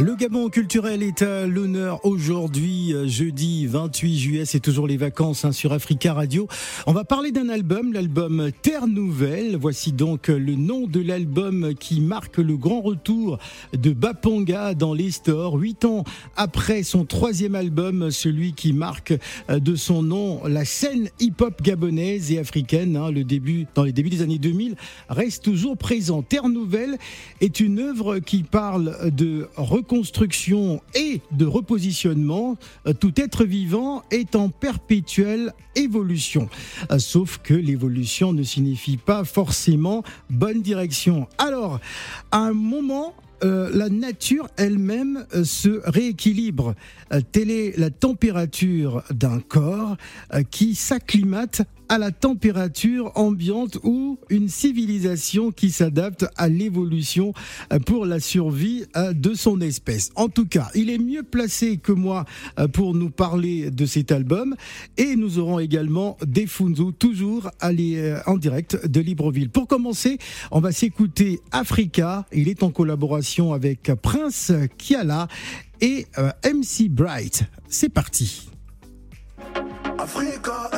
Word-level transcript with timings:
Le 0.00 0.14
Gabon 0.14 0.48
culturel 0.48 1.02
est 1.02 1.22
à 1.22 1.44
l'honneur 1.48 2.04
aujourd'hui, 2.06 2.94
euh, 2.94 3.08
jeudi 3.08 3.66
28 3.66 4.16
juillet. 4.16 4.44
C'est 4.44 4.60
toujours 4.60 4.86
les 4.86 4.96
vacances 4.96 5.44
hein, 5.44 5.50
sur 5.50 5.72
Africa 5.72 6.14
Radio. 6.14 6.46
On 6.86 6.92
va 6.92 7.02
parler 7.02 7.32
d'un 7.32 7.48
album, 7.48 7.92
l'album 7.92 8.50
Terre 8.62 8.86
Nouvelle. 8.86 9.56
Voici 9.56 9.90
donc 9.90 10.28
le 10.28 10.54
nom 10.54 10.86
de 10.86 11.00
l'album 11.00 11.74
qui 11.74 12.00
marque 12.00 12.38
le 12.38 12.56
grand 12.56 12.80
retour 12.80 13.38
de 13.72 13.90
Baponga 13.90 14.74
dans 14.74 14.94
les 14.94 15.10
stores. 15.10 15.54
Huit 15.54 15.84
ans 15.84 16.04
après 16.36 16.84
son 16.84 17.04
troisième 17.04 17.56
album, 17.56 18.12
celui 18.12 18.52
qui 18.52 18.72
marque 18.72 19.14
euh, 19.50 19.58
de 19.58 19.74
son 19.74 20.04
nom 20.04 20.46
la 20.46 20.64
scène 20.64 21.08
hip-hop 21.18 21.60
gabonaise 21.60 22.30
et 22.30 22.38
africaine. 22.38 22.96
Hein, 22.96 23.10
le 23.10 23.24
début, 23.24 23.66
dans 23.74 23.82
les 23.82 23.92
débuts 23.92 24.10
des 24.10 24.22
années 24.22 24.38
2000, 24.38 24.76
reste 25.08 25.42
toujours 25.42 25.76
présent. 25.76 26.22
Terre 26.22 26.48
Nouvelle 26.48 26.98
est 27.40 27.58
une 27.58 27.80
œuvre 27.80 28.20
qui 28.20 28.44
parle 28.44 29.10
de 29.10 29.48
construction 29.88 30.80
et 30.94 31.20
de 31.32 31.44
repositionnement, 31.44 32.56
euh, 32.86 32.92
tout 32.92 33.20
être 33.20 33.44
vivant 33.44 34.04
est 34.12 34.36
en 34.36 34.50
perpétuelle 34.50 35.52
évolution. 35.74 36.48
Euh, 36.92 37.00
sauf 37.00 37.38
que 37.42 37.54
l'évolution 37.54 38.32
ne 38.32 38.44
signifie 38.44 38.98
pas 38.98 39.24
forcément 39.24 40.04
bonne 40.30 40.62
direction. 40.62 41.26
Alors, 41.38 41.80
à 42.30 42.38
un 42.38 42.52
moment, 42.52 43.14
euh, 43.42 43.70
la 43.72 43.88
nature 43.88 44.48
elle-même 44.56 45.26
se 45.44 45.80
rééquilibre. 45.84 46.74
telle 47.32 47.50
est 47.50 47.76
la 47.78 47.90
température 47.90 49.02
d'un 49.10 49.40
corps 49.40 49.96
qui 50.50 50.74
s'acclimate 50.74 51.62
à 51.88 51.98
la 51.98 52.10
température 52.10 53.12
ambiante 53.14 53.78
ou 53.82 54.18
une 54.28 54.48
civilisation 54.48 55.50
qui 55.50 55.70
s'adapte 55.70 56.26
à 56.36 56.48
l'évolution 56.48 57.32
euh, 57.72 57.78
pour 57.78 58.06
la 58.06 58.20
survie 58.20 58.84
euh, 58.96 59.12
de 59.12 59.34
son 59.34 59.60
espèce. 59.60 60.10
En 60.16 60.28
tout 60.28 60.46
cas, 60.46 60.70
il 60.74 60.90
est 60.90 60.98
mieux 60.98 61.22
placé 61.22 61.78
que 61.78 61.92
moi 61.92 62.24
euh, 62.58 62.68
pour 62.68 62.94
nous 62.94 63.10
parler 63.10 63.70
de 63.70 63.86
cet 63.86 64.12
album 64.12 64.54
et 64.96 65.16
nous 65.16 65.38
aurons 65.38 65.58
également 65.58 66.16
des 66.26 66.46
Funzu 66.46 66.92
toujours 66.98 67.50
en 67.60 68.36
direct 68.36 68.86
de 68.86 69.00
Libreville. 69.00 69.50
Pour 69.50 69.66
commencer, 69.66 70.18
on 70.50 70.60
va 70.60 70.72
s'écouter 70.72 71.40
Africa. 71.50 72.26
Il 72.32 72.48
est 72.48 72.62
en 72.62 72.70
collaboration 72.70 73.52
avec 73.52 73.92
Prince 74.02 74.52
Kiala 74.76 75.28
et 75.80 76.06
MC 76.44 76.88
Bright. 76.88 77.44
C'est 77.68 77.88
parti. 77.88 78.48
Africa. 79.98 80.70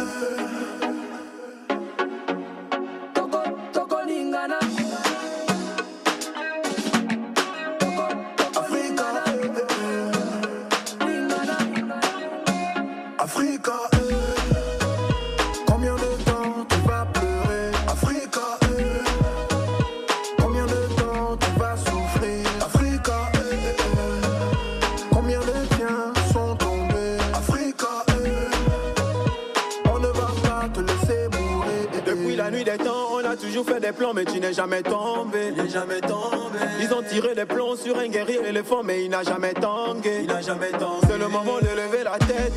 Fait 33.65 33.81
des 33.81 33.93
plans, 33.93 34.13
mais 34.15 34.25
tu 34.25 34.41
n'es 34.41 34.53
jamais 34.53 34.83
tombé. 34.83 35.53
Il 35.57 35.71
jamais 35.71 36.01
tombé. 36.01 36.59
Ils 36.81 36.93
ont 36.93 37.03
tiré 37.03 37.35
des 37.35 37.45
plombs 37.45 37.77
sur 37.77 37.99
un 37.99 38.09
guerrier 38.09 38.41
éléphant, 38.47 38.83
mais 38.83 39.05
il 39.05 39.11
n'a 39.11 39.23
jamais 39.23 39.53
tangué. 39.53 40.21
Il 40.23 40.27
n'a 40.27 40.41
jamais 40.41 40.71
tangué. 40.71 41.07
C'est 41.09 41.19
le 41.19 41.29
moment 41.29 41.59
de 41.61 41.69
lever 41.69 42.05
la 42.05 42.19
tête. 42.19 42.53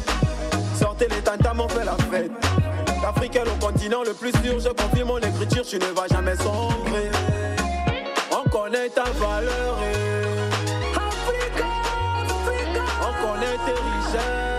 Sortez 0.80 1.08
les 1.10 1.22
tantam, 1.22 1.60
on 1.60 1.68
fait 1.68 1.86
la 1.86 1.96
fête. 2.12 2.32
L'Afrique 3.02 3.36
est 3.36 3.46
le 3.46 3.52
continent 3.60 4.04
le 4.04 4.14
plus 4.14 4.32
sûr. 4.44 4.60
Je 4.60 4.70
confirme 4.70 5.10
mon 5.10 5.18
écriture, 5.20 5.66
tu 5.66 5.78
ne 5.78 5.86
vas 5.86 6.08
jamais 6.10 6.36
sombrer. 6.38 7.12
On 8.32 8.50
connaît 8.50 8.90
ta 8.90 9.04
valeur. 9.04 9.78
Africa, 10.96 11.66
Africa. 12.30 12.82
On 13.02 13.28
connaît 13.28 13.58
tes 13.66 13.72
richesses. 13.72 14.53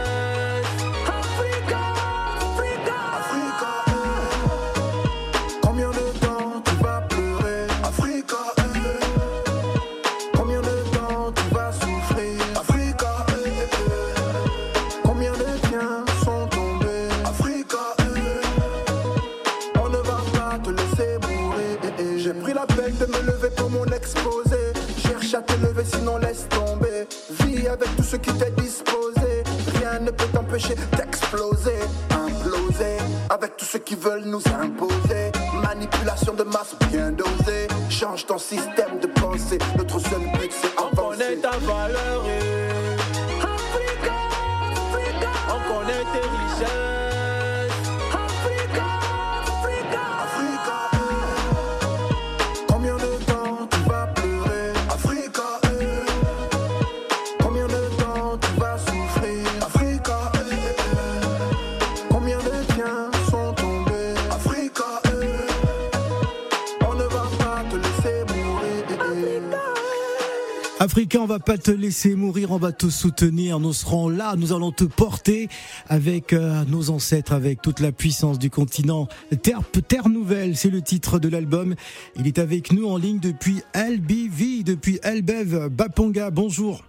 Va 71.34 71.40
pas 71.40 71.58
te 71.58 71.72
laisser 71.72 72.14
mourir, 72.14 72.52
on 72.52 72.58
va 72.58 72.70
te 72.70 72.88
soutenir, 72.88 73.58
nous 73.58 73.72
serons 73.72 74.08
là, 74.08 74.36
nous 74.36 74.52
allons 74.52 74.70
te 74.70 74.84
porter 74.84 75.48
avec 75.88 76.32
euh, 76.32 76.62
nos 76.68 76.90
ancêtres, 76.90 77.32
avec 77.32 77.60
toute 77.60 77.80
la 77.80 77.90
puissance 77.90 78.38
du 78.38 78.50
continent. 78.50 79.08
Terre, 79.42 79.62
Terre 79.88 80.08
Nouvelle, 80.08 80.56
c'est 80.56 80.70
le 80.70 80.80
titre 80.80 81.18
de 81.18 81.28
l'album. 81.28 81.74
Il 82.14 82.28
est 82.28 82.38
avec 82.38 82.72
nous 82.72 82.86
en 82.86 82.96
ligne 82.98 83.18
depuis 83.18 83.62
LBV, 83.74 84.62
depuis 84.62 85.00
Elbev. 85.02 85.70
Baponga, 85.70 86.30
bonjour. 86.30 86.84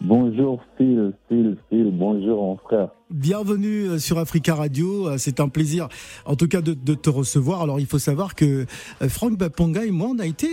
Bonjour 0.00 0.62
Phil, 0.76 1.12
Phil, 1.28 1.56
Phil, 1.68 1.90
bonjour 1.92 2.40
mon 2.40 2.56
frère. 2.56 2.90
Bienvenue 3.10 3.88
euh, 3.88 3.98
sur 3.98 4.18
Africa 4.18 4.54
Radio, 4.54 5.08
euh, 5.08 5.18
c'est 5.18 5.40
un 5.40 5.48
plaisir 5.48 5.88
en 6.24 6.36
tout 6.36 6.46
cas 6.46 6.60
de, 6.60 6.72
te 6.94 7.10
recevoir. 7.10 7.62
Alors 7.62 7.80
il 7.80 7.86
faut 7.86 7.98
savoir 7.98 8.36
que 8.36 8.64
euh, 9.02 9.08
Franck 9.08 9.36
Baponga 9.36 9.84
et 9.84 9.90
moi 9.90 10.08
on 10.14 10.20
a 10.20 10.26
été 10.26 10.48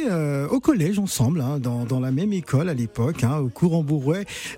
au 0.50 0.60
collège 0.60 0.98
ensemble, 0.98 1.42
hein, 1.42 1.60
dans, 1.60 2.00
la 2.00 2.12
même 2.12 2.34
école 2.34 2.70
à 2.70 2.74
l'époque, 2.74 3.24
hein, 3.24 3.38
au 3.38 3.50
cours 3.50 3.76
en. 3.76 3.86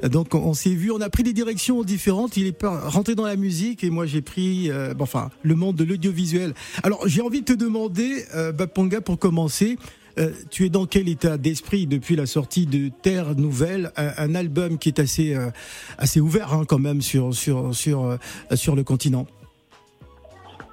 Donc 0.09 0.33
on, 0.33 0.53
s'est 0.53 0.69
vu, 0.69 0.89
on 0.91 1.01
a 1.01 1.09
pris 1.09 1.23
des 1.23 1.33
directions 1.33 1.83
différentes. 1.83 2.37
Il 2.37 2.47
est 2.47 2.65
rentré 2.65 3.13
dans 3.13 3.25
la 3.25 3.35
musique 3.35 3.83
et 3.83 3.89
moi 3.89 4.05
j'ai 4.05 4.21
pris 4.21 4.71
enfin 4.99 5.29
le 5.43 5.55
monde 5.55 5.75
de 5.75 5.83
l'audiovisuel. 5.83 6.53
Alors 6.83 7.07
j'ai 7.07 7.21
envie 7.21 7.41
de 7.41 7.45
te 7.45 7.53
demander, 7.53 8.23
Baponga, 8.57 9.01
pour 9.01 9.19
commencer, 9.19 9.77
euh, 10.19 10.31
tu 10.49 10.65
es 10.65 10.69
dans 10.69 10.85
quel 10.85 11.09
état 11.09 11.37
d'esprit 11.37 11.85
depuis 11.85 12.15
la 12.15 12.25
sortie 12.25 12.65
de 12.65 12.89
Terre 13.01 13.35
Nouvelle, 13.35 13.91
un, 13.95 14.35
album 14.35 14.77
qui 14.77 14.89
est 14.89 14.99
assez, 14.99 15.35
euh, 15.35 15.49
assez 15.97 16.19
ouvert 16.19 16.53
hein, 16.53 16.63
quand 16.67 16.79
même 16.79 17.01
sur, 17.01 17.33
sur, 17.33 17.73
sur, 17.75 18.03
euh, 18.03 18.17
sur 18.55 18.75
le 18.75 18.83
continent? 18.83 19.25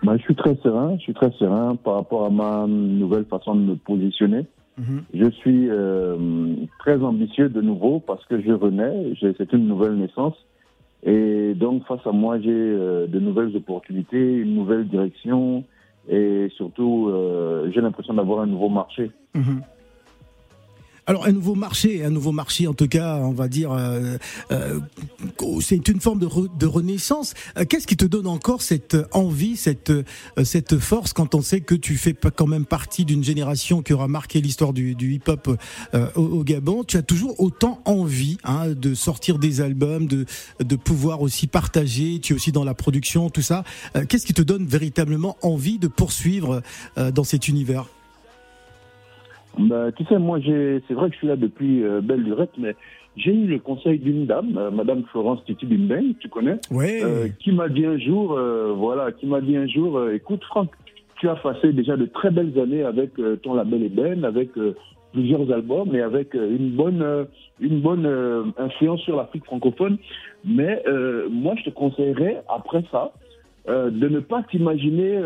Bah, 0.02 0.17
Je 0.17 0.23
suis 0.23 0.35
très 0.35 0.56
serein, 0.62 0.96
je 0.96 1.02
suis 1.02 1.14
très 1.14 1.31
serein 1.32 1.76
par 1.76 1.94
rapport 1.94 2.25
à 2.25 2.31
ma 2.31 2.67
nouvelle 2.67 3.26
façon 3.26 3.55
de 3.55 3.61
me 3.61 3.76
positionner. 3.76 4.46
Mhm. 4.79 5.02
Je 5.12 5.31
suis 5.31 5.69
très 6.81 7.00
ambitieux 7.00 7.49
de 7.49 7.61
nouveau 7.61 8.00
parce 8.00 8.25
que 8.26 8.41
je 8.41 8.50
renais, 8.52 9.14
c'est 9.20 9.52
une 9.52 9.69
nouvelle 9.69 9.96
naissance. 9.96 10.35
Et 11.05 11.55
donc 11.55 11.87
face 11.87 12.05
à 12.06 12.12
moi, 12.12 12.41
j'ai 12.41 12.50
de 12.50 13.20
nouvelles 13.20 13.55
opportunités, 13.56 14.19
une 14.19 14.55
nouvelle 14.55 14.88
direction, 14.88 15.64
et 16.09 16.49
surtout, 16.56 17.09
euh, 17.09 17.71
j'ai 17.73 17.81
l'impression 17.81 18.15
d'avoir 18.15 18.41
un 18.41 18.47
nouveau 18.47 18.69
marché. 18.69 19.11
Mhm. 19.35 19.62
Alors 21.06 21.27
un 21.27 21.33
nouveau 21.33 21.55
marché, 21.55 22.03
un 22.03 22.09
nouveau 22.09 22.33
marché 22.33 22.67
en 22.67 22.73
tout 22.73 22.89
cas, 22.89 23.17
on 23.17 23.33
va 23.33 23.49
dire, 23.49 23.73
euh, 23.73 24.17
euh, 24.53 24.81
c'est 25.61 25.87
une 25.89 26.01
forme 26.01 26.19
de, 26.19 26.29
de 26.59 26.67
renaissance. 26.67 27.35
Euh, 27.59 27.67
qu'est-ce 27.67 27.87
qui 27.87 27.99
te 27.99 28.06
donne 28.06 28.27
encore 28.27 28.62
cette 28.62 28.97
envie, 29.12 29.56
cette 29.56 29.93
cette 30.45 30.79
force 30.79 31.12
quand 31.12 31.35
on 31.35 31.43
sait 31.43 31.61
que 31.61 31.75
tu 31.75 31.99
fais 31.99 32.15
quand 32.15 32.47
même 32.47 32.65
partie 32.65 33.05
d'une 33.05 33.23
génération 33.23 33.83
qui 33.83 33.93
aura 33.93 34.09
marqué 34.09 34.41
l'histoire 34.41 34.73
du, 34.73 34.95
du 34.95 35.12
hip-hop 35.12 35.59
au, 35.93 36.21
au, 36.21 36.43
Gabon? 36.43 36.85
Tu 36.85 36.97
as 36.97 37.03
toujours 37.03 37.39
autant 37.39 37.83
envie 37.85 38.39
hein, 38.45 38.71
de 38.71 38.95
sortir 38.95 39.39
des 39.39 39.61
albums, 39.61 40.06
de 40.06 40.25
de 40.61 40.77
pouvoir 40.77 41.21
aussi 41.21 41.47
partager. 41.47 42.19
Tu 42.21 42.33
es 42.33 42.37
aussi 42.37 42.51
dans 42.51 42.65
la 42.65 42.75
production, 42.75 43.29
tout 43.29 43.43
ça. 43.43 43.65
Qu'est-ce 44.09 44.25
qui 44.25 44.35
te 44.35 44.43
donne 44.43 44.65
véritablement 44.67 45.37
envie 45.43 45.79
de 45.79 45.89
poursuivre 45.89 46.62
dans 46.97 47.25
cet 47.25 47.49
univers? 47.49 47.87
Bah, 49.59 49.93
tu 49.93 50.05
sais, 50.05 50.19
moi, 50.19 50.39
c'est 50.43 50.95
vrai 50.95 51.09
que 51.09 51.15
je 51.15 51.19
suis 51.19 51.29
là 51.29 51.37
depuis 51.37 51.83
euh, 51.85 52.01
belle 52.01 52.23
lurette, 52.23 52.53
mais 52.59 52.75
j'ai 53.17 53.33
eu 53.33 53.47
le 53.47 53.59
conseil 53.59 53.99
d'une 53.99 54.27
dame, 54.27 54.56
euh, 54.56 54.71
Madame 54.71 55.05
Florence 55.05 55.45
Titi 55.45 55.67
Bimbeng, 55.67 56.15
tu 56.19 56.29
connais, 56.29 56.59
euh, 56.73 57.29
qui 57.39 57.53
m'a 57.53 57.69
dit 57.69 57.87
un 57.87 57.99
jour, 57.99 58.33
euh, 58.33 58.73
voilà, 58.77 59.12
qui 59.12 59.27
m'a 59.27 59.41
dit 59.41 59.56
un 59.56 59.69
jour, 59.69 59.99
euh, 59.99 60.15
écoute 60.15 60.43
Franck, 60.45 60.71
tu 61.21 61.29
as 61.29 61.37
passé 61.37 61.73
déjà 61.73 61.97
de 61.97 62.06
très 62.06 62.31
belles 62.31 62.59
années 62.59 62.83
avec 62.83 63.12
ton 63.43 63.55
label 63.55 63.85
Eben, 63.85 64.25
avec 64.25 64.51
plusieurs 65.12 65.51
albums 65.53 65.95
et 65.95 66.01
avec 66.01 66.35
une 66.35 66.71
bonne, 66.71 67.27
une 67.61 67.81
bonne 67.81 68.53
influence 68.59 69.01
sur 69.03 69.17
l'Afrique 69.17 69.45
francophone. 69.45 69.97
Mais 70.45 70.83
moi, 71.31 71.55
je 71.56 71.65
te 71.67 71.71
conseillerais 71.71 72.43
après 72.49 72.83
ça 72.91 73.12
de 73.69 74.09
ne 74.09 74.19
pas 74.19 74.43
t'imaginer 74.51 75.17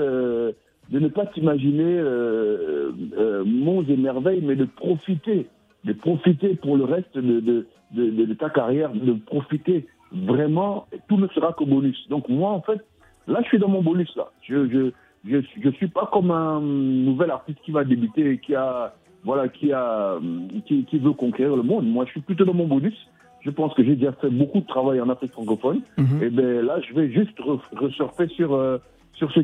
de 0.90 0.98
ne 0.98 1.08
pas 1.08 1.26
t'imaginer 1.26 1.98
euh, 1.98 2.92
euh, 3.18 3.44
monts 3.44 3.84
et 3.84 3.96
merveilles, 3.96 4.42
mais 4.42 4.56
de 4.56 4.64
profiter, 4.64 5.46
de 5.84 5.92
profiter 5.92 6.54
pour 6.56 6.76
le 6.76 6.84
reste 6.84 7.16
de, 7.16 7.40
de, 7.40 7.66
de, 7.92 8.24
de, 8.24 8.34
ta 8.34 8.48
carrière, 8.48 8.92
de 8.92 9.12
profiter 9.12 9.86
vraiment, 10.12 10.86
tout 11.08 11.18
ne 11.18 11.28
sera 11.28 11.52
que 11.52 11.64
bonus. 11.64 12.08
Donc 12.08 12.28
moi, 12.28 12.50
en 12.50 12.62
fait, 12.62 12.80
là, 13.26 13.40
je 13.42 13.48
suis 13.48 13.58
dans 13.58 13.68
mon 13.68 13.82
bonus, 13.82 14.14
là. 14.16 14.30
Je 14.42 14.66
je, 14.68 14.90
je, 15.26 15.38
je 15.62 15.70
suis 15.70 15.88
pas 15.88 16.08
comme 16.12 16.30
un 16.30 16.60
nouvel 16.60 17.30
artiste 17.30 17.58
qui 17.64 17.70
va 17.70 17.84
débuter 17.84 18.30
et 18.30 18.38
qui 18.38 18.54
a, 18.54 18.94
voilà, 19.24 19.48
qui 19.48 19.72
a, 19.72 20.18
qui, 20.66 20.84
qui 20.84 20.98
veut 20.98 21.12
conquérir 21.12 21.54
le 21.54 21.62
monde. 21.62 21.86
Moi, 21.86 22.06
je 22.06 22.12
suis 22.12 22.20
plutôt 22.20 22.44
dans 22.44 22.54
mon 22.54 22.66
bonus. 22.66 22.96
Je 23.40 23.50
pense 23.50 23.72
que 23.74 23.84
j'ai 23.84 23.94
déjà 23.94 24.12
fait 24.12 24.30
beaucoup 24.30 24.60
de 24.60 24.66
travail 24.66 25.00
en 25.00 25.08
Afrique 25.08 25.32
francophone. 25.32 25.82
Mhm. 25.96 26.22
Et 26.22 26.30
ben 26.30 26.64
là, 26.64 26.80
je 26.80 26.94
vais 26.94 27.10
juste 27.10 27.38
ressurfer 27.72 28.26
sur 28.28 28.54
euh, 28.54 28.78
sur 29.18 29.30
ce, 29.32 29.40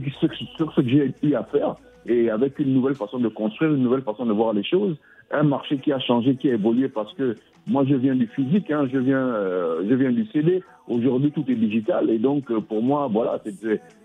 sur 0.56 0.72
ce 0.72 0.80
que 0.80 0.88
j'ai 0.88 1.14
eu 1.22 1.34
à 1.34 1.42
faire 1.44 1.76
et 2.06 2.30
avec 2.30 2.58
une 2.58 2.74
nouvelle 2.74 2.94
façon 2.94 3.18
de 3.18 3.28
construire, 3.28 3.72
une 3.72 3.82
nouvelle 3.82 4.02
façon 4.02 4.26
de 4.26 4.32
voir 4.32 4.52
les 4.52 4.64
choses, 4.64 4.96
un 5.30 5.42
marché 5.42 5.78
qui 5.78 5.92
a 5.92 5.98
changé, 5.98 6.36
qui 6.36 6.50
a 6.50 6.54
évolué 6.54 6.88
parce 6.88 7.12
que 7.14 7.36
moi 7.66 7.84
je 7.88 7.94
viens 7.94 8.14
du 8.14 8.26
physique, 8.26 8.70
hein, 8.70 8.86
je 8.92 8.98
viens, 8.98 9.26
euh, 9.26 9.82
je 9.88 9.94
viens 9.94 10.12
du 10.12 10.26
CD. 10.26 10.62
Aujourd'hui 10.86 11.32
tout 11.32 11.44
est 11.48 11.54
digital 11.54 12.10
et 12.10 12.18
donc 12.18 12.50
euh, 12.50 12.60
pour 12.60 12.82
moi 12.82 13.08
voilà 13.10 13.40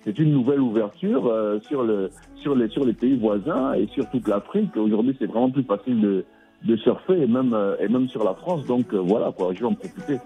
c'est 0.05 0.19
une 0.19 0.31
nouvelle 0.31 0.61
ouverture 0.61 1.27
euh, 1.27 1.59
sur 1.67 1.83
le 1.83 2.09
sur 2.35 2.55
les 2.55 2.69
sur 2.69 2.85
les 2.85 2.93
pays 2.93 3.17
voisins 3.17 3.73
et 3.73 3.87
sur 3.87 4.09
toute 4.09 4.27
l'Afrique. 4.27 4.75
Aujourd'hui 4.77 5.15
c'est 5.19 5.25
vraiment 5.25 5.51
plus 5.51 5.63
facile 5.63 5.99
de 5.99 6.25
de 6.63 6.75
surfer 6.77 7.21
et 7.21 7.27
même 7.27 7.55
et 7.79 7.87
même 7.87 8.07
sur 8.07 8.23
la 8.23 8.33
France 8.33 8.65
donc 8.65 8.93
voilà 8.93 9.33
je 9.53 9.59
vais 9.59 9.65
en 9.65 9.73
profiter. 9.73 10.19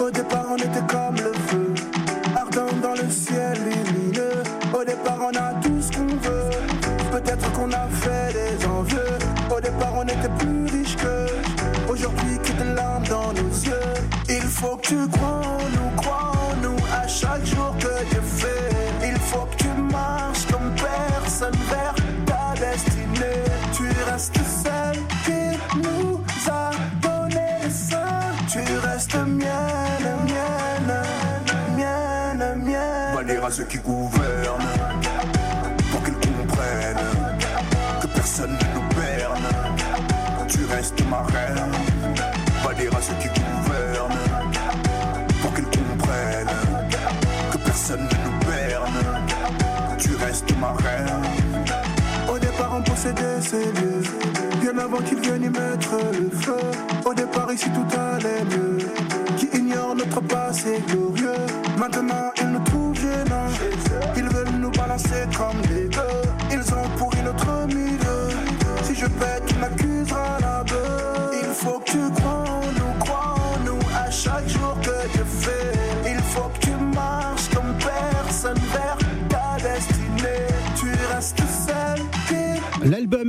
Au 0.00 0.10
départ 0.10 0.46
on 0.50 0.56
était 0.56 0.86
comme 0.88 1.16
le 1.16 1.31
Au 4.74 4.84
départ, 4.84 5.18
on 5.20 5.36
a 5.36 5.54
tout 5.62 5.80
ce 5.80 5.92
qu'on 5.96 6.06
veut. 6.06 6.50
Peut-être 7.10 7.52
qu'on 7.52 7.70
a 7.70 7.86
fait 7.88 8.32
des 8.32 8.66
envieux. 8.66 9.18
Au 9.54 9.60
départ, 9.60 9.94
on 9.94 10.02
était 10.04 10.30
plus 10.38 10.66
riches 10.66 10.96
que. 10.96 11.90
Aujourd'hui, 11.90 12.38
quitte 12.42 12.64
l'âme 12.74 13.04
dans 13.08 13.32
nos 13.32 13.50
yeux. 13.50 13.94
Il 14.28 14.42
faut 14.42 14.76
que 14.76 14.88
tu 14.88 15.08
crois 15.08 15.40
en 15.44 15.58
nous, 15.58 15.96
crois 15.96 16.32
en 16.32 16.56
nous 16.62 16.76
à 16.92 17.06
chaque 17.06 17.44
jour 17.44 17.74
que 17.78 18.04
Dieu 18.10 18.22
fait. 18.22 19.06
Il 19.06 19.18
faut 19.18 19.46
que 19.46 19.56
tu 19.56 19.68
marches 19.92 20.46
comme 20.50 20.72
personne 20.74 21.56
vers 21.70 21.94
ta 22.26 22.54
destinée. 22.60 23.44
Tu 23.72 23.84
restes 24.10 24.38
ceux 33.52 33.64
qui 33.64 33.78
gouvernent 33.78 34.72
pour 35.90 36.02
qu'ils 36.02 36.14
comprennent 36.14 36.96
que 38.00 38.06
personne 38.06 38.52
ne 38.52 38.74
nous 38.74 38.88
berne. 38.96 39.46
Tu 40.48 40.64
restes 40.64 41.04
ma 41.10 41.22
reine. 41.22 41.72
Va 42.64 42.72
dire 42.72 42.96
à 42.96 43.02
ceux 43.02 43.14
qui 43.20 43.28
gouvernent 43.28 44.18
pour 45.42 45.52
qu'ils 45.52 45.66
comprennent 45.66 46.56
que 47.50 47.58
personne 47.58 48.00
ne 48.00 48.24
nous 48.24 48.38
berne. 48.50 49.28
Tu 49.98 50.14
restes 50.16 50.56
ma 50.58 50.72
reine. 50.72 51.22
Au 52.32 52.38
départ, 52.38 52.72
on 52.74 52.82
possédait 52.82 53.40
ces 53.42 53.66
lieux. 53.66 54.02
Bien 54.62 54.78
avant 54.78 55.02
qu'ils 55.02 55.20
viennent 55.20 55.44
y 55.44 55.50
mettre 55.50 55.96
le 56.12 56.30
feu. 56.38 56.56
Au 57.04 57.12
départ, 57.12 57.52
ici 57.52 57.68
tout 57.74 57.98
allait 57.98 58.31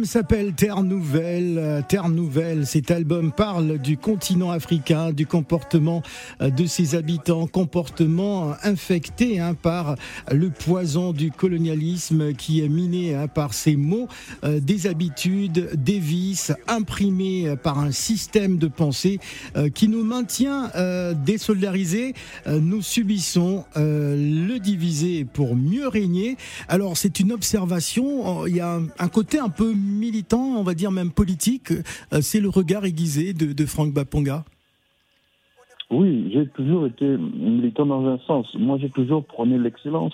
S'appelle 0.06 0.54
Terre 0.54 0.84
Nouvelle. 0.84 1.84
Terre 1.88 2.10
Nouvelle, 2.10 2.68
cet 2.68 2.92
album 2.92 3.32
parle 3.32 3.78
du 3.78 3.98
continent 3.98 4.52
africain, 4.52 5.14
du 5.14 5.26
comportement 5.26 6.04
de 6.42 6.66
ses 6.66 6.96
habitants, 6.96 7.48
comportement 7.48 8.54
infecté 8.64 9.40
hein, 9.40 9.54
par 9.54 9.96
le 10.32 10.50
poison 10.50 11.14
du 11.14 11.32
colonialisme 11.32 12.34
qui 12.34 12.62
est 12.62 12.68
miné 12.70 13.16
hein, 13.16 13.28
par 13.28 13.54
ces 13.54 13.76
mots, 13.76 14.08
euh, 14.44 14.60
des 14.60 14.88
habitudes, 14.88 15.70
des 15.76 16.00
vices, 16.00 16.52
imprimés 16.68 17.56
par 17.62 17.80
un 17.80 17.92
système 17.92 18.58
de 18.58 18.68
pensée 18.68 19.20
euh, 19.56 19.70
qui 19.70 19.88
nous 19.88 20.04
maintient 20.04 20.70
euh, 20.76 21.14
désolidarisés. 21.14 22.14
nous 22.48 22.82
subissons 22.82 23.64
le 23.76 24.58
diviser 24.58 25.26
pour 25.26 25.56
mieux 25.56 25.88
régner. 25.88 26.38
Alors 26.68 26.98
c'est 26.98 27.20
une 27.20 27.32
observation, 27.32 28.46
il 28.46 28.58
y 28.58 28.60
a 28.60 28.80
un 29.00 29.08
côté 29.08 29.40
un 29.40 29.50
peu 29.50 29.74
militant, 29.94 30.44
on 30.44 30.64
va 30.64 30.74
dire 30.74 30.92
même 30.92 31.12
politique, 31.12 31.72
euh, 31.72 32.22
c'est 32.22 32.40
le 32.40 32.50
regard 32.50 32.86
aiguisé 32.86 33.34
de, 33.34 33.54
de 33.54 33.66
Franck 33.66 33.94
Baponga 33.94 34.44
Oui, 35.90 36.32
j'ai 36.34 36.48
toujours 36.48 36.86
été 36.86 37.06
militant 37.06 37.86
dans 37.86 38.06
un 38.06 38.18
sens. 38.20 38.54
Moi, 38.56 38.78
j'ai 38.80 38.90
toujours 38.90 39.24
prôné 39.26 39.58
l'excellence. 39.58 40.14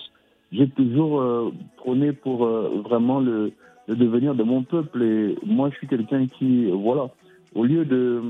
J'ai 0.52 0.68
toujours 0.68 1.20
euh, 1.20 1.52
prôné 1.76 2.12
pour 2.12 2.44
euh, 2.44 2.82
vraiment 2.84 3.20
le, 3.20 3.52
le, 3.86 3.96
devenir 3.96 4.34
de 4.34 4.42
mon 4.42 4.62
peuple. 4.62 5.02
Et 5.02 5.36
moi, 5.46 5.70
je 5.70 5.76
suis 5.76 5.86
quelqu'un 5.86 6.26
qui, 6.26 6.66
voilà, 6.70 7.10
au 7.54 7.64
lieu 7.64 7.84
de, 7.84 8.22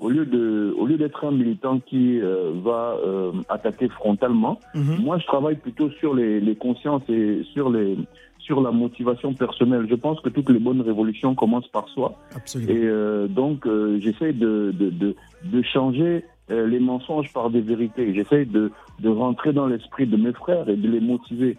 au 0.00 0.08
lieu 0.08 0.24
de, 0.24 0.74
au 0.78 0.86
lieu 0.86 0.96
d'être 0.96 1.24
un 1.24 1.30
militant 1.30 1.78
qui 1.78 2.20
euh, 2.20 2.52
va 2.62 2.96
euh, 3.04 3.32
attaquer 3.48 3.88
frontalement, 3.88 4.58
Mhm. 4.74 4.82
mmh. 4.96 5.02
moi 5.04 5.18
je 5.18 5.26
travaille 5.26 5.56
plutôt 5.56 5.90
sur 5.90 6.14
les, 6.14 6.40
les, 6.40 6.56
consciences 6.56 7.02
et 7.08 7.42
sur 7.52 7.70
les, 7.70 7.96
sur 8.38 8.60
la 8.62 8.70
motivation 8.70 9.34
personnelle. 9.34 9.86
Je 9.88 9.94
pense 9.94 10.18
que 10.20 10.28
toutes 10.30 10.48
les 10.50 10.58
bonnes 10.58 10.80
révolutions 10.80 11.34
commencent 11.34 11.68
par 11.68 11.86
soi. 11.90 12.14
Absolument. 12.34 12.72
Et 12.72 12.82
euh, 12.84 13.28
donc 13.28 13.68
j'essaie 13.98 14.32
de, 14.32 14.72
de, 14.78 14.90
de, 14.90 15.14
de, 15.44 15.62
changer 15.62 16.24
les 16.48 16.80
mensonges 16.80 17.32
par 17.32 17.50
des 17.50 17.60
vérités. 17.60 18.12
J'essaie 18.14 18.44
de, 18.44 18.72
de 18.98 19.08
rentrer 19.08 19.52
dans 19.52 19.66
l'esprit 19.68 20.06
de 20.06 20.16
mes 20.16 20.32
frères 20.32 20.68
et 20.68 20.76
de 20.76 20.88
les 20.88 21.00
motiver. 21.00 21.58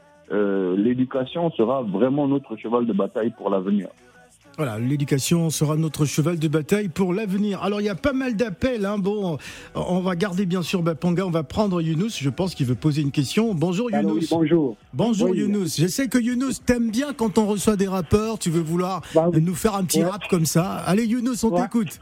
L'éducation 0.77 1.49
sera 1.51 1.81
vraiment 1.81 2.27
notre 2.27 2.55
cheval 2.57 2.85
de 2.85 2.93
bataille 2.93 3.31
pour 3.37 3.49
l'avenir. 3.49 3.87
Voilà, 4.57 4.79
l'éducation 4.79 5.49
sera 5.49 5.75
notre 5.75 6.05
cheval 6.05 6.37
de 6.37 6.47
bataille 6.47 6.89
pour 6.89 7.13
l'avenir. 7.13 7.63
Alors 7.63 7.81
il 7.81 7.85
y 7.85 7.89
a 7.89 7.95
pas 7.95 8.13
mal 8.13 8.35
d'appels. 8.35 8.85
Hein. 8.85 8.97
Bon, 8.97 9.37
on 9.75 9.99
va 9.99 10.15
garder 10.15 10.45
bien 10.45 10.61
sûr 10.61 10.81
Bapanga. 10.81 11.25
On 11.25 11.31
va 11.31 11.43
prendre 11.43 11.81
Younous. 11.81 12.17
Je 12.19 12.29
pense 12.29 12.53
qu'il 12.53 12.65
veut 12.65 12.75
poser 12.75 13.01
une 13.01 13.11
question. 13.11 13.53
Bonjour 13.55 13.89
Younous. 13.89 14.19
Oui, 14.19 14.27
bonjour. 14.29 14.77
Bonjour 14.93 15.29
oui. 15.29 15.39
Younous. 15.39 15.77
Je 15.77 15.87
sais 15.87 16.07
que 16.07 16.17
Younous 16.17 16.59
t'aime 16.65 16.91
bien 16.91 17.13
quand 17.13 17.37
on 17.37 17.47
reçoit 17.47 17.77
des 17.77 17.87
rappeurs. 17.87 18.39
Tu 18.39 18.49
veux 18.49 18.61
vouloir 18.61 19.01
bah, 19.15 19.29
oui. 19.33 19.41
nous 19.41 19.55
faire 19.55 19.75
un 19.75 19.83
petit 19.83 20.03
ouais. 20.03 20.09
rap 20.09 20.27
comme 20.29 20.45
ça. 20.45 20.75
Allez 20.85 21.05
Younous, 21.05 21.45
on 21.45 21.49
ouais. 21.49 21.61
t'écoute. 21.61 21.99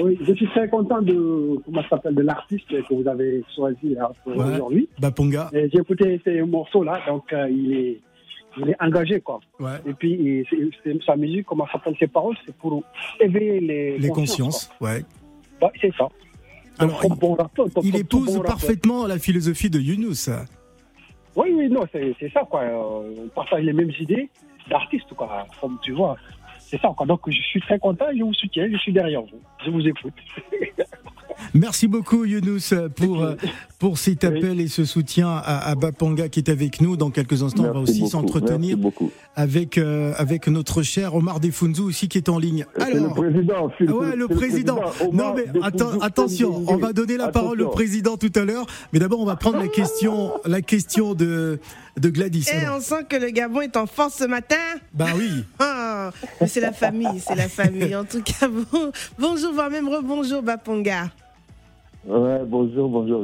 Oui, 0.00 0.18
je 0.26 0.32
suis 0.34 0.48
très 0.48 0.68
content 0.68 1.02
de 1.02 1.58
comment 1.64 1.82
s'appelle 1.90 2.14
de 2.14 2.22
l'artiste 2.22 2.68
que 2.68 2.94
vous 2.94 3.06
avez 3.08 3.44
choisi 3.54 3.96
ouais. 4.26 4.34
aujourd'hui. 4.34 4.88
Baponga. 5.00 5.50
J'ai 5.52 5.78
écouté 5.78 6.20
ces 6.24 6.40
morceaux 6.42 6.84
là, 6.84 7.00
donc 7.06 7.32
euh, 7.32 7.48
il 7.50 7.72
est 7.72 8.00
il 8.60 8.70
est 8.70 8.76
engagé, 8.82 9.20
quoi. 9.20 9.40
Ouais. 9.60 9.76
Et 9.86 9.92
puis, 9.94 10.44
il- 10.84 11.02
sa 11.04 11.16
musique, 11.16 11.46
comment 11.46 11.66
s'appelle, 11.72 11.94
ses 11.98 12.06
paroles, 12.06 12.36
c'est 12.46 12.54
pour 12.56 12.82
éveiller 13.20 13.60
les, 13.60 13.98
Les 13.98 14.08
consciences, 14.08 14.70
ouais. 14.80 15.04
quoi. 15.58 15.68
Ouais, 15.68 15.74
c'est 15.80 15.94
ça. 15.96 16.08
Alors, 16.78 17.00
bon 17.16 17.36
Il 17.82 17.96
épouse 17.96 18.36
bon 18.36 18.42
parfaitement 18.42 19.06
la 19.06 19.18
philosophie 19.18 19.68
de 19.70 19.80
Younous. 19.80 20.30
Oui, 21.36 21.52
oui, 21.54 21.68
non, 21.68 21.82
c'est 21.92 22.14
c'est 22.20 22.30
ça, 22.32 22.42
quoi. 22.48 22.62
Euh, 22.62 23.14
On 23.24 23.28
partage 23.28 23.62
les 23.64 23.72
mêmes 23.72 23.92
idées 24.00 24.28
d'artistes, 24.70 25.12
quoi. 25.16 25.46
Comme 25.60 25.78
tu 25.82 25.92
vois. 25.92 26.16
C'est 26.58 26.80
ça, 26.80 26.92
quoi. 26.96 27.06
Donc, 27.06 27.20
je 27.28 27.40
suis 27.42 27.60
très 27.60 27.78
content, 27.78 28.06
je 28.16 28.22
vous 28.22 28.34
soutiens, 28.34 28.68
je 28.70 28.76
suis 28.76 28.92
derrière 28.92 29.22
vous. 29.22 29.40
Je 29.64 29.70
vous 29.70 29.86
écoute. 29.88 30.12
Merci 31.54 31.88
beaucoup 31.88 32.24
Younous 32.24 32.74
pour, 32.96 33.22
euh, 33.22 33.34
pour 33.78 33.98
cet 33.98 34.24
appel 34.24 34.60
et 34.60 34.68
ce 34.68 34.84
soutien 34.84 35.28
à, 35.28 35.68
à 35.70 35.74
Bapanga 35.74 36.28
qui 36.28 36.40
est 36.40 36.48
avec 36.50 36.80
nous. 36.80 36.96
Dans 36.96 37.10
quelques 37.10 37.42
instants, 37.42 37.64
on 37.68 37.72
va 37.72 37.80
aussi 37.80 38.06
s'entretenir 38.08 38.76
avec, 39.36 39.78
euh, 39.78 40.12
avec 40.16 40.48
notre 40.48 40.82
cher 40.82 41.14
Omar 41.14 41.40
Defunzu 41.40 41.82
aussi 41.82 42.08
qui 42.08 42.18
est 42.18 42.28
en 42.28 42.38
ligne. 42.38 42.66
Le 42.76 43.08
président. 43.14 43.70
Ah 43.88 43.92
ouais, 43.94 44.16
le 44.16 44.28
président. 44.28 44.80
Non, 45.12 45.34
mais 45.34 45.44
attends, 45.62 45.98
attention, 46.00 46.64
on 46.66 46.76
va 46.76 46.92
donner 46.92 47.16
la 47.16 47.28
parole 47.28 47.62
au 47.62 47.68
président 47.68 48.16
tout 48.16 48.32
à 48.34 48.44
l'heure. 48.44 48.66
Mais 48.92 48.98
d'abord, 48.98 49.20
on 49.20 49.24
va 49.26 49.36
prendre 49.36 49.58
la 49.58 49.68
question, 49.68 50.32
la 50.44 50.60
question 50.60 51.14
de, 51.14 51.58
de 51.98 52.08
Gladys. 52.10 52.46
Et 52.52 52.56
Alors, 52.64 52.78
on 52.78 52.80
sent 52.80 53.04
que 53.08 53.16
le 53.16 53.30
Gabon 53.30 53.60
est 53.62 53.76
en 53.76 53.86
force 53.86 54.14
ce 54.18 54.24
matin. 54.24 54.56
bah 54.92 55.06
oui. 55.16 55.44
Ah, 55.58 56.10
mais 56.40 56.46
c'est 56.46 56.60
la 56.60 56.72
famille, 56.72 57.20
c'est 57.20 57.34
la 57.34 57.48
famille. 57.48 57.94
En 57.94 58.04
tout 58.04 58.22
cas, 58.22 58.48
bon, 58.48 58.92
bonjour, 59.18 59.52
voire 59.52 59.70
même 59.70 59.88
rebonjour, 59.88 60.42
Baponga. 60.42 61.10
Ouais, 62.08 62.40
bonjour, 62.46 62.88
bonjour. 62.88 63.22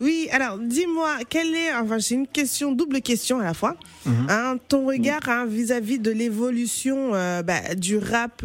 Oui, 0.00 0.28
alors 0.30 0.58
dis-moi, 0.58 1.16
quelle 1.28 1.52
est, 1.52 1.74
enfin 1.74 1.98
c'est 1.98 2.14
une 2.14 2.28
question, 2.28 2.70
double 2.70 3.00
question 3.00 3.40
à 3.40 3.44
la 3.44 3.54
fois, 3.54 3.74
hein, 4.28 4.56
ton 4.68 4.86
regard 4.86 5.28
hein, 5.28 5.46
vis-à-vis 5.46 5.98
de 5.98 6.12
l'évolution 6.12 7.12
euh, 7.14 7.42
bah, 7.42 7.74
du 7.76 7.98
rap 7.98 8.44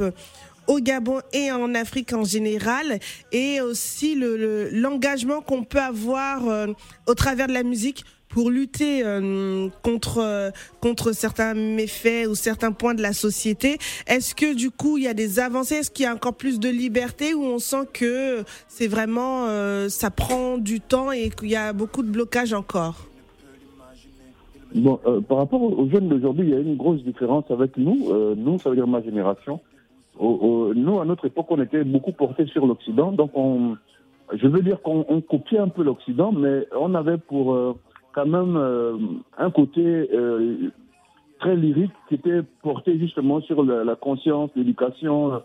au 0.68 0.80
Gabon 0.80 1.20
et 1.34 1.52
en 1.52 1.76
Afrique 1.76 2.14
en 2.14 2.24
général, 2.24 3.00
et 3.32 3.62
aussi 3.62 4.16
le- 4.16 4.38
le- 4.38 4.70
l'engagement 4.72 5.42
qu'on 5.42 5.64
peut 5.64 5.78
avoir 5.80 6.48
euh, 6.48 6.68
au 7.06 7.14
travers 7.14 7.46
de 7.48 7.54
la 7.54 7.62
musique 7.62 8.04
pour 8.36 8.50
lutter 8.50 9.02
euh, 9.02 9.70
contre 9.82 10.18
euh, 10.18 10.50
contre 10.82 11.14
certains 11.14 11.54
méfaits 11.54 12.28
ou 12.30 12.36
certains 12.36 12.74
points 12.74 12.94
de 12.94 13.02
la 13.02 13.14
société. 13.14 13.78
Est-ce 14.08 14.36
que 14.36 14.54
du 14.54 14.72
coup 14.72 14.98
il 14.98 15.06
y 15.06 15.08
a 15.08 15.14
des 15.14 15.40
avancées? 15.40 15.76
Est-ce 15.76 15.90
qu'il 15.90 16.04
y 16.04 16.08
a 16.10 16.14
encore 16.14 16.34
plus 16.34 16.60
de 16.60 16.68
liberté 16.68 17.34
ou 17.34 17.44
on 17.44 17.60
sent 17.60 17.88
que 17.94 18.44
c'est 18.68 18.88
vraiment 18.88 19.46
euh, 19.48 19.88
ça 19.88 20.10
prend 20.12 20.58
du 20.58 20.82
temps 20.82 21.14
et 21.14 21.30
qu'il 21.30 21.48
y 21.48 21.56
a 21.56 21.72
beaucoup 21.72 22.04
de 22.04 22.10
blocages 22.10 22.52
encore? 22.52 23.08
Bon, 24.74 25.00
par 25.30 25.38
rapport 25.38 25.62
aux 25.62 25.90
jeunes 25.90 26.10
d'aujourd'hui, 26.10 26.48
il 26.48 26.54
y 26.54 26.58
a 26.58 26.60
une 26.60 26.76
grosse 26.76 27.02
différence 27.04 27.50
avec 27.50 27.78
nous. 27.78 28.12
Nous, 28.36 28.60
ça 28.60 28.70
veut 28.70 28.76
dire 28.76 28.88
ma 28.88 29.02
génération. 29.02 29.62
Nous, 30.20 31.00
à 31.00 31.06
notre 31.06 31.28
époque, 31.28 31.46
on 31.52 31.62
était 31.62 31.86
beaucoup 31.86 32.12
portés 32.12 32.46
sur 32.48 32.66
l'Occident. 32.68 33.14
Donc, 33.14 33.32
on, 33.36 33.78
je 34.34 34.48
veux 34.48 34.62
dire 34.62 34.82
qu'on 34.82 35.06
on 35.08 35.22
copiait 35.22 35.60
un 35.60 35.70
peu 35.70 35.82
l'Occident, 35.82 36.34
mais 36.34 36.68
on 36.78 36.94
avait 36.94 37.18
pour 37.18 37.78
quand 38.16 38.26
même 38.26 38.56
euh, 38.56 38.98
un 39.38 39.52
côté 39.52 39.84
euh, 39.84 40.72
très 41.40 41.56
lyrique 41.58 41.92
qui 42.08 42.16
était 42.16 42.44
porté 42.64 42.98
justement 42.98 43.42
sur 43.42 43.62
la, 43.64 43.84
la 43.84 43.96
conscience, 43.96 44.50
l'éducation. 44.56 45.42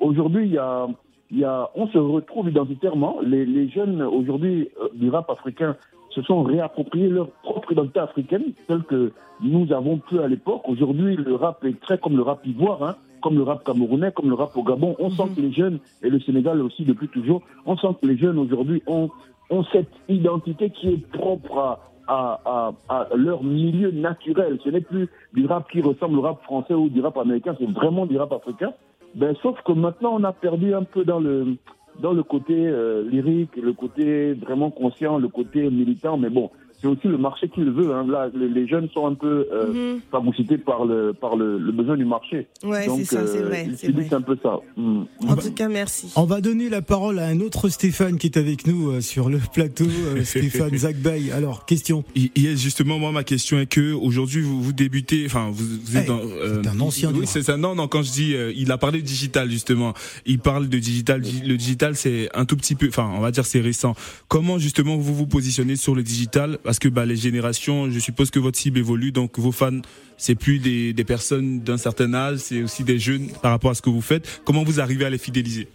Aujourd'hui, 0.00 0.46
il 0.46 0.52
y 0.52 0.58
a, 0.58 0.86
y 1.30 1.44
a, 1.44 1.68
on 1.74 1.86
se 1.88 1.98
retrouve 1.98 2.48
identitairement. 2.48 3.18
Les, 3.22 3.44
les 3.44 3.68
jeunes 3.68 4.00
aujourd'hui 4.00 4.70
euh, 4.80 4.88
du 4.94 5.10
rap 5.10 5.28
africain 5.28 5.76
se 6.08 6.22
sont 6.22 6.42
réappropriés 6.44 7.08
leur 7.08 7.28
propre 7.42 7.72
identité 7.72 8.00
africaine, 8.00 8.44
telle 8.66 8.84
que 8.84 9.12
nous 9.42 9.70
avons 9.72 9.98
pu 9.98 10.18
à 10.18 10.26
l'époque. 10.26 10.62
Aujourd'hui, 10.66 11.16
le 11.16 11.34
rap 11.34 11.62
est 11.64 11.78
très 11.80 11.98
comme 11.98 12.16
le 12.16 12.22
rap 12.22 12.46
ivoire, 12.46 12.82
hein, 12.82 12.94
comme 13.20 13.36
le 13.36 13.42
rap 13.42 13.64
camerounais, 13.64 14.12
comme 14.12 14.30
le 14.30 14.34
rap 14.34 14.56
au 14.56 14.62
Gabon. 14.62 14.96
On 14.98 15.10
sent 15.10 15.34
que 15.36 15.42
les 15.42 15.52
jeunes, 15.52 15.78
et 16.02 16.08
le 16.08 16.20
Sénégal 16.20 16.62
aussi 16.62 16.84
depuis 16.84 17.08
toujours, 17.08 17.42
on 17.66 17.76
sent 17.76 17.88
que 18.00 18.06
les 18.06 18.16
jeunes 18.16 18.38
aujourd'hui 18.38 18.82
ont, 18.86 19.10
ont 19.50 19.64
cette 19.72 19.92
identité 20.08 20.70
qui 20.70 20.88
est 20.88 21.06
propre 21.10 21.58
à, 21.58 21.80
à, 22.06 22.72
leur 23.14 23.42
milieu 23.42 23.90
naturel. 23.90 24.58
Ce 24.64 24.68
n'est 24.70 24.80
plus 24.80 25.08
du 25.32 25.46
rap 25.46 25.70
qui 25.70 25.80
ressemble 25.80 26.18
au 26.18 26.22
rap 26.22 26.42
français 26.42 26.74
ou 26.74 26.88
du 26.88 27.00
rap 27.00 27.16
américain, 27.16 27.54
c'est 27.58 27.70
vraiment 27.70 28.06
du 28.06 28.16
rap 28.16 28.32
africain. 28.32 28.72
Ben, 29.14 29.34
sauf 29.42 29.60
que 29.62 29.72
maintenant, 29.72 30.14
on 30.14 30.24
a 30.24 30.32
perdu 30.32 30.74
un 30.74 30.82
peu 30.82 31.04
dans 31.04 31.20
le, 31.20 31.56
dans 32.00 32.12
le 32.12 32.22
côté 32.22 32.54
euh, 32.56 33.08
lyrique, 33.08 33.56
le 33.56 33.72
côté 33.72 34.34
vraiment 34.34 34.70
conscient, 34.70 35.18
le 35.18 35.28
côté 35.28 35.70
militant. 35.70 36.18
Mais 36.18 36.30
bon, 36.30 36.50
c'est 36.84 36.88
aussi 36.90 37.08
le 37.08 37.16
marché 37.16 37.48
qui 37.48 37.60
le 37.62 37.70
veut. 37.72 37.94
Hein. 37.94 38.06
Là, 38.06 38.28
les, 38.34 38.48
les 38.48 38.68
jeunes 38.68 38.88
sont 38.92 39.06
un 39.06 39.14
peu 39.14 39.46
euh, 39.50 39.96
phagocytés 40.12 40.58
par 40.58 40.84
le, 40.84 41.14
par 41.14 41.34
le, 41.36 41.56
le 41.58 41.72
besoin 41.72 41.96
du 41.96 42.04
marché. 42.04 42.46
Ouais, 42.62 42.86
Donc, 42.86 42.98
c'est 43.00 43.16
ça, 43.16 43.26
c'est 43.26 43.38
euh, 43.38 43.46
vrai, 43.48 43.68
c'est 43.76 44.12
un 44.12 44.20
peu 44.20 44.36
ça. 44.42 44.60
Mm. 44.76 45.02
En 45.28 45.36
tout 45.36 45.52
cas, 45.52 45.68
merci. 45.68 46.12
On 46.16 46.24
va 46.24 46.40
donner 46.42 46.68
la 46.68 46.82
parole 46.82 47.18
à 47.18 47.26
un 47.26 47.40
autre 47.40 47.68
Stéphane 47.70 48.18
qui 48.18 48.26
est 48.26 48.36
avec 48.36 48.66
nous 48.66 48.90
euh, 48.90 49.00
sur 49.00 49.30
le 49.30 49.38
plateau, 49.52 49.84
euh, 49.86 50.22
Stéphane 50.24 50.76
Zagbay. 50.76 51.30
Alors, 51.32 51.64
question. 51.64 52.04
Y- 52.14 52.30
Yes, 52.36 52.60
justement, 52.60 52.98
moi, 52.98 53.10
ma 53.12 53.24
question 53.24 53.58
est 53.58 53.66
que 53.66 53.92
aujourd'hui, 53.94 54.42
vous, 54.42 54.60
vous 54.62 54.72
débutez, 54.74 55.22
enfin, 55.24 55.48
vous, 55.50 55.64
vous 55.64 55.96
êtes 55.96 56.02
Hey, 56.02 56.08
dans. 56.08 56.18
euh, 56.20 56.60
c'est 56.62 56.68
un 56.68 56.80
ancien 56.80 57.12
Oui, 57.14 57.26
c'est 57.26 57.42
ça. 57.42 57.56
Non, 57.56 57.74
non. 57.74 57.88
Quand 57.88 58.02
je 58.02 58.10
dis, 58.12 58.34
euh, 58.34 58.52
il 58.54 58.70
a 58.70 58.76
parlé 58.76 59.00
de 59.00 59.06
digital 59.06 59.48
justement. 59.50 59.94
Il 60.26 60.38
parle 60.40 60.68
de 60.68 60.78
digital. 60.78 61.20
Di- 61.22 61.40
Le 61.46 61.56
digital, 61.56 61.96
c'est 61.96 62.28
un 62.34 62.44
tout 62.44 62.56
petit 62.56 62.74
peu, 62.74 62.88
enfin, 62.88 63.10
on 63.16 63.20
va 63.20 63.30
dire, 63.30 63.46
c'est 63.46 63.60
récent. 63.60 63.94
Comment 64.28 64.58
justement 64.58 64.96
vous 64.96 65.14
vous 65.14 65.26
positionnez 65.26 65.76
sur 65.76 65.94
le 65.94 66.02
digital? 66.02 66.58
Parce 66.64 66.73
que 66.78 66.88
bah, 66.88 67.04
les 67.04 67.16
générations, 67.16 67.90
je 67.90 67.98
suppose 67.98 68.30
que 68.30 68.38
votre 68.38 68.58
cible 68.58 68.78
évolue, 68.78 69.12
donc 69.12 69.38
vos 69.38 69.52
fans, 69.52 69.80
c'est 70.16 70.34
plus 70.34 70.58
des, 70.58 70.92
des 70.92 71.04
personnes 71.04 71.60
d'un 71.60 71.76
certain 71.76 72.12
âge, 72.14 72.38
c'est 72.38 72.62
aussi 72.62 72.84
des 72.84 72.98
jeunes 72.98 73.28
par 73.42 73.50
rapport 73.50 73.70
à 73.70 73.74
ce 73.74 73.82
que 73.82 73.90
vous 73.90 74.00
faites. 74.00 74.42
Comment 74.44 74.64
vous 74.64 74.80
arrivez 74.80 75.04
à 75.04 75.10
les 75.10 75.18
fidéliser? 75.18 75.68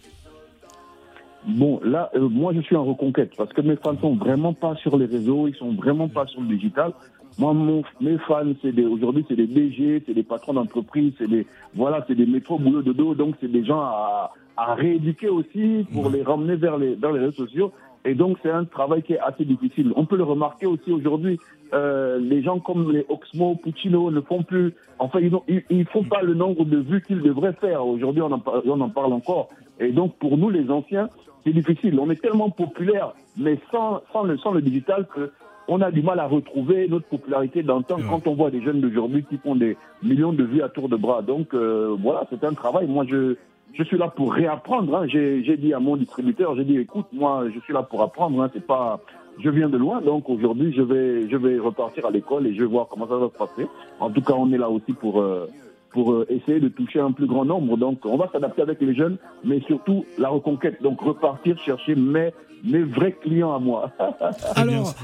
Bon, 1.46 1.80
là, 1.82 2.10
euh, 2.14 2.28
moi, 2.28 2.52
je 2.54 2.60
suis 2.60 2.76
en 2.76 2.84
reconquête 2.84 3.32
parce 3.36 3.52
que 3.52 3.62
mes 3.62 3.76
fans 3.76 3.98
sont 3.98 4.14
vraiment 4.14 4.52
pas 4.52 4.76
sur 4.76 4.98
les 4.98 5.06
réseaux, 5.06 5.48
ils 5.48 5.54
sont 5.54 5.72
vraiment 5.72 6.08
pas 6.08 6.26
sur 6.26 6.40
le 6.42 6.48
digital. 6.48 6.92
Moi, 7.38 7.54
mon, 7.54 7.82
mes 8.00 8.18
fans, 8.18 8.52
c'est 8.60 8.72
des, 8.72 8.84
aujourd'hui, 8.84 9.24
c'est 9.28 9.36
des 9.36 9.46
DG, 9.46 10.02
c'est 10.06 10.12
des 10.12 10.22
patrons 10.22 10.52
d'entreprise, 10.52 11.12
c'est 11.16 11.28
des, 11.28 11.46
voilà, 11.74 12.04
c'est 12.06 12.14
des 12.14 12.26
métros 12.26 12.58
boulot 12.58 12.82
de 12.82 12.92
dos, 12.92 13.14
donc 13.14 13.36
c'est 13.40 13.50
des 13.50 13.64
gens 13.64 13.80
à, 13.80 14.34
à 14.56 14.74
rééduquer 14.74 15.28
aussi 15.28 15.86
pour 15.92 16.10
les 16.10 16.22
ramener 16.22 16.56
vers 16.56 16.76
les, 16.76 16.94
vers 16.94 17.12
les 17.12 17.20
réseaux 17.20 17.46
sociaux. 17.46 17.72
Et 18.04 18.14
donc, 18.14 18.38
c'est 18.42 18.50
un 18.50 18.64
travail 18.64 19.02
qui 19.02 19.12
est 19.12 19.18
assez 19.20 19.44
difficile. 19.44 19.92
On 19.96 20.06
peut 20.06 20.16
le 20.16 20.24
remarquer 20.24 20.66
aussi 20.66 20.90
aujourd'hui. 20.92 21.38
Euh, 21.72 22.18
les 22.18 22.42
gens 22.42 22.58
comme 22.58 22.90
les 22.92 23.04
Oxmo, 23.08 23.54
Puccino 23.62 24.10
ne 24.10 24.20
font 24.20 24.42
plus, 24.42 24.72
enfin, 24.98 25.20
ils, 25.20 25.34
ont- 25.34 25.44
ils, 25.48 25.62
ils 25.70 25.84
font 25.84 26.02
pas 26.04 26.22
le 26.22 26.34
nombre 26.34 26.64
de 26.64 26.78
vues 26.78 27.02
qu'ils 27.06 27.20
devraient 27.22 27.52
faire. 27.60 27.86
Aujourd'hui, 27.86 28.22
on 28.22 28.30
on 28.66 28.80
en 28.80 28.88
parle 28.88 29.12
encore. 29.12 29.48
Et 29.78 29.92
donc, 29.92 30.14
pour 30.16 30.36
nous, 30.38 30.50
les 30.50 30.70
anciens, 30.70 31.08
c'est 31.44 31.52
difficile. 31.52 31.98
On 32.00 32.10
est 32.10 32.20
tellement 32.20 32.50
populaire, 32.50 33.12
mais 33.36 33.58
sans, 33.70 34.00
sans, 34.12 34.24
le, 34.24 34.36
sans 34.38 34.52
le 34.52 34.62
digital, 34.62 35.06
que 35.14 35.30
on 35.68 35.80
a 35.82 35.92
du 35.92 36.02
mal 36.02 36.18
à 36.18 36.26
retrouver 36.26 36.88
notre 36.88 37.06
popularité 37.06 37.62
d'antan 37.62 37.98
quand 38.08 38.26
on 38.26 38.34
voit 38.34 38.50
des 38.50 38.60
jeunes 38.60 38.80
d'aujourd'hui 38.80 39.24
qui 39.28 39.36
font 39.36 39.54
des 39.54 39.76
millions 40.02 40.32
de 40.32 40.42
vues 40.42 40.62
à 40.62 40.68
tour 40.68 40.88
de 40.88 40.96
bras. 40.96 41.22
Donc 41.22 41.54
euh, 41.54 41.94
voilà, 42.00 42.26
c'est 42.30 42.42
un 42.42 42.54
travail. 42.54 42.88
Moi, 42.88 43.04
je, 43.08 43.36
je 43.74 43.82
suis 43.84 43.98
là 43.98 44.08
pour 44.08 44.32
réapprendre. 44.34 44.94
hein. 44.96 45.06
J'ai 45.06 45.56
dit 45.56 45.72
à 45.74 45.80
mon 45.80 45.96
distributeur, 45.96 46.56
j'ai 46.56 46.64
dit, 46.64 46.76
écoute, 46.78 47.06
moi, 47.12 47.44
je 47.54 47.60
suis 47.60 47.72
là 47.72 47.82
pour 47.82 48.02
apprendre. 48.02 48.42
hein. 48.42 48.50
C'est 48.52 48.66
pas, 48.66 49.00
je 49.38 49.48
viens 49.50 49.68
de 49.68 49.76
loin, 49.78 50.00
donc 50.00 50.28
aujourd'hui, 50.28 50.72
je 50.76 50.82
vais, 50.82 51.28
je 51.28 51.36
vais 51.36 51.58
repartir 51.58 52.06
à 52.06 52.10
l'école 52.10 52.46
et 52.46 52.54
je 52.54 52.60
vais 52.60 52.66
voir 52.68 52.88
comment 52.88 53.06
ça 53.08 53.16
va 53.16 53.28
se 53.28 53.36
passer. 53.38 53.66
En 54.00 54.10
tout 54.10 54.22
cas, 54.22 54.34
on 54.36 54.52
est 54.52 54.58
là 54.58 54.68
aussi 54.68 54.92
pour. 54.92 55.20
euh, 55.20 55.46
pour 55.90 56.12
euh, 56.12 56.26
essayer 56.28 56.60
de 56.60 56.68
toucher 56.68 57.00
un 57.00 57.12
plus 57.12 57.26
grand 57.26 57.44
nombre. 57.44 57.76
Donc, 57.76 58.04
on 58.04 58.16
va 58.16 58.28
s'adapter 58.32 58.62
avec 58.62 58.80
les 58.80 58.94
jeunes, 58.94 59.16
mais 59.44 59.60
surtout 59.62 60.04
la 60.18 60.28
reconquête. 60.28 60.82
Donc, 60.82 61.00
repartir 61.00 61.58
chercher 61.58 61.94
mes, 61.94 62.30
mes 62.64 62.82
vrais 62.82 63.12
clients 63.12 63.54
à 63.54 63.58
moi. 63.58 63.90
Alors, 64.56 64.94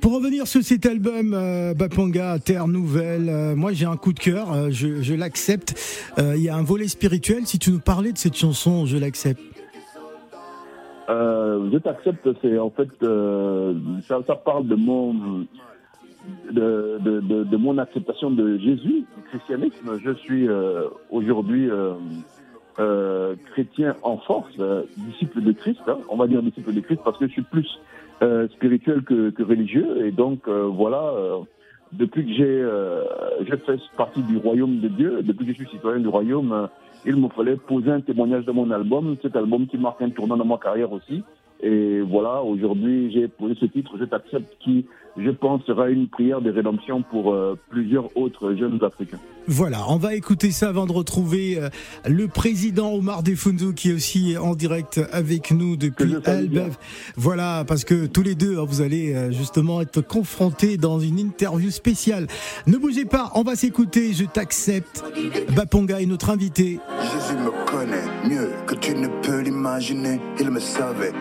pour 0.00 0.14
revenir 0.14 0.46
sur 0.46 0.62
cet 0.62 0.86
album 0.86 1.34
euh, 1.34 1.74
Bapanga, 1.74 2.38
Terre 2.38 2.68
Nouvelle, 2.68 3.28
euh, 3.28 3.56
moi 3.56 3.72
j'ai 3.72 3.86
un 3.86 3.96
coup 3.96 4.12
de 4.12 4.20
cœur, 4.20 4.52
euh, 4.52 4.68
je, 4.70 5.02
je 5.02 5.14
l'accepte. 5.14 5.74
Euh, 6.18 6.34
Il 6.36 6.42
y 6.42 6.48
a 6.48 6.56
un 6.56 6.62
volet 6.62 6.88
spirituel. 6.88 7.46
Si 7.46 7.58
tu 7.58 7.70
nous 7.70 7.80
parlais 7.80 8.12
de 8.12 8.18
cette 8.18 8.36
chanson, 8.36 8.86
je 8.86 8.96
l'accepte. 8.96 9.40
Euh, 11.08 11.70
je 11.72 11.78
t'accepte, 11.78 12.28
c'est 12.42 12.58
en 12.58 12.68
fait, 12.68 12.88
euh, 13.02 13.72
ça, 14.06 14.18
ça 14.26 14.34
parle 14.34 14.66
de 14.68 14.74
mon, 14.74 15.46
de, 16.50 17.56
mon 17.56 17.78
acceptation 17.78 18.30
de 18.30 18.58
Jésus, 18.58 19.04
du 19.16 19.22
christianisme. 19.30 19.98
Je 20.02 20.12
suis 20.12 20.48
euh, 20.48 20.88
aujourd'hui 21.10 21.70
euh, 21.70 21.94
euh, 22.78 23.34
chrétien 23.52 23.96
en 24.02 24.18
force, 24.18 24.56
disciple 24.96 25.42
de 25.42 25.52
Christ. 25.52 25.80
hein. 25.86 25.98
on 26.08 26.16
va 26.16 26.26
dire 26.26 26.42
disciple 26.42 26.72
de 26.72 26.80
Christ 26.80 27.00
parce 27.04 27.18
que 27.18 27.26
je 27.26 27.32
suis 27.32 27.42
plus 27.42 27.68
spirituel 28.54 29.02
que, 29.02 29.42
religieux. 29.42 30.06
Et 30.06 30.10
donc, 30.10 30.48
voilà, 30.48 31.12
depuis 31.92 32.24
que 32.24 32.32
j'ai 32.32 32.66
je 33.48 33.56
fais 33.56 33.76
partie 33.96 34.22
du 34.22 34.36
royaume 34.36 34.80
de 34.80 34.88
Dieu, 34.88 35.22
depuis 35.22 35.46
que 35.46 35.52
je 35.52 35.58
suis 35.58 35.68
citoyen 35.68 36.00
du 36.00 36.08
royaume, 36.08 36.68
il 37.04 37.16
me 37.16 37.28
fallait 37.28 37.56
poser 37.56 37.92
un 37.92 38.00
témoignage 38.00 38.44
de 38.44 38.52
mon 38.52 38.70
album, 38.72 39.16
cet 39.22 39.36
album 39.36 39.66
qui 39.68 39.78
marque 39.78 40.02
un 40.02 40.10
tournant 40.10 40.36
dans 40.36 40.44
ma 40.44 40.58
carrière 40.58 40.92
aussi. 40.92 41.22
Et 41.62 42.00
voilà, 42.00 42.42
aujourd'hui, 42.42 43.10
j'ai 43.12 43.26
posé 43.28 43.54
ce 43.60 43.66
titre, 43.66 43.96
Je 43.98 44.04
t'accepte, 44.04 44.56
qui, 44.60 44.86
je 45.16 45.30
pense, 45.30 45.62
sera 45.64 45.90
une 45.90 46.08
prière 46.08 46.40
de 46.40 46.50
rédemption 46.50 47.02
pour 47.02 47.32
euh, 47.32 47.58
plusieurs 47.68 48.16
autres 48.16 48.54
jeunes 48.54 48.78
Africains. 48.82 49.18
Voilà, 49.50 49.78
on 49.88 49.96
va 49.96 50.14
écouter 50.14 50.50
ça 50.50 50.68
avant 50.68 50.86
de 50.86 50.92
retrouver 50.92 51.58
euh, 51.58 51.70
le 52.06 52.28
président 52.28 52.92
Omar 52.92 53.22
Defundu 53.22 53.72
qui 53.74 53.90
est 53.90 53.94
aussi 53.94 54.36
en 54.36 54.54
direct 54.54 55.00
avec 55.10 55.50
nous 55.50 55.76
depuis 55.76 56.16
Albev. 56.26 56.76
Voilà, 57.16 57.64
parce 57.66 57.84
que 57.84 58.06
tous 58.06 58.22
les 58.22 58.34
deux, 58.34 58.58
hein, 58.58 58.64
vous 58.68 58.82
allez 58.82 59.14
euh, 59.14 59.32
justement 59.32 59.80
être 59.80 60.02
confrontés 60.02 60.76
dans 60.76 61.00
une 61.00 61.18
interview 61.18 61.70
spéciale. 61.70 62.26
Ne 62.66 62.76
bougez 62.76 63.06
pas, 63.06 63.32
on 63.34 63.42
va 63.42 63.56
s'écouter, 63.56 64.12
je 64.12 64.26
t'accepte. 64.26 65.02
Baponga 65.56 66.00
est 66.00 66.06
notre 66.06 66.30
invité. 66.30 66.78
Jésus 67.00 67.38
me 67.38 67.66
connaît 67.66 68.28
mieux 68.28 68.50
que 68.66 68.74
tu 68.74 68.94
ne 68.94 69.08
peux 69.22 69.40
l'imaginer. 69.40 70.20
Il 70.38 70.50
me 70.50 70.60
savait 70.60 71.12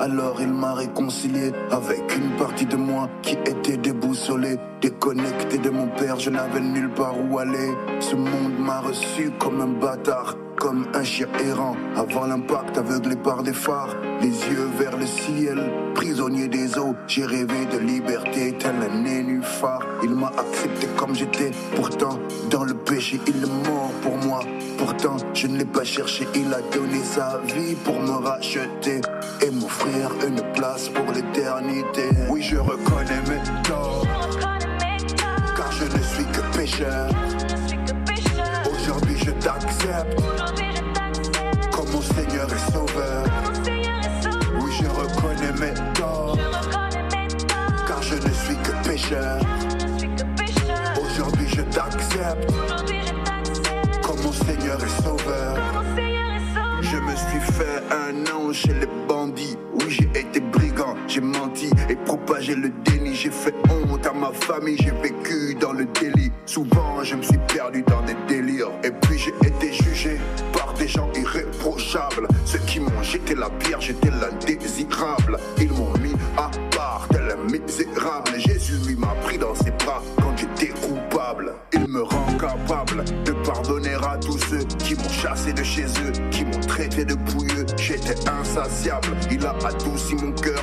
alors 0.00 0.36
il 0.40 0.52
m'a 0.52 0.74
réconcilié 0.74 1.52
avec 1.70 2.16
une 2.16 2.30
partie 2.36 2.66
de 2.66 2.76
moi 2.76 3.08
qui 3.22 3.34
était 3.34 3.76
déboussolée, 3.76 4.58
déconnectée 4.80 5.58
de 5.58 5.70
mon 5.70 5.88
père. 5.88 6.18
Je 6.18 6.30
n'avais 6.30 6.60
nulle 6.60 6.90
part 6.90 7.14
où 7.18 7.38
aller. 7.38 7.72
Ce 8.00 8.14
monde 8.14 8.58
m'a 8.58 8.80
reçu 8.80 9.30
comme 9.38 9.60
un 9.60 9.80
bâtard, 9.80 10.36
comme 10.56 10.86
un 10.94 11.04
chien 11.04 11.28
errant. 11.44 11.76
Avant 11.96 12.26
l'impact, 12.26 12.78
aveuglé 12.78 13.16
par 13.16 13.42
des 13.42 13.52
phares, 13.52 13.94
les 14.20 14.28
yeux 14.28 14.68
vers 14.78 14.96
le 14.96 15.06
ciel, 15.06 15.58
prisonnier 15.94 16.48
des 16.48 16.78
eaux. 16.78 16.94
J'ai 17.06 17.24
rêvé 17.24 17.66
de 17.72 17.78
liberté, 17.78 18.54
tel 18.58 18.74
un 18.76 19.02
nénuphar. 19.02 19.80
Il 20.02 20.10
m'a 20.10 20.28
accepté 20.28 20.86
comme 20.96 21.14
j'étais. 21.14 21.50
Pourtant, 21.74 22.18
dans 22.50 22.64
le 22.64 22.74
péché, 22.74 23.20
il 23.26 23.36
est 23.36 23.68
mort 23.68 23.90
pour 24.02 24.16
moi. 24.18 24.40
Pourtant, 24.86 25.16
je 25.34 25.48
ne 25.48 25.58
l'ai 25.58 25.64
pas 25.64 25.82
cherché. 25.82 26.28
Il 26.36 26.46
a 26.54 26.60
donné 26.72 27.02
sa 27.02 27.40
vie 27.44 27.74
pour 27.74 27.98
me 27.98 28.24
racheter 28.24 29.00
et 29.42 29.50
m'offrir 29.50 30.12
une 30.24 30.40
place 30.52 30.88
pour 30.90 31.12
l'éternité. 31.12 32.08
Oui, 32.30 32.40
je 32.40 32.56
reconnais 32.56 33.20
mes 33.28 33.42
torts, 33.64 34.06
car 35.56 35.72
je 35.72 35.84
ne 35.86 36.02
suis 36.02 36.24
que 36.26 36.56
pécheur. 36.56 37.10
Aujourd'hui, 38.70 39.16
je 39.24 39.32
t'accepte 39.32 40.22
comme 41.72 41.90
mon 41.90 42.02
Seigneur 42.02 42.46
et 42.46 42.72
Sauveur. 42.72 43.24
Oui, 44.60 44.70
je 44.80 44.86
reconnais 44.86 45.52
mes 45.58 45.74
torts, 45.94 46.38
car 47.88 48.02
je 48.02 48.14
ne 48.14 48.32
suis 48.32 48.56
que 48.62 48.88
pécheur. 48.88 49.40
J'ai 61.16 61.22
menti 61.22 61.70
et 61.88 61.96
propagé 61.96 62.54
le 62.54 62.68
déni. 62.84 63.14
J'ai 63.14 63.30
fait 63.30 63.54
honte 63.70 64.06
à 64.06 64.12
ma 64.12 64.32
famille, 64.32 64.76
j'ai 64.78 64.90
vécu 64.90 65.54
dans 65.58 65.72
le 65.72 65.86
délit. 65.86 66.30
Souvent, 66.44 67.02
je 67.02 67.14
me 67.14 67.22
suis 67.22 67.38
perdu 67.48 67.82
dans 67.88 68.02
des 68.02 68.16
délires. 68.28 68.70
Et 68.84 68.90
puis, 68.90 69.18
j'ai 69.18 69.32
été 69.48 69.72
jugé 69.72 70.18
par 70.52 70.74
des 70.74 70.86
gens 70.86 71.08
irréprochables. 71.14 72.28
Ceux 72.44 72.58
qui 72.66 72.80
m'ont 72.80 73.02
jeté 73.02 73.34
la 73.34 73.48
pierre, 73.48 73.80
j'étais 73.80 74.10
l'indésirable. 74.10 75.38
Ils 75.58 75.72
m'ont 75.72 75.96
mis 76.02 76.12
à 76.36 76.50
part, 76.76 77.08
tel 77.10 77.34
misérable. 77.50 78.32
Jésus, 78.36 78.76
lui, 78.86 78.96
m'a 78.96 79.14
pris 79.24 79.38
dans 79.38 79.54
ses 79.54 79.70
bras 79.70 80.02
quand 80.18 80.36
j'étais 80.36 80.74
coupable. 80.86 81.54
Il 81.72 81.88
me 81.88 82.02
rend 82.02 82.26
capable 82.38 83.04
de 83.24 83.32
pardonner 83.32 83.94
à 83.94 84.18
tous 84.18 84.38
ceux 84.50 84.64
qui 84.84 84.94
m'ont 84.94 85.08
chassé 85.08 85.54
de 85.54 85.62
chez 85.62 85.84
eux, 85.84 86.12
qui 86.30 86.44
m'ont 86.44 86.60
traité 86.60 87.06
de 87.06 87.14
pouilleux. 87.14 87.64
J'étais 87.78 88.16
insatiable, 88.28 89.08
il 89.30 89.44
a 89.46 89.56
adouci 89.64 90.14
mon 90.14 90.32
cœur 90.32 90.62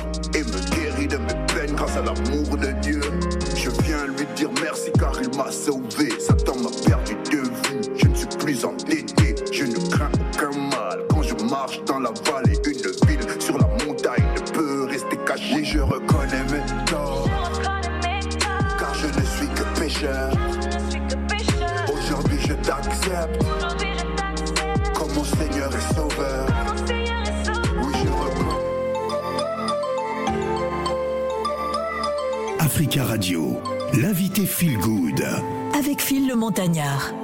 Avec 35.78 36.02
Phil 36.02 36.28
le 36.28 36.36
Montagnard. 36.36 37.23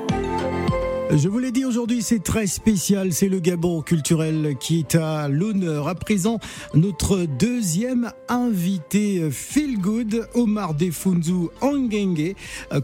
Je 1.12 1.28
vous 1.28 1.40
l'ai 1.40 1.50
dit 1.50 1.64
aujourd'hui, 1.64 2.02
c'est 2.02 2.22
très 2.22 2.46
spécial. 2.46 3.12
C'est 3.12 3.28
le 3.28 3.40
Gabon 3.40 3.82
culturel 3.82 4.54
qui 4.60 4.78
est 4.78 4.94
à 4.94 5.26
l'honneur. 5.28 5.88
À 5.88 5.96
présent, 5.96 6.38
notre 6.74 7.24
deuxième 7.24 8.12
invité, 8.28 9.28
Feel 9.32 9.78
Good, 9.78 10.28
Omar 10.34 10.74
Defunzu 10.74 11.48
Angenge, 11.62 12.34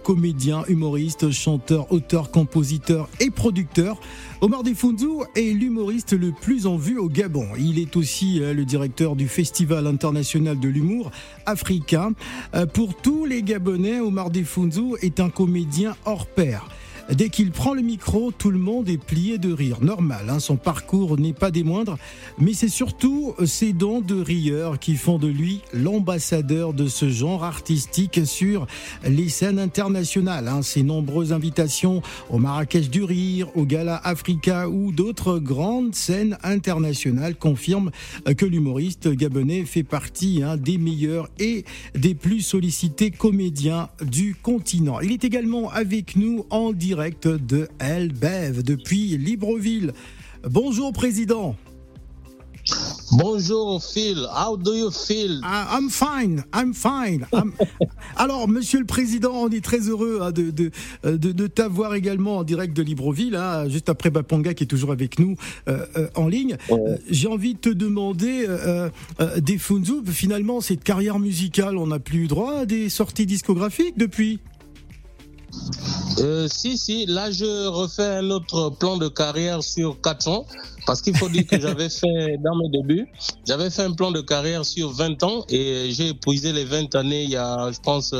comédien, 0.03 0.65
humoriste, 0.67 1.31
chanteur, 1.31 1.93
auteur, 1.93 2.33
compositeur 2.33 3.09
et 3.21 3.31
producteur. 3.31 4.01
Omar 4.41 4.65
Defunzu 4.65 5.23
est 5.37 5.53
l'humoriste 5.53 6.13
le 6.13 6.33
plus 6.33 6.67
en 6.67 6.77
vue 6.77 6.99
au 6.99 7.09
Gabon. 7.09 7.47
Il 7.59 7.79
est 7.79 7.97
aussi 7.97 8.43
euh, 8.43 8.53
le 8.53 8.65
directeur 8.65 9.15
du 9.15 9.29
Festival 9.29 9.87
international 9.87 10.59
de 10.59 10.69
l'humour 10.69 11.13
africain. 11.47 12.13
Euh, 12.55 12.67
Pour 12.67 12.97
tous 12.97 13.25
les 13.25 13.43
Gabonais, 13.43 14.01
Omar 14.01 14.31
Defunzu 14.31 14.97
est 15.01 15.21
un 15.21 15.31
comédien 15.31 15.95
hors 16.05 16.27
pair. 16.27 16.69
Dès 17.13 17.29
qu'il 17.29 17.53
prend 17.53 17.73
le 17.73 17.83
micro, 17.83 18.33
tout 18.33 18.51
le 18.51 18.59
monde 18.59 18.89
est 18.89 18.99
plié 18.99 19.39
de 19.39 19.53
rire. 19.53 19.79
Normal, 19.81 20.27
hein, 20.29 20.41
son 20.41 20.57
parcours 20.57 21.17
n'est 21.17 21.33
pas 21.33 21.53
des 21.53 21.63
moindres, 21.63 21.99
mais 22.41 22.53
c'est 22.53 22.69
surtout 22.69 23.33
ses 23.45 23.73
dons 23.73 24.01
de 24.01 24.21
rieur 24.21 24.81
qui 24.81 24.97
font 24.97 25.17
de 25.17 25.29
lui 25.29 25.61
l'ambassadeur 25.73 26.73
de 26.73 26.89
ce 26.89 27.09
genre 27.09 27.45
artistique 27.45 28.27
sur 28.27 28.67
les 29.05 29.29
scènes 29.29 29.61
internationales. 29.61 30.49
hein. 30.49 30.63
Ses 30.63 30.83
nombreuses 30.83 31.33
invitations 31.33 32.03
au 32.29 32.39
Marrakech 32.39 32.91
du 32.91 33.05
Rire, 33.05 33.49
au 33.55 33.65
Gala 33.65 34.01
Africa 34.03 34.69
ou 34.69 34.91
d'autres 34.91 35.39
grandes 35.39 35.95
scènes 35.95 36.37
internationales 36.43 37.37
confirment 37.37 37.93
que 38.37 38.47
l'humoriste 38.47 39.09
gabonais 39.11 39.65
fait 39.65 39.85
partie 39.85 40.43
hein, 40.43 40.57
des 40.57 40.77
meilleurs 40.77 41.29
et 41.39 41.65
des 41.95 42.17
plus 42.17 42.41
sollicités 42.41 43.13
comédiens 43.13 43.91
du 44.05 44.35
continent. 44.35 44.99
Il 44.99 45.13
est 45.13 45.25
également 45.25 45.71
avec 45.71 46.17
nous 46.17 46.47
en 46.51 46.73
direct 46.73 46.96
de 47.01 47.69
Elbev 47.79 48.63
depuis 48.63 49.19
Libreville. 49.19 49.93
Bonjour 50.49 50.95
président. 50.95 51.55
Bonjour 53.13 53.85
Phil, 53.85 54.27
how 54.35 54.57
do 54.57 54.75
you 54.75 54.91
feel? 54.91 55.41
Ah, 55.45 55.79
I'm 55.79 55.91
fine, 55.91 56.43
I'm 56.55 56.73
fine. 56.75 57.27
I'm- 57.33 57.53
Alors, 58.17 58.49
monsieur 58.49 58.81
le 58.81 58.87
président, 58.87 59.33
on 59.35 59.49
est 59.51 59.63
très 59.63 59.81
heureux 59.89 60.21
hein, 60.23 60.33
de, 60.33 60.51
de, 60.51 60.71
de, 61.05 61.33
de 61.33 61.47
t'avoir 61.47 61.95
également 61.95 62.39
en 62.39 62.45
direct 62.45 62.75
de 62.75 62.83
Libreville, 62.83 63.37
hein, 63.37 63.69
juste 63.69 63.89
après 63.91 64.09
Bapanga 64.11 64.55
qui 64.55 64.65
est 64.65 64.67
toujours 64.67 64.91
avec 64.91 65.19
nous 65.21 65.37
euh, 65.69 65.85
euh, 65.97 66.09
en 66.17 66.27
ligne. 66.29 66.57
Euh, 66.71 66.97
J'ai 67.11 67.29
envie 67.29 67.55
de 67.55 67.59
te 67.61 67.69
demander, 67.69 68.47
euh, 68.49 68.89
euh, 69.21 69.39
des 69.41 69.59
Funzu, 69.59 70.03
finalement, 70.07 70.61
cette 70.63 70.83
carrière 70.83 71.19
musicale, 71.21 71.77
on 71.77 71.89
n'a 71.89 71.99
plus 72.01 72.25
eu 72.25 72.27
droit 72.27 72.61
à 72.61 72.67
des 72.67 72.89
sorties 72.89 73.27
discographiques 73.27 73.99
depuis 73.99 74.41
Euh, 76.19 76.49
si, 76.49 76.79
si, 76.79 77.07
là 77.07 77.31
je 77.31 77.67
refais 77.67 78.17
un 78.17 78.31
autre 78.31 78.71
plan 78.71 78.97
de 78.97 79.09
carrière 79.09 79.63
sur 79.63 80.01
4 80.01 80.29
ans, 80.29 80.47
parce 80.87 81.03
qu'il 81.03 81.17
faut 81.17 81.29
dire 81.29 81.47
que 81.47 81.61
j'avais 81.61 81.89
fait, 82.01 82.39
dans 82.39 82.57
mes 82.57 82.69
débuts, 82.71 83.07
j'avais 83.47 83.71
fait 83.71 83.83
un 83.83 83.93
plan 83.93 84.11
de 84.11 84.21
carrière 84.21 84.65
sur 84.65 84.91
20 84.93 85.23
ans 85.25 85.45
et 85.51 85.89
j'ai 85.91 86.09
épuisé 86.09 86.53
les 86.53 86.65
20 86.65 86.95
années 86.95 87.25
il 87.25 87.31
y 87.31 87.37
a, 87.37 87.71
je 87.71 87.81
pense, 87.81 88.15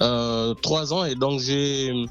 euh, 0.00 0.54
3 0.62 0.92
ans 0.92 1.04
et 1.04 1.14
donc 1.14 1.40
j'ai 1.40 2.06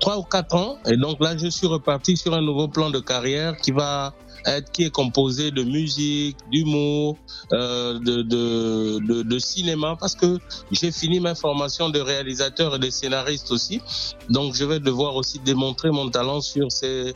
3 0.00 0.18
ou 0.18 0.22
4 0.22 0.54
ans 0.54 0.78
et 0.86 0.96
donc 0.96 1.20
là 1.20 1.36
je 1.36 1.48
suis 1.48 1.66
reparti 1.66 2.16
sur 2.16 2.34
un 2.34 2.42
nouveau 2.42 2.68
plan 2.68 2.90
de 2.90 2.98
carrière 2.98 3.56
qui 3.56 3.72
va 3.72 4.14
être, 4.46 4.70
qui 4.70 4.84
est 4.84 4.90
composé 4.90 5.50
de 5.50 5.62
musique, 5.62 6.36
d'humour, 6.50 7.16
euh, 7.52 7.98
de, 7.98 8.22
de, 8.22 8.98
de, 9.06 9.22
de 9.22 9.38
cinéma, 9.38 9.96
parce 9.98 10.14
que 10.14 10.38
j'ai 10.70 10.90
fini 10.90 11.20
ma 11.20 11.34
formation 11.34 11.88
de 11.88 12.00
réalisateur 12.00 12.76
et 12.76 12.78
de 12.78 12.90
scénariste 12.90 13.50
aussi. 13.50 13.80
Donc, 14.28 14.54
je 14.54 14.64
vais 14.64 14.80
devoir 14.80 15.16
aussi 15.16 15.38
démontrer 15.38 15.90
mon 15.90 16.08
talent 16.10 16.40
sur 16.40 16.70
ces 16.70 17.14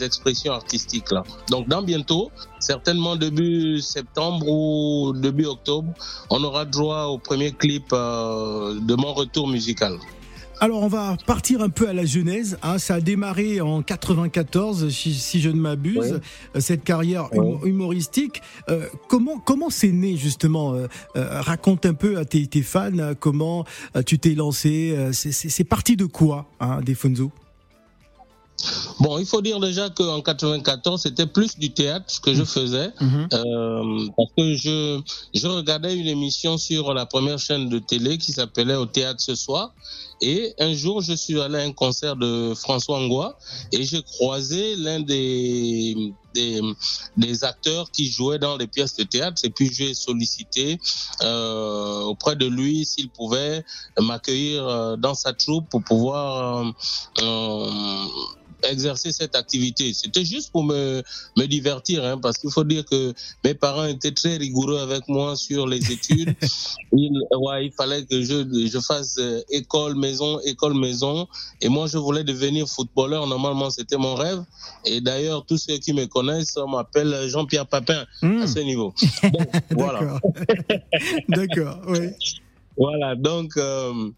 expressions 0.00 0.52
artistiques-là. 0.52 1.22
Donc, 1.50 1.68
dans 1.68 1.82
bientôt, 1.82 2.30
certainement 2.58 3.16
début 3.16 3.80
septembre 3.80 4.46
ou 4.48 5.12
début 5.14 5.46
octobre, 5.46 5.92
on 6.30 6.42
aura 6.44 6.64
droit 6.64 7.04
au 7.04 7.18
premier 7.18 7.52
clip 7.52 7.84
euh, 7.92 8.78
de 8.80 8.94
mon 8.94 9.12
retour 9.12 9.48
musical. 9.48 9.98
Alors 10.62 10.82
on 10.84 10.86
va 10.86 11.16
partir 11.26 11.60
un 11.60 11.70
peu 11.70 11.88
à 11.88 11.92
la 11.92 12.04
genèse. 12.04 12.56
Hein. 12.62 12.78
Ça 12.78 12.94
a 12.94 13.00
démarré 13.00 13.60
en 13.60 13.82
94, 13.82 14.88
si, 14.90 15.12
si 15.12 15.40
je 15.40 15.48
ne 15.50 15.56
m'abuse, 15.60 16.20
euh, 16.54 16.60
cette 16.60 16.84
carrière 16.84 17.28
hum- 17.36 17.58
humoristique. 17.66 18.40
Euh, 18.68 18.86
comment 19.08 19.40
comment 19.40 19.70
c'est 19.70 19.90
né 19.90 20.16
justement 20.16 20.74
euh, 20.74 20.86
euh, 21.16 21.40
Raconte 21.40 21.84
un 21.84 21.94
peu 21.94 22.16
à 22.16 22.24
tes, 22.24 22.46
tes 22.46 22.62
fans 22.62 22.92
comment 23.18 23.64
euh, 23.96 24.02
tu 24.04 24.20
t'es 24.20 24.36
lancé. 24.36 24.94
euh, 24.96 25.10
c'est- 25.12 25.64
parti 25.64 25.96
de 25.96 26.04
quoi, 26.06 26.46
hein, 26.60 26.80
Defonso? 26.80 27.32
Bon, 29.00 29.18
il 29.18 29.26
faut 29.26 29.42
dire 29.42 29.58
déjà 29.58 29.90
qu'en 29.90 30.20
94, 30.20 31.02
c'était 31.02 31.26
plus 31.26 31.58
du 31.58 31.72
théâtre 31.72 32.20
que 32.20 32.32
je 32.34 32.44
faisais, 32.44 32.90
euh, 33.00 34.06
parce 34.16 34.30
que 34.36 34.54
je, 34.54 35.00
je 35.34 35.46
regardais 35.48 35.96
une 35.96 36.06
émission 36.06 36.56
sur 36.58 36.94
la 36.94 37.04
première 37.06 37.40
chaîne 37.40 37.68
de 37.68 37.80
télé 37.80 38.18
qui 38.18 38.30
s'appelait 38.30 38.76
Au 38.76 38.86
théâtre 38.86 39.20
ce 39.20 39.34
soir. 39.34 39.74
Et 40.22 40.54
un 40.60 40.72
jour, 40.72 41.02
je 41.02 41.14
suis 41.14 41.40
allé 41.40 41.58
à 41.58 41.62
un 41.62 41.72
concert 41.72 42.14
de 42.14 42.54
François 42.54 42.98
Angois 42.98 43.36
et 43.72 43.82
j'ai 43.82 44.02
croisé 44.04 44.76
l'un 44.76 45.00
des, 45.00 46.14
des, 46.32 47.44
acteurs 47.44 47.90
qui 47.90 48.08
jouaient 48.08 48.38
dans 48.38 48.56
les 48.56 48.68
pièces 48.68 48.94
de 48.94 49.02
théâtre. 49.02 49.42
Et 49.44 49.50
puis, 49.50 49.68
j'ai 49.72 49.94
sollicité 49.94 50.78
euh, 51.22 52.02
auprès 52.02 52.36
de 52.36 52.46
lui 52.46 52.84
s'il 52.84 53.10
pouvait 53.10 53.64
m'accueillir 53.98 54.66
euh, 54.66 54.96
dans 54.96 55.14
sa 55.14 55.32
troupe 55.32 55.68
pour 55.68 55.82
pouvoir 55.82 56.72
euh, 57.20 58.06
exercer 58.64 59.12
cette 59.12 59.34
activité. 59.36 59.92
C'était 59.92 60.24
juste 60.24 60.52
pour 60.52 60.64
me, 60.64 61.02
me 61.36 61.46
divertir, 61.46 62.04
hein, 62.04 62.18
parce 62.18 62.38
qu'il 62.38 62.50
faut 62.50 62.64
dire 62.64 62.84
que 62.84 63.12
mes 63.44 63.54
parents 63.54 63.86
étaient 63.86 64.12
très 64.12 64.36
rigoureux 64.36 64.78
avec 64.78 65.08
moi 65.08 65.36
sur 65.36 65.66
les 65.66 65.92
études. 65.92 66.34
il, 66.92 67.20
ouais, 67.36 67.66
il 67.66 67.72
fallait 67.72 68.04
que 68.04 68.22
je, 68.22 68.68
je 68.70 68.78
fasse 68.78 69.16
euh, 69.18 69.40
école, 69.50 69.94
maison, 69.96 70.40
école, 70.40 70.74
maison. 70.74 71.26
Et 71.60 71.68
moi, 71.68 71.86
je 71.86 71.98
voulais 71.98 72.24
devenir 72.24 72.66
footballeur. 72.68 73.26
Normalement, 73.26 73.70
c'était 73.70 73.96
mon 73.96 74.14
rêve. 74.14 74.42
Et 74.84 75.00
d'ailleurs, 75.00 75.44
tous 75.46 75.58
ceux 75.58 75.78
qui 75.78 75.92
me 75.92 76.06
connaissent 76.06 76.56
m'appellent 76.68 77.28
Jean-Pierre 77.28 77.66
Papin 77.66 78.04
à 78.22 78.46
ce 78.46 78.58
niveau. 78.60 78.94
Voilà. 79.70 80.20
D'accord, 81.28 81.80
oui. 81.88 82.10
Voilà, 82.76 83.14
donc, 83.14 83.56
euh, 83.56 84.10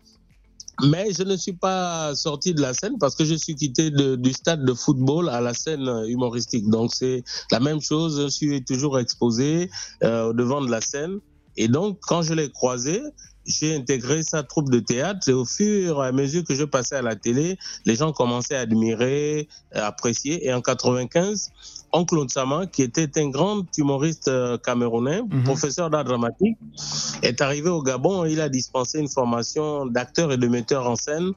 mais 0.82 1.12
je 1.12 1.22
ne 1.22 1.37
suis 1.37 1.52
pas 1.52 2.14
sorti 2.14 2.54
de 2.54 2.60
la 2.60 2.74
scène 2.74 2.98
parce 2.98 3.14
que 3.14 3.24
je 3.24 3.34
suis 3.34 3.54
quitté 3.54 3.90
du 3.90 4.32
stade 4.32 4.64
de 4.64 4.74
football 4.74 5.28
à 5.28 5.40
la 5.40 5.54
scène 5.54 5.88
humoristique. 6.08 6.68
Donc, 6.68 6.92
c'est 6.94 7.22
la 7.50 7.60
même 7.60 7.80
chose, 7.80 8.20
je 8.20 8.28
suis 8.28 8.64
toujours 8.64 8.98
exposé 8.98 9.70
euh, 10.02 10.30
au 10.30 10.32
devant 10.32 10.60
de 10.60 10.70
la 10.70 10.80
scène. 10.80 11.20
Et 11.56 11.68
donc, 11.68 11.98
quand 12.02 12.22
je 12.22 12.34
l'ai 12.34 12.50
croisé, 12.50 13.00
j'ai 13.46 13.76
intégré 13.76 14.22
sa 14.22 14.42
troupe 14.42 14.70
de 14.70 14.80
théâtre 14.80 15.28
et 15.28 15.33
au 15.33 15.44
fur 15.44 16.02
et 16.02 16.07
à 16.07 16.12
mesure 16.12 16.44
que 16.44 16.54
je 16.54 16.64
passais 16.64 16.96
à 16.96 17.02
la 17.02 17.16
télé, 17.16 17.59
les 17.85 17.96
gens 17.96 18.12
commençaient 18.12 18.57
à 18.57 18.61
admirer, 18.61 19.48
à 19.72 19.87
apprécier. 19.87 20.46
Et 20.46 20.52
en 20.52 20.61
95, 20.61 21.50
Oncle 21.92 22.18
Onsama, 22.18 22.66
qui 22.66 22.83
était 22.83 23.20
un 23.20 23.28
grand 23.28 23.64
humoriste 23.78 24.28
euh, 24.28 24.59
camerounais, 24.59 25.20
professeur 25.44 25.90
d'art 25.90 26.04
dramatique, 26.04 26.57
est 27.22 27.40
arrivé 27.40 27.68
au 27.68 27.83
Gabon. 27.83 28.24
Il 28.24 28.40
a 28.40 28.48
dispensé 28.48 28.98
une 28.98 29.09
formation 29.09 29.87
d'acteur 29.87 30.33
et 30.33 30.37
de 30.37 30.48
metteur 30.48 30.88
en 30.88 30.96
scène, 30.96 31.33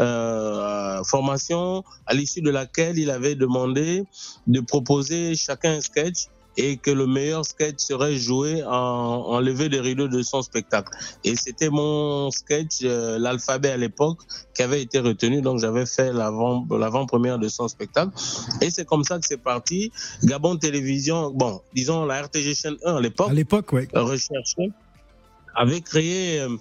euh, 0.00 1.02
formation 1.04 1.82
à 2.06 2.14
l'issue 2.14 2.42
de 2.42 2.50
laquelle 2.50 2.98
il 2.98 3.10
avait 3.10 3.34
demandé 3.34 4.04
de 4.46 4.60
proposer 4.60 5.34
chacun 5.34 5.72
un 5.72 5.80
sketch 5.80 6.28
et 6.56 6.76
que 6.76 6.90
le 6.90 7.06
meilleur 7.06 7.44
sketch 7.44 7.76
serait 7.78 8.16
joué 8.16 8.62
en, 8.64 8.70
en 8.70 9.40
des 9.42 9.80
rideaux 9.80 10.08
de 10.08 10.22
son 10.22 10.42
spectacle. 10.42 10.90
Et 11.24 11.36
c'était 11.36 11.70
mon 11.70 12.30
sketch, 12.30 12.80
euh, 12.82 13.18
l'alphabet 13.18 13.70
à 13.70 13.76
l'époque, 13.76 14.18
qui 14.54 14.62
avait 14.62 14.82
été 14.82 14.98
retenu. 14.98 15.40
Donc 15.42 15.58
j'avais 15.58 15.86
fait 15.86 16.12
l'avant- 16.12 16.66
l'avant-première 16.70 17.38
de 17.38 17.48
son 17.48 17.68
spectacle. 17.68 18.12
Et 18.60 18.70
c'est 18.70 18.84
comme 18.84 19.04
ça 19.04 19.18
que 19.18 19.26
c'est 19.26 19.42
parti. 19.42 19.92
Gabon 20.24 20.56
Télévision, 20.56 21.30
bon, 21.30 21.60
disons 21.74 22.04
la 22.04 22.22
RTG 22.22 22.54
chaîne 22.54 22.76
1 22.84 22.96
à 22.96 23.00
l'époque. 23.00 23.30
À 23.30 23.34
l'époque, 23.34 23.72
oui. 23.72 23.88
Recherché 23.94 24.70
avait 25.54 25.80
créé 25.82 26.40
euh, 26.40 26.56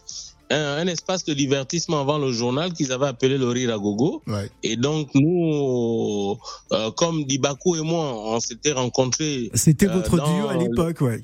un, 0.52 0.78
un 0.78 0.88
espace 0.88 1.24
de 1.26 1.34
divertissement 1.34 2.02
avant 2.02 2.18
le 2.18 2.32
journal 2.32 2.74
qu'ils 2.74 2.92
avaient 2.92 3.08
appelé 3.08 3.38
le 3.38 3.48
Rire 3.48 3.74
à 3.74 3.78
Gogo. 3.78 4.22
Et 4.64 4.76
donc 4.76 5.10
nous, 5.14 6.38
euh, 6.74 6.92
comme 6.92 7.24
Dibakou 7.26 7.76
et 7.76 7.82
moi, 7.82 8.14
on 8.36 8.40
s'était 8.40 8.74
rencontrés. 8.74 9.50
C'était 9.54 9.88
euh, 9.88 9.94
votre 9.94 10.18
dans 10.18 10.26
duo 10.26 10.48
à 10.48 10.58
l'époque, 10.58 10.98
oui. 11.02 11.16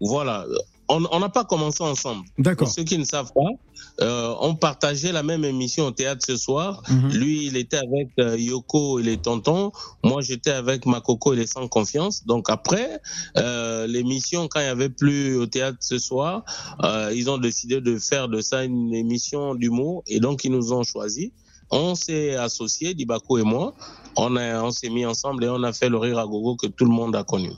Voilà. 0.00 0.46
On 0.88 1.20
n'a 1.20 1.28
pas 1.30 1.44
commencé 1.44 1.82
ensemble. 1.82 2.24
D'accord. 2.36 2.66
Pour 2.66 2.74
ceux 2.74 2.84
qui 2.84 2.98
ne 2.98 3.04
savent 3.04 3.32
pas, 3.34 4.04
euh, 4.04 4.34
on 4.40 4.54
partageait 4.54 5.12
la 5.12 5.22
même 5.22 5.42
émission 5.44 5.86
au 5.86 5.90
théâtre 5.90 6.22
ce 6.26 6.36
soir. 6.36 6.82
Mhm. 6.90 7.08
Lui, 7.12 7.46
il 7.46 7.56
était 7.56 7.78
avec 7.78 8.08
euh, 8.20 8.36
Yoko 8.38 8.98
et 8.98 9.02
les 9.02 9.16
tontons. 9.16 9.72
Moi, 10.04 10.20
j'étais 10.20 10.50
avec 10.50 10.84
Makoko 10.84 11.32
et 11.32 11.36
les 11.36 11.46
sans 11.46 11.66
confiance. 11.68 12.26
Donc 12.26 12.50
après, 12.50 13.00
euh, 13.38 13.86
l'émission, 13.86 14.48
quand 14.48 14.60
il 14.60 14.66
y 14.66 14.68
avait 14.68 14.90
plus 14.90 15.36
au 15.36 15.46
théâtre 15.46 15.78
ce 15.80 15.98
soir, 15.98 16.42
ils 17.14 17.30
ont 17.30 17.38
décidé 17.38 17.80
de 17.80 17.98
faire 17.98 18.28
de 18.28 18.40
ça 18.42 18.64
une 18.64 18.92
émission 18.94 19.54
d'humour. 19.54 20.02
Et 20.06 20.20
donc, 20.20 20.44
ils 20.44 20.50
nous 20.52 20.72
ont 20.74 20.82
choisis. 20.82 21.30
On 21.74 21.94
s'est 21.94 22.34
associés, 22.34 22.92
Dibako 22.92 23.38
et 23.38 23.44
moi. 23.44 23.72
On, 24.16 24.36
a- 24.36 24.62
on 24.62 24.70
s'est 24.70 24.90
mis 24.90 25.06
ensemble 25.06 25.44
et 25.44 25.48
on 25.48 25.62
a 25.62 25.72
fait 25.72 25.88
le 25.88 25.96
rire 25.96 26.18
à 26.18 26.26
gogo 26.26 26.54
que 26.56 26.66
tout 26.66 26.84
le 26.84 26.90
monde 26.90 27.16
a 27.16 27.24
connu. 27.24 27.50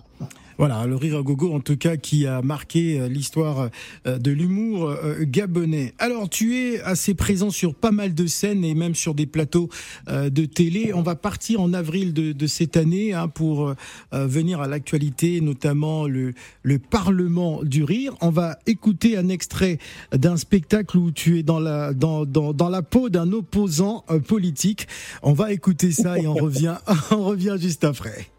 Voilà, 0.56 0.86
le 0.86 0.94
rire 0.94 1.18
à 1.18 1.22
gogo 1.22 1.52
en 1.52 1.58
tout 1.58 1.76
cas 1.76 1.96
qui 1.96 2.26
a 2.26 2.40
marqué 2.40 3.00
euh, 3.00 3.08
l'histoire 3.08 3.70
euh, 4.06 4.18
de 4.18 4.30
l'humour 4.30 4.88
euh, 4.88 5.24
gabonais. 5.24 5.94
Alors 5.98 6.28
tu 6.28 6.56
es 6.56 6.80
assez 6.82 7.14
présent 7.14 7.50
sur 7.50 7.74
pas 7.74 7.90
mal 7.90 8.14
de 8.14 8.26
scènes 8.26 8.64
et 8.64 8.74
même 8.74 8.94
sur 8.94 9.14
des 9.14 9.26
plateaux 9.26 9.68
de 10.08 10.44
télé. 10.44 10.92
On 10.94 11.02
va 11.02 11.16
partir 11.16 11.60
en 11.60 11.72
avril 11.72 12.12
de, 12.12 12.46
cette 12.46 12.76
année 12.76 13.12
hein, 13.12 13.28
pour 13.28 13.74
venir 14.12 14.60
à 14.60 14.68
l'actualité, 14.68 15.40
notamment 15.40 16.06
le, 16.06 16.34
le 16.62 16.78
Parlement 16.78 17.62
du 17.62 17.82
rire. 17.82 18.14
On 18.20 18.30
va 18.30 18.58
écouter 18.66 19.16
un 19.16 19.28
extrait 19.28 19.78
d'un 20.12 20.36
spectacle 20.36 20.98
où 20.98 21.10
tu 21.10 21.38
es 21.38 21.42
dans 21.42 21.60
la, 21.60 21.94
dans, 21.94 22.24
dans, 22.24 22.52
dans 22.52 22.68
la 22.68 22.82
peau 22.82 23.08
d'un 23.08 23.32
opposant 23.32 24.04
politique. 24.26 24.86
On 25.22 25.32
va 25.32 25.52
écouter 25.52 25.90
ça 25.90 26.18
et 26.18 26.26
on 26.26 26.34
revient, 26.34 26.76
on 27.10 27.24
revient 27.24 27.56
juste 27.58 27.84
après. 27.84 28.33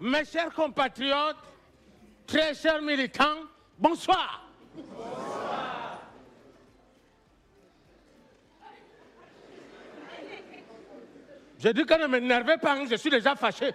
Mes 0.00 0.24
chers 0.24 0.52
compatriotes, 0.52 1.36
très 2.26 2.54
chers 2.54 2.82
militants, 2.82 3.42
bonsoir. 3.78 4.48
J'ai 11.58 11.72
dit 11.72 11.84
que 11.84 11.94
ne 11.94 12.08
m'énervez 12.08 12.56
pas, 12.58 12.72
hein, 12.72 12.84
je 12.90 12.96
suis 12.96 13.10
déjà 13.10 13.36
fâché. 13.36 13.72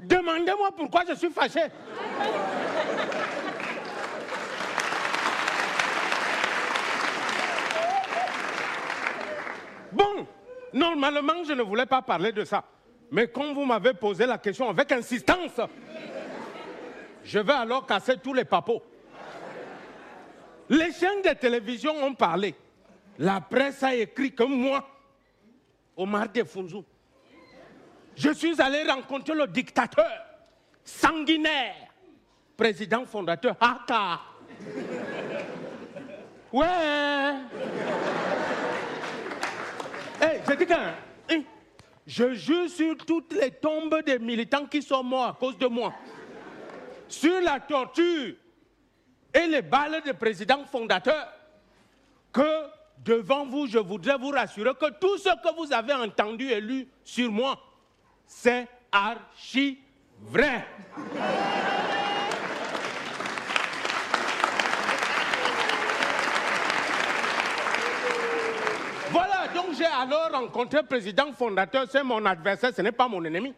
Demandez-moi 0.00 0.72
pourquoi 0.76 1.04
je 1.08 1.14
suis 1.14 1.30
fâché. 1.30 1.60
Bon, 9.92 10.26
normalement, 10.72 11.44
je 11.46 11.52
ne 11.52 11.62
voulais 11.62 11.86
pas 11.86 12.02
parler 12.02 12.32
de 12.32 12.44
ça. 12.44 12.64
Mais 13.10 13.28
quand 13.28 13.52
vous 13.52 13.64
m'avez 13.64 13.92
posé 13.94 14.26
la 14.26 14.38
question 14.38 14.68
avec 14.70 14.90
insistance, 14.92 15.60
je 17.24 17.38
vais 17.38 17.52
alors 17.52 17.86
casser 17.86 18.16
tous 18.22 18.32
les 18.32 18.44
papos. 18.44 18.82
Les 20.68 20.92
chaînes 20.92 21.22
de 21.22 21.34
télévision 21.34 21.92
ont 22.02 22.14
parlé. 22.14 22.54
La 23.18 23.40
presse 23.40 23.82
a 23.82 23.94
écrit 23.94 24.32
que 24.32 24.44
moi, 24.44 24.88
Omar 25.96 26.28
Defunzou, 26.30 26.84
je 28.16 28.32
suis 28.32 28.60
allé 28.60 28.82
rencontrer 28.84 29.34
le 29.34 29.46
dictateur 29.46 30.10
sanguinaire, 30.82 31.74
président 32.56 33.04
fondateur 33.04 33.56
Haka. 33.60 34.20
Ouais. 36.52 37.11
Eh, 40.44 40.50
je 40.50 40.56
dis 40.56 40.66
que, 40.66 40.72
hein, 40.72 41.42
je 42.06 42.34
jure 42.34 42.68
sur 42.68 42.96
toutes 42.96 43.32
les 43.32 43.50
tombes 43.50 44.02
des 44.04 44.18
militants 44.18 44.66
qui 44.66 44.82
sont 44.82 45.02
morts 45.02 45.26
à 45.26 45.36
cause 45.38 45.56
de 45.58 45.66
moi. 45.66 45.94
Sur 47.08 47.40
la 47.42 47.60
torture 47.60 48.34
et 49.34 49.46
les 49.46 49.62
balles 49.62 50.02
de 50.04 50.12
président 50.12 50.64
fondateur, 50.64 51.28
que 52.32 52.66
devant 52.98 53.46
vous, 53.46 53.66
je 53.66 53.78
voudrais 53.78 54.16
vous 54.16 54.30
rassurer 54.30 54.72
que 54.74 54.90
tout 54.98 55.18
ce 55.18 55.28
que 55.28 55.54
vous 55.56 55.72
avez 55.72 55.94
entendu 55.94 56.50
et 56.50 56.60
lu 56.60 56.88
sur 57.04 57.30
moi, 57.30 57.58
c'est 58.26 58.66
archi 58.90 59.78
vrai. 60.20 60.66
Voilà, 69.10 69.48
donc 69.54 69.61
Quand 69.61 69.61
j'ai 69.72 69.84
alors 69.84 70.30
rencontré 70.32 70.80
le 70.80 70.86
président 70.86 71.32
fondateur, 71.32 71.86
c'est 71.90 72.02
mon 72.02 72.24
adversaire, 72.24 72.72
ce 72.74 72.82
n'est 72.82 72.92
pas 72.92 73.08
mon 73.08 73.24
ennemi. 73.24 73.54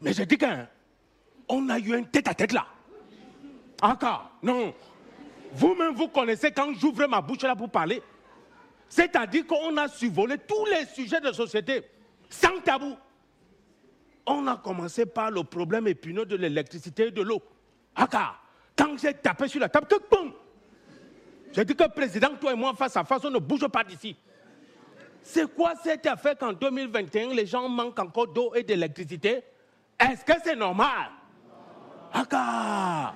Mais 0.00 0.12
j'ai 0.12 0.26
dit 0.26 0.38
qu'on 0.38 1.68
a 1.68 1.78
eu 1.78 1.94
un 1.94 2.02
tête-à-tête 2.04 2.52
là. 2.52 2.66
Encore, 3.82 4.30
non. 4.42 4.74
Vous-même, 5.52 5.94
vous 5.94 6.08
connaissez 6.08 6.50
quand 6.52 6.72
j'ouvre 6.74 7.06
ma 7.06 7.20
bouche 7.20 7.42
là 7.42 7.56
pour 7.56 7.70
parler. 7.70 8.02
C'est-à-dire 8.88 9.46
qu'on 9.46 9.76
a 9.76 9.88
survolé 9.88 10.36
tous 10.38 10.64
les 10.66 10.86
sujets 10.86 11.20
de 11.20 11.32
société, 11.32 11.82
sans 12.28 12.60
tabou. 12.60 12.96
On 14.26 14.46
a 14.46 14.56
commencé 14.56 15.06
par 15.06 15.30
le 15.30 15.42
problème 15.42 15.86
épineux 15.88 16.26
de 16.26 16.36
l'électricité 16.36 17.06
et 17.06 17.10
de 17.10 17.22
l'eau. 17.22 17.42
Aka, 17.96 18.34
quand 18.76 18.98
j'ai 18.98 19.14
tapé 19.14 19.48
sur 19.48 19.60
la 19.60 19.68
table, 19.68 19.86
que 19.86 19.96
J'ai 21.52 21.64
dit 21.64 21.74
que 21.74 21.88
président, 21.88 22.34
toi 22.40 22.52
et 22.52 22.56
moi, 22.56 22.74
face 22.74 22.96
à 22.96 23.04
face, 23.04 23.24
on 23.24 23.30
ne 23.30 23.38
bouge 23.38 23.66
pas 23.68 23.84
d'ici. 23.84 24.16
C'est 25.30 25.54
quoi 25.54 25.74
cette 25.82 26.06
affaire 26.06 26.38
qu'en 26.38 26.54
2021, 26.54 27.34
les 27.34 27.44
gens 27.44 27.68
manquent 27.68 27.98
encore 27.98 28.28
d'eau 28.28 28.54
et 28.54 28.62
d'électricité? 28.62 29.42
Est-ce 30.00 30.24
que 30.24 30.32
c'est 30.42 30.56
normal? 30.56 31.10
Aka 32.14 33.12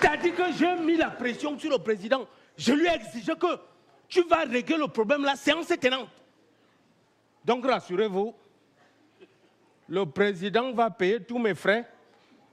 T'as 0.00 0.16
dit 0.16 0.32
que 0.32 0.50
j'ai 0.58 0.74
mis 0.74 0.96
la 0.96 1.10
pression 1.10 1.56
sur 1.56 1.70
le 1.70 1.78
président. 1.78 2.26
Je 2.56 2.72
lui 2.72 2.88
ai 2.88 2.94
exigé 2.96 3.32
que 3.36 3.60
tu 4.08 4.22
vas 4.24 4.42
régler 4.42 4.78
le 4.78 4.88
problème, 4.88 5.22
la 5.22 5.36
séance 5.36 5.70
est 5.70 5.76
tenante. 5.76 6.08
Donc 7.44 7.64
rassurez-vous, 7.64 8.34
le 9.88 10.04
président 10.06 10.72
va 10.72 10.90
payer 10.90 11.22
tous 11.22 11.38
mes 11.38 11.54
frais, 11.54 11.88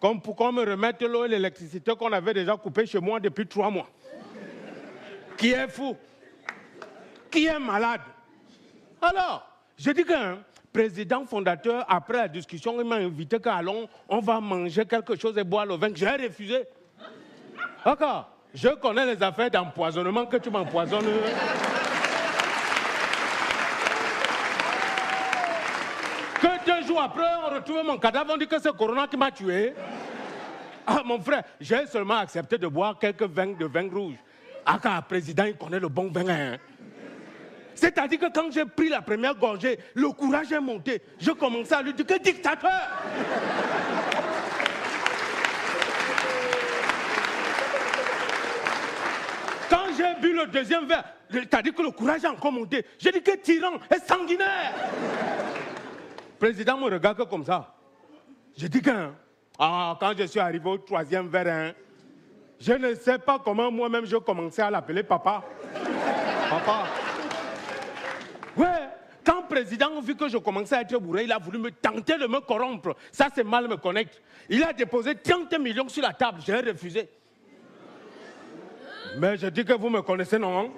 comme 0.04 0.20
pour 0.20 0.36
qu'on 0.36 0.52
me 0.52 0.70
remette 0.70 1.02
l'eau 1.02 1.24
et 1.24 1.30
l'électricité 1.30 1.96
qu'on 1.96 2.12
avait 2.12 2.34
déjà 2.34 2.58
coupé 2.58 2.86
chez 2.86 3.00
moi 3.00 3.22
depuis 3.22 3.48
trois 3.48 3.70
mois. 3.70 3.88
Qui 5.38 5.52
est 5.52 5.70
fou? 5.70 5.96
Qui 7.32 7.46
est 7.46 7.58
malade? 7.58 8.02
Alors, 9.02 9.48
je 9.78 9.92
dis 9.92 10.04
qu'un 10.04 10.40
président 10.74 11.26
fondateur, 11.26 11.86
après 11.88 12.18
la 12.18 12.28
discussion, 12.28 12.82
il 12.82 12.86
m'a 12.86 12.98
invité 12.98 13.40
qu'allons, 13.40 13.88
on 14.10 14.20
va 14.20 14.42
manger 14.42 14.86
quelque 14.86 15.18
chose 15.18 15.38
et 15.38 15.44
boire 15.46 15.66
le 15.66 15.76
vin. 15.76 15.88
J'ai 15.96 16.10
refusé. 16.10 16.66
D'accord. 17.86 18.30
Je 18.54 18.68
connais 18.76 19.06
les 19.06 19.24
affaires 19.24 19.52
d'empoisonnement 19.52 20.26
que 20.26 20.36
tu 20.36 20.50
m'empoisonnes. 20.50 21.06
Que 26.42 26.66
deux 26.66 26.83
après, 27.00 27.26
on 27.46 27.54
retrouve 27.56 27.84
mon 27.84 27.98
cadavre, 27.98 28.32
on 28.34 28.38
dit 28.38 28.48
que 28.48 28.60
c'est 28.60 28.76
Corona 28.76 29.08
qui 29.08 29.18
m'a 29.18 29.32
tué. 29.32 29.74
Ah, 30.86 31.02
mon 31.06 31.20
frère, 31.20 31.44
j'ai 31.60 31.86
seulement 31.88 32.18
accepté 32.18 32.58
de 32.58 32.68
boire 32.68 32.98
quelques 33.00 33.24
vins 33.24 33.54
de 33.54 33.66
vin 33.66 33.90
rouge. 33.90 34.16
Ah, 34.66 34.80
car 34.82 35.04
président, 35.04 35.46
il 35.46 35.56
connaît 35.56 35.80
le 35.80 35.88
bon 35.88 36.10
vin. 36.12 36.28
Hein. 36.28 36.58
C'est-à-dire 37.76 38.20
que 38.20 38.32
quand 38.32 38.52
j'ai 38.52 38.66
pris 38.66 38.90
la 38.90 39.02
première 39.02 39.36
gorgée, 39.36 39.80
le 39.94 40.10
courage 40.10 40.52
est 40.52 40.60
monté. 40.60 41.02
Je 41.20 41.32
commençais 41.32 41.76
à 41.76 41.82
lui 41.82 41.94
dire 41.94 42.06
que 42.06 42.22
dictateur 42.22 42.72
Quand 49.70 49.86
j'ai 49.98 50.22
bu 50.22 50.34
le 50.34 50.46
deuxième 50.48 50.86
verre, 50.86 51.04
c'est-à-dire 51.32 51.74
que 51.74 51.82
le 51.82 51.92
courage 51.92 52.24
a 52.26 52.32
encore 52.32 52.52
monté. 52.52 52.86
J'ai 53.00 53.12
dit 53.12 53.22
que 53.22 53.36
tyran 53.38 53.74
et 53.94 54.00
sanguinaire. 54.08 54.74
Président 56.44 56.78
me 56.78 56.92
regarde 56.92 57.24
comme 57.30 57.46
ça. 57.46 57.74
J'ai 58.58 58.68
dit 58.68 58.82
que 58.82 58.92
ah, 59.58 59.96
quand 59.98 60.12
je 60.18 60.26
suis 60.26 60.42
arrivé 60.42 60.70
au 60.70 60.78
troisième 60.78 61.30
verre, 61.30 61.48
hein, 61.48 61.72
je 62.60 62.74
ne 62.74 62.94
sais 62.96 63.18
pas 63.18 63.40
comment 63.40 63.72
moi-même 63.72 64.06
je 64.06 64.18
commençais 64.18 64.62
à 64.62 64.70
l'appeler 64.70 65.04
papa. 65.04 65.42
papa. 66.50 66.84
Ouais, 68.58 68.90
quand 69.26 69.44
le 69.44 69.48
président 69.48 69.98
a 69.98 70.02
vu 70.02 70.18
que 70.18 70.28
je 70.28 70.38
commençais 70.38 70.76
à 70.76 70.82
être 70.82 70.98
bourré, 71.00 71.24
il 71.24 71.32
a 71.32 71.38
voulu 71.38 71.60
me 71.60 71.72
tenter 71.72 72.18
de 72.18 72.28
me 72.28 72.42
corrompre. 72.42 72.94
Ça, 73.10 73.30
c'est 73.34 73.46
mal 73.46 73.70
me 73.70 73.78
connecte. 73.78 74.22
Il 74.50 74.66
a 74.66 74.74
déposé 74.74 75.16
30 75.16 75.58
millions 75.60 75.88
sur 75.88 76.04
la 76.04 76.12
table. 76.12 76.42
J'ai 76.46 76.60
refusé. 76.60 77.10
Mais 79.18 79.38
je 79.38 79.48
dis 79.48 79.64
que 79.64 79.72
vous 79.72 79.90
me 79.90 80.02
connaissez, 80.02 80.38
non 80.38 80.74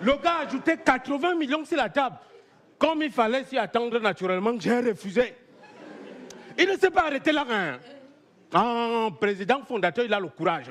Le 0.00 0.12
gars 0.16 0.38
a 0.40 0.44
ajouté 0.44 0.76
80 0.76 1.36
millions 1.36 1.64
sur 1.64 1.76
la 1.76 1.88
table. 1.88 2.16
Comme 2.78 3.02
il 3.02 3.10
fallait 3.10 3.44
s'y 3.44 3.56
attendre 3.56 3.98
naturellement, 3.98 4.52
j'ai 4.58 4.80
refusé. 4.80 5.34
Il 6.58 6.68
ne 6.68 6.76
s'est 6.76 6.90
pas 6.90 7.06
arrêté 7.06 7.32
là. 7.32 7.46
Hein. 7.48 7.78
Ah, 8.52 9.08
président 9.20 9.62
fondateur, 9.64 10.04
il 10.04 10.12
a 10.12 10.20
le 10.20 10.28
courage. 10.28 10.70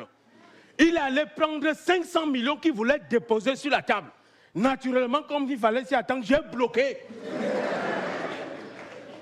Il 0.77 0.97
allait 0.97 1.25
prendre 1.25 1.73
500 1.73 2.27
millions 2.27 2.57
qu'il 2.57 2.73
voulait 2.73 3.01
déposer 3.09 3.55
sur 3.55 3.71
la 3.71 3.81
table. 3.81 4.09
Naturellement, 4.53 5.23
comme 5.23 5.49
il 5.49 5.57
fallait 5.57 5.85
s'y 5.85 5.95
attendre, 5.95 6.23
j'ai 6.23 6.39
bloqué. 6.51 6.97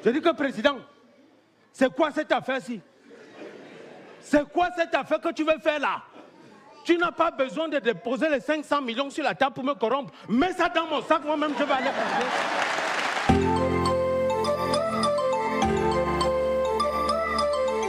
Je 0.03 0.09
dis 0.09 0.21
que 0.21 0.33
président, 0.33 0.77
c'est 1.71 1.93
quoi 1.93 2.11
cette 2.11 2.31
affaire-ci? 2.31 2.81
C'est 4.19 4.47
quoi 4.49 4.69
cette 4.75 4.93
affaire 4.93 5.19
que 5.19 5.31
tu 5.33 5.43
veux 5.43 5.57
faire 5.59 5.79
là? 5.79 6.03
Tu 6.83 6.97
n'as 6.97 7.11
pas 7.11 7.31
besoin 7.31 7.67
de 7.69 7.79
déposer 7.79 8.29
les 8.29 8.39
500 8.39 8.81
millions 8.81 9.09
sur 9.09 9.23
la 9.23 9.35
table 9.35 9.53
pour 9.53 9.63
me 9.63 9.73
corrompre. 9.73 10.11
Mets 10.29 10.53
ça 10.53 10.69
dans 10.69 10.87
mon 10.87 11.01
sac, 11.01 11.23
moi-même 11.25 11.53
je 11.57 11.63
vais 11.63 11.73
aller 11.73 11.89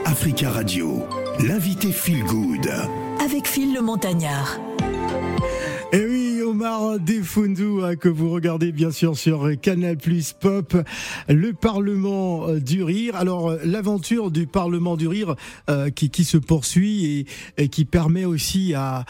Africa 0.06 0.50
Radio, 0.50 1.06
l'invité 1.46 1.92
Feel 1.92 2.24
Good. 2.24 2.70
Avec 3.24 3.46
Phil 3.46 3.74
le 3.74 3.82
Montagnard. 3.82 4.58
Et 5.92 6.04
oui, 6.06 6.23
Omar 6.44 7.00
Defundu, 7.00 7.82
hein, 7.82 7.96
que 7.96 8.08
vous 8.08 8.30
regardez 8.30 8.70
bien 8.70 8.90
sûr 8.90 9.16
sur 9.16 9.50
Canal 9.60 9.96
Plus 9.96 10.32
Pop, 10.32 10.76
le 11.28 11.52
Parlement 11.52 12.48
euh, 12.48 12.60
du 12.60 12.82
Rire. 12.82 13.16
Alors, 13.16 13.50
euh, 13.50 13.58
l'aventure 13.64 14.30
du 14.30 14.46
Parlement 14.46 14.96
du 14.96 15.08
Rire 15.08 15.36
euh, 15.70 15.90
qui, 15.90 16.24
se 16.24 16.36
poursuit 16.36 17.06
et, 17.06 17.26
et 17.56 17.68
qui 17.68 17.84
permet 17.84 18.24
aussi 18.24 18.74
à, 18.74 19.04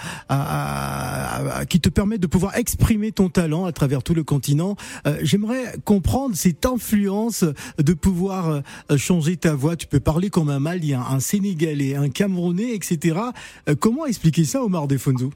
qui 1.68 1.80
te 1.80 1.88
permet 1.88 2.18
de 2.18 2.26
pouvoir 2.26 2.56
exprimer 2.56 3.10
ton 3.12 3.28
talent 3.28 3.64
à 3.64 3.72
travers 3.72 4.02
tout 4.02 4.14
le 4.14 4.22
continent. 4.22 4.76
J'aimerais 5.22 5.74
comprendre 5.84 6.36
cette 6.36 6.64
influence 6.66 7.44
de 7.78 7.92
pouvoir 7.92 8.62
changer 8.96 9.36
ta 9.36 9.54
voix. 9.54 9.76
Tu 9.76 9.86
peux 9.86 10.00
parler 10.00 10.30
comme 10.30 10.50
un 10.50 10.60
Malien, 10.60 11.04
un 11.08 11.20
Sénégalais, 11.20 11.94
un 11.96 12.08
Camerounais, 12.08 12.74
etc. 12.74 13.18
Comment 13.80 14.06
expliquer 14.06 14.44
ça, 14.44 14.62
Omar 14.62 14.88
Defundu 14.88 15.26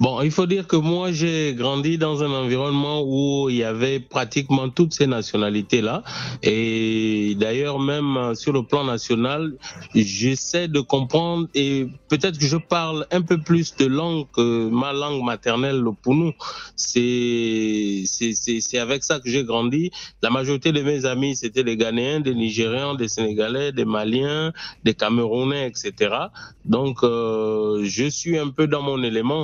Bon, 0.00 0.20
il 0.22 0.30
faut 0.30 0.46
dire 0.46 0.66
que 0.66 0.76
moi, 0.76 1.12
j'ai 1.12 1.54
grandi 1.54 1.98
dans 1.98 2.22
un 2.22 2.30
environnement 2.30 3.02
où 3.04 3.48
il 3.50 3.56
y 3.56 3.64
avait 3.64 4.00
pratiquement 4.00 4.68
toutes 4.68 4.94
ces 4.94 5.06
nationalités-là. 5.06 6.02
Et 6.42 7.34
d'ailleurs, 7.38 7.78
même 7.78 8.34
sur 8.34 8.52
le 8.52 8.62
plan 8.62 8.84
national, 8.84 9.54
j'essaie 9.94 10.68
de 10.68 10.80
comprendre 10.80 11.48
et 11.54 11.86
peut-être 12.08 12.38
que 12.38 12.46
je 12.46 12.56
parle 12.56 13.06
un 13.10 13.22
peu 13.22 13.38
plus 13.40 13.76
de 13.76 13.86
langue 13.86 14.26
que 14.32 14.68
ma 14.68 14.92
langue 14.92 15.22
maternelle, 15.22 15.80
le 15.80 15.92
Pounou. 15.92 16.32
C'est, 16.76 18.04
avec 18.78 19.04
ça 19.04 19.20
que 19.20 19.28
j'ai 19.28 19.44
grandi. 19.44 19.90
La 20.22 20.30
majorité 20.30 20.72
de 20.72 20.80
mes 20.82 21.04
amis, 21.04 21.36
c'était 21.36 21.64
des 21.64 21.76
Ghanéens, 21.76 22.20
des 22.20 22.34
Nigérians, 22.34 22.94
des 22.94 23.08
Sénégalais, 23.08 23.72
des 23.72 23.84
Maliens, 23.84 24.52
des 24.84 24.94
Camerounais, 24.94 25.66
etc. 25.68 26.14
Donc, 26.64 27.02
euh, 27.02 27.82
je 27.84 28.06
suis 28.08 28.38
un 28.38 28.48
peu 28.48 28.66
dans 28.66 28.82
mon 28.82 29.02
élément. 29.02 29.41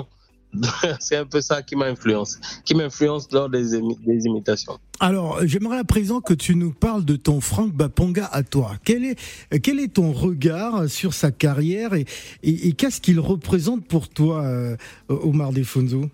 C'est 1.01 1.17
un 1.17 1.27
peu 1.27 1.41
ça 1.41 1.63
qui 1.63 1.77
m'a 1.77 1.87
influencé, 1.87 2.39
qui 2.65 2.75
m'influence 2.75 3.31
lors 3.33 3.49
des, 3.49 3.77
imitations. 3.77 4.79
Alors, 5.01 5.41
j'aimerais 5.45 5.79
à 5.79 5.85
présent 5.85 6.21
que 6.21 6.35
tu 6.35 6.55
nous 6.55 6.73
parles 6.73 7.05
de 7.05 7.17
ton 7.17 7.41
Franck 7.41 7.73
Baponga 7.73 8.29
à 8.33 8.43
toi. 8.43 8.73
Quel 8.85 9.05
est, 9.05 9.19
quel 9.61 9.79
est 9.79 9.95
ton 9.95 10.13
regard 10.13 10.89
sur 10.89 11.15
sa 11.15 11.31
carrière 11.31 11.95
et, 11.95 12.07
et, 12.43 12.69
et 12.69 12.73
qu'est-ce 12.73 13.01
qu'il 13.01 13.21
représente 13.21 13.87
pour 13.87 14.09
toi, 14.09 14.43
euh, 14.43 14.77
Omar 15.09 15.53
Defonso? 15.53 16.09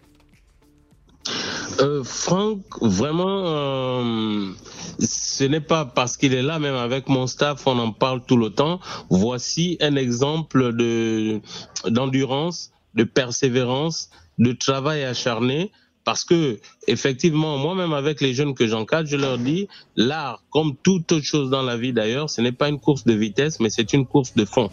Euh, 1.80 2.04
Franck, 2.04 2.60
vraiment, 2.80 3.44
euh, 3.46 4.52
ce 5.00 5.44
n'est 5.44 5.60
pas 5.60 5.84
parce 5.84 6.16
qu'il 6.16 6.34
est 6.34 6.42
là, 6.42 6.58
même 6.58 6.74
avec 6.74 7.08
mon 7.08 7.26
staff, 7.26 7.66
on 7.66 7.78
en 7.78 7.92
parle 7.92 8.24
tout 8.24 8.36
le 8.36 8.50
temps. 8.50 8.80
Voici 9.10 9.76
un 9.80 9.96
exemple 9.96 10.74
de 10.74 11.40
d'endurance, 11.86 12.72
de 12.94 13.04
persévérance, 13.04 14.10
de 14.38 14.52
travail 14.52 15.04
acharné. 15.04 15.70
Parce 16.04 16.22
que, 16.22 16.60
effectivement, 16.86 17.56
moi-même 17.56 17.94
avec 17.94 18.20
les 18.20 18.34
jeunes 18.34 18.52
que 18.52 18.66
j'encadre, 18.66 19.08
je 19.08 19.16
leur 19.16 19.38
dis, 19.38 19.68
l'art, 19.96 20.42
comme 20.50 20.76
toute 20.82 21.10
autre 21.12 21.24
chose 21.24 21.48
dans 21.48 21.62
la 21.62 21.78
vie 21.78 21.94
d'ailleurs, 21.94 22.28
ce 22.28 22.42
n'est 22.42 22.52
pas 22.52 22.68
une 22.68 22.78
course 22.78 23.04
de 23.04 23.14
vitesse, 23.14 23.58
mais 23.58 23.70
c'est 23.70 23.94
une 23.94 24.04
course 24.04 24.34
de 24.34 24.44
fond. 24.44 24.68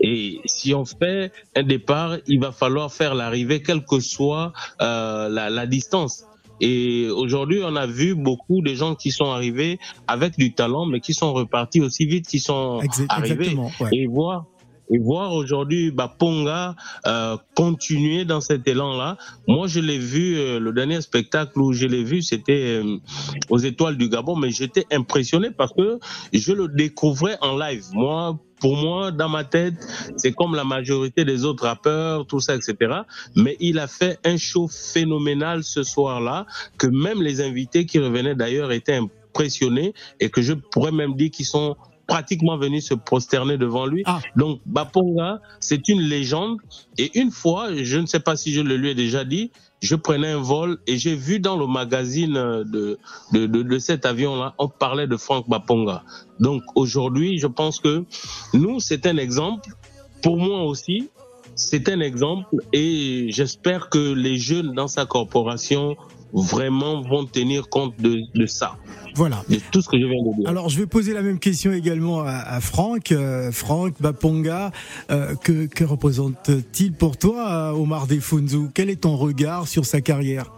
Et 0.00 0.40
si 0.46 0.72
on 0.72 0.86
fait 0.86 1.32
un 1.54 1.64
départ, 1.64 2.16
il 2.26 2.40
va 2.40 2.50
falloir 2.50 2.90
faire 2.90 3.14
l'arrivée, 3.14 3.62
quelle 3.62 3.84
que 3.84 4.00
soit 4.00 4.54
euh, 4.80 5.28
la, 5.28 5.50
la 5.50 5.66
distance. 5.66 6.24
Et 6.62 7.08
aujourd'hui, 7.10 7.60
on 7.62 7.76
a 7.76 7.86
vu 7.86 8.14
beaucoup 8.14 8.62
de 8.62 8.72
gens 8.72 8.94
qui 8.94 9.10
sont 9.12 9.30
arrivés 9.30 9.78
avec 10.06 10.38
du 10.38 10.54
talent, 10.54 10.86
mais 10.86 11.00
qui 11.00 11.12
sont 11.12 11.34
repartis 11.34 11.82
aussi 11.82 12.06
vite 12.06 12.26
qu'ils 12.26 12.40
sont 12.40 12.80
arrivés. 13.10 13.54
ouais. 13.54 13.88
Et 13.92 14.06
voir 14.06 14.46
et 14.90 14.98
voir 14.98 15.32
aujourd'hui 15.32 15.90
Baponga 15.90 16.74
euh, 17.06 17.36
continuer 17.54 18.24
dans 18.24 18.40
cet 18.40 18.66
élan-là. 18.66 19.16
Moi, 19.46 19.66
je 19.66 19.80
l'ai 19.80 19.98
vu, 19.98 20.36
euh, 20.36 20.58
le 20.58 20.72
dernier 20.72 21.00
spectacle 21.00 21.60
où 21.60 21.72
je 21.72 21.86
l'ai 21.86 22.04
vu, 22.04 22.22
c'était 22.22 22.82
euh, 22.82 22.98
aux 23.48 23.58
Étoiles 23.58 23.96
du 23.96 24.08
Gabon, 24.08 24.36
mais 24.36 24.50
j'étais 24.50 24.86
impressionné 24.90 25.50
parce 25.50 25.72
que 25.72 25.98
je 26.32 26.52
le 26.52 26.68
découvrais 26.68 27.38
en 27.40 27.56
live. 27.56 27.84
Moi, 27.92 28.38
pour 28.60 28.76
moi, 28.76 29.10
dans 29.10 29.28
ma 29.28 29.44
tête, 29.44 29.74
c'est 30.16 30.32
comme 30.32 30.54
la 30.54 30.64
majorité 30.64 31.24
des 31.24 31.44
autres 31.44 31.64
rappeurs, 31.64 32.26
tout 32.26 32.40
ça, 32.40 32.54
etc. 32.54 33.00
Mais 33.34 33.56
il 33.58 33.78
a 33.78 33.86
fait 33.86 34.18
un 34.24 34.36
show 34.36 34.68
phénoménal 34.68 35.64
ce 35.64 35.82
soir-là, 35.82 36.46
que 36.76 36.86
même 36.86 37.22
les 37.22 37.40
invités 37.40 37.86
qui 37.86 37.98
revenaient 37.98 38.34
d'ailleurs 38.34 38.70
étaient 38.70 39.00
impressionnés 39.30 39.94
et 40.18 40.28
que 40.28 40.42
je 40.42 40.52
pourrais 40.52 40.92
même 40.92 41.14
dire 41.14 41.30
qu'ils 41.30 41.46
sont 41.46 41.76
pratiquement 42.10 42.58
venus 42.58 42.88
se 42.88 42.94
prosterner 42.94 43.56
devant 43.56 43.86
lui. 43.86 44.02
Donc 44.34 44.60
Baponga, 44.66 45.40
c'est 45.60 45.88
une 45.88 46.00
légende. 46.00 46.58
Et 46.98 47.16
une 47.16 47.30
fois, 47.30 47.68
je 47.72 47.98
ne 47.98 48.06
sais 48.06 48.18
pas 48.18 48.34
si 48.34 48.52
je 48.52 48.60
le 48.60 48.76
lui 48.76 48.90
ai 48.90 48.96
déjà 48.96 49.24
dit, 49.24 49.52
je 49.80 49.94
prenais 49.94 50.32
un 50.32 50.42
vol 50.42 50.78
et 50.88 50.98
j'ai 50.98 51.14
vu 51.14 51.38
dans 51.38 51.56
le 51.56 51.68
magazine 51.68 52.34
de, 52.34 52.98
de, 53.32 53.46
de, 53.46 53.62
de 53.62 53.78
cet 53.78 54.04
avion-là, 54.06 54.54
on 54.58 54.66
parlait 54.68 55.06
de 55.06 55.16
Franck 55.16 55.48
Baponga. 55.48 56.02
Donc 56.40 56.62
aujourd'hui, 56.74 57.38
je 57.38 57.46
pense 57.46 57.78
que 57.78 58.04
nous, 58.54 58.80
c'est 58.80 59.06
un 59.06 59.16
exemple. 59.16 59.70
Pour 60.20 60.36
moi 60.36 60.64
aussi, 60.64 61.08
c'est 61.54 61.88
un 61.88 62.00
exemple 62.00 62.56
et 62.72 63.28
j'espère 63.30 63.88
que 63.88 64.12
les 64.12 64.36
jeunes 64.36 64.72
dans 64.74 64.88
sa 64.88 65.06
corporation 65.06 65.96
vraiment 66.32 67.02
vont 67.02 67.24
tenir 67.24 67.68
compte 67.68 67.94
de, 68.00 68.22
de 68.34 68.46
ça. 68.46 68.76
Voilà. 69.14 69.42
De 69.48 69.56
tout 69.72 69.80
ce 69.82 69.88
que 69.88 69.98
je 69.98 70.06
viens 70.06 70.22
de 70.22 70.36
dire. 70.40 70.48
Alors, 70.48 70.68
je 70.68 70.78
vais 70.78 70.86
poser 70.86 71.12
la 71.14 71.22
même 71.22 71.38
question 71.38 71.72
également 71.72 72.20
à, 72.20 72.30
à 72.32 72.60
Franck. 72.60 73.12
Euh, 73.12 73.50
Franck 73.52 74.00
Baponga, 74.00 74.70
euh, 75.10 75.34
que, 75.42 75.66
que 75.66 75.84
représente-t-il 75.84 76.92
pour 76.92 77.16
toi, 77.16 77.70
euh, 77.72 77.72
Omar 77.72 78.06
Defunzu 78.06 78.68
Quel 78.74 78.90
est 78.90 79.02
ton 79.02 79.16
regard 79.16 79.66
sur 79.68 79.84
sa 79.84 80.00
carrière? 80.00 80.52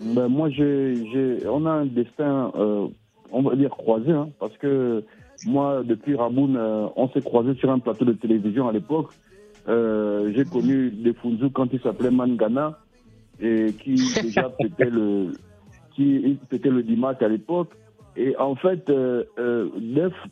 Ben, 0.00 0.28
moi, 0.28 0.50
j'ai, 0.50 0.96
j'ai- 1.12 1.46
on 1.48 1.64
a 1.66 1.70
un 1.70 1.86
destin, 1.86 2.50
euh, 2.56 2.86
on 3.30 3.42
va 3.42 3.54
dire 3.56 3.70
croisé, 3.70 4.10
hein, 4.10 4.28
parce 4.40 4.56
que 4.58 5.04
moi, 5.46 5.82
depuis 5.84 6.16
Raboun, 6.16 6.56
euh, 6.56 6.86
on 6.96 7.08
s'est 7.10 7.20
croisé 7.22 7.54
sur 7.58 7.70
un 7.70 7.78
plateau 7.78 8.04
de 8.04 8.12
télévision 8.12 8.68
à 8.68 8.72
l'époque. 8.72 9.10
Euh, 9.68 10.32
j'ai 10.34 10.44
connu 10.44 10.90
Defunzu 10.90 11.50
quand 11.50 11.68
il 11.72 11.80
s'appelait 11.80 12.10
Mangana 12.10 12.78
et 13.40 13.72
qui 13.82 13.94
déjà 14.20 14.48
pétait 14.58 14.90
le, 14.90 15.32
qui 15.94 16.16
il 16.16 16.36
pétait 16.36 16.70
le 16.70 16.82
dimanche 16.82 17.20
à 17.20 17.28
l'époque. 17.28 17.70
Et 18.16 18.36
en 18.36 18.54
fait, 18.54 18.90
euh, 18.90 19.24
euh, 19.38 19.68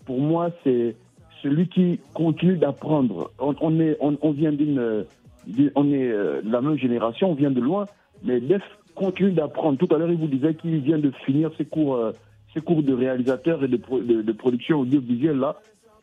pour 0.05 0.21
moi, 0.21 0.51
c'est 0.65 0.97
celui 1.43 1.69
qui 1.69 1.99
continue 2.15 2.57
d'apprendre. 2.57 3.31
On, 3.39 3.55
on 3.61 3.81
est, 3.81 3.97
on, 4.01 4.19
on 4.21 4.33
vient 4.33 4.53
d'une, 4.53 5.07
on 5.75 5.93
est 5.93 6.11
euh, 6.11 6.41
la 6.45 6.61
même 6.61 6.77
génération, 6.77 7.31
on 7.31 7.35
vient 7.35 7.51
de 7.51 7.61
loin, 7.61 7.87
mais 8.23 8.41
Def 8.41 8.63
continue 8.95 9.33
d'apprendre. 9.33 9.79
Tout 9.79 9.93
à 9.95 9.99
l'heure, 9.99 10.11
il 10.11 10.19
vous 10.19 10.27
disait 10.27 10.55
qu'il 10.55 10.79
vient 10.81 10.99
de 10.99 11.11
finir 11.25 11.51
ses 11.57 11.65
cours, 11.65 11.97
euh, 11.97 12.13
ses 12.55 12.61
cours 12.61 12.83
de 12.83 12.93
réalisateur 12.93 13.65
et 13.65 13.69
de, 13.69 13.77
de, 13.79 14.23
de 14.23 14.33
production 14.33 14.81
audiovisuelle 14.81 15.39
là. 15.39 15.57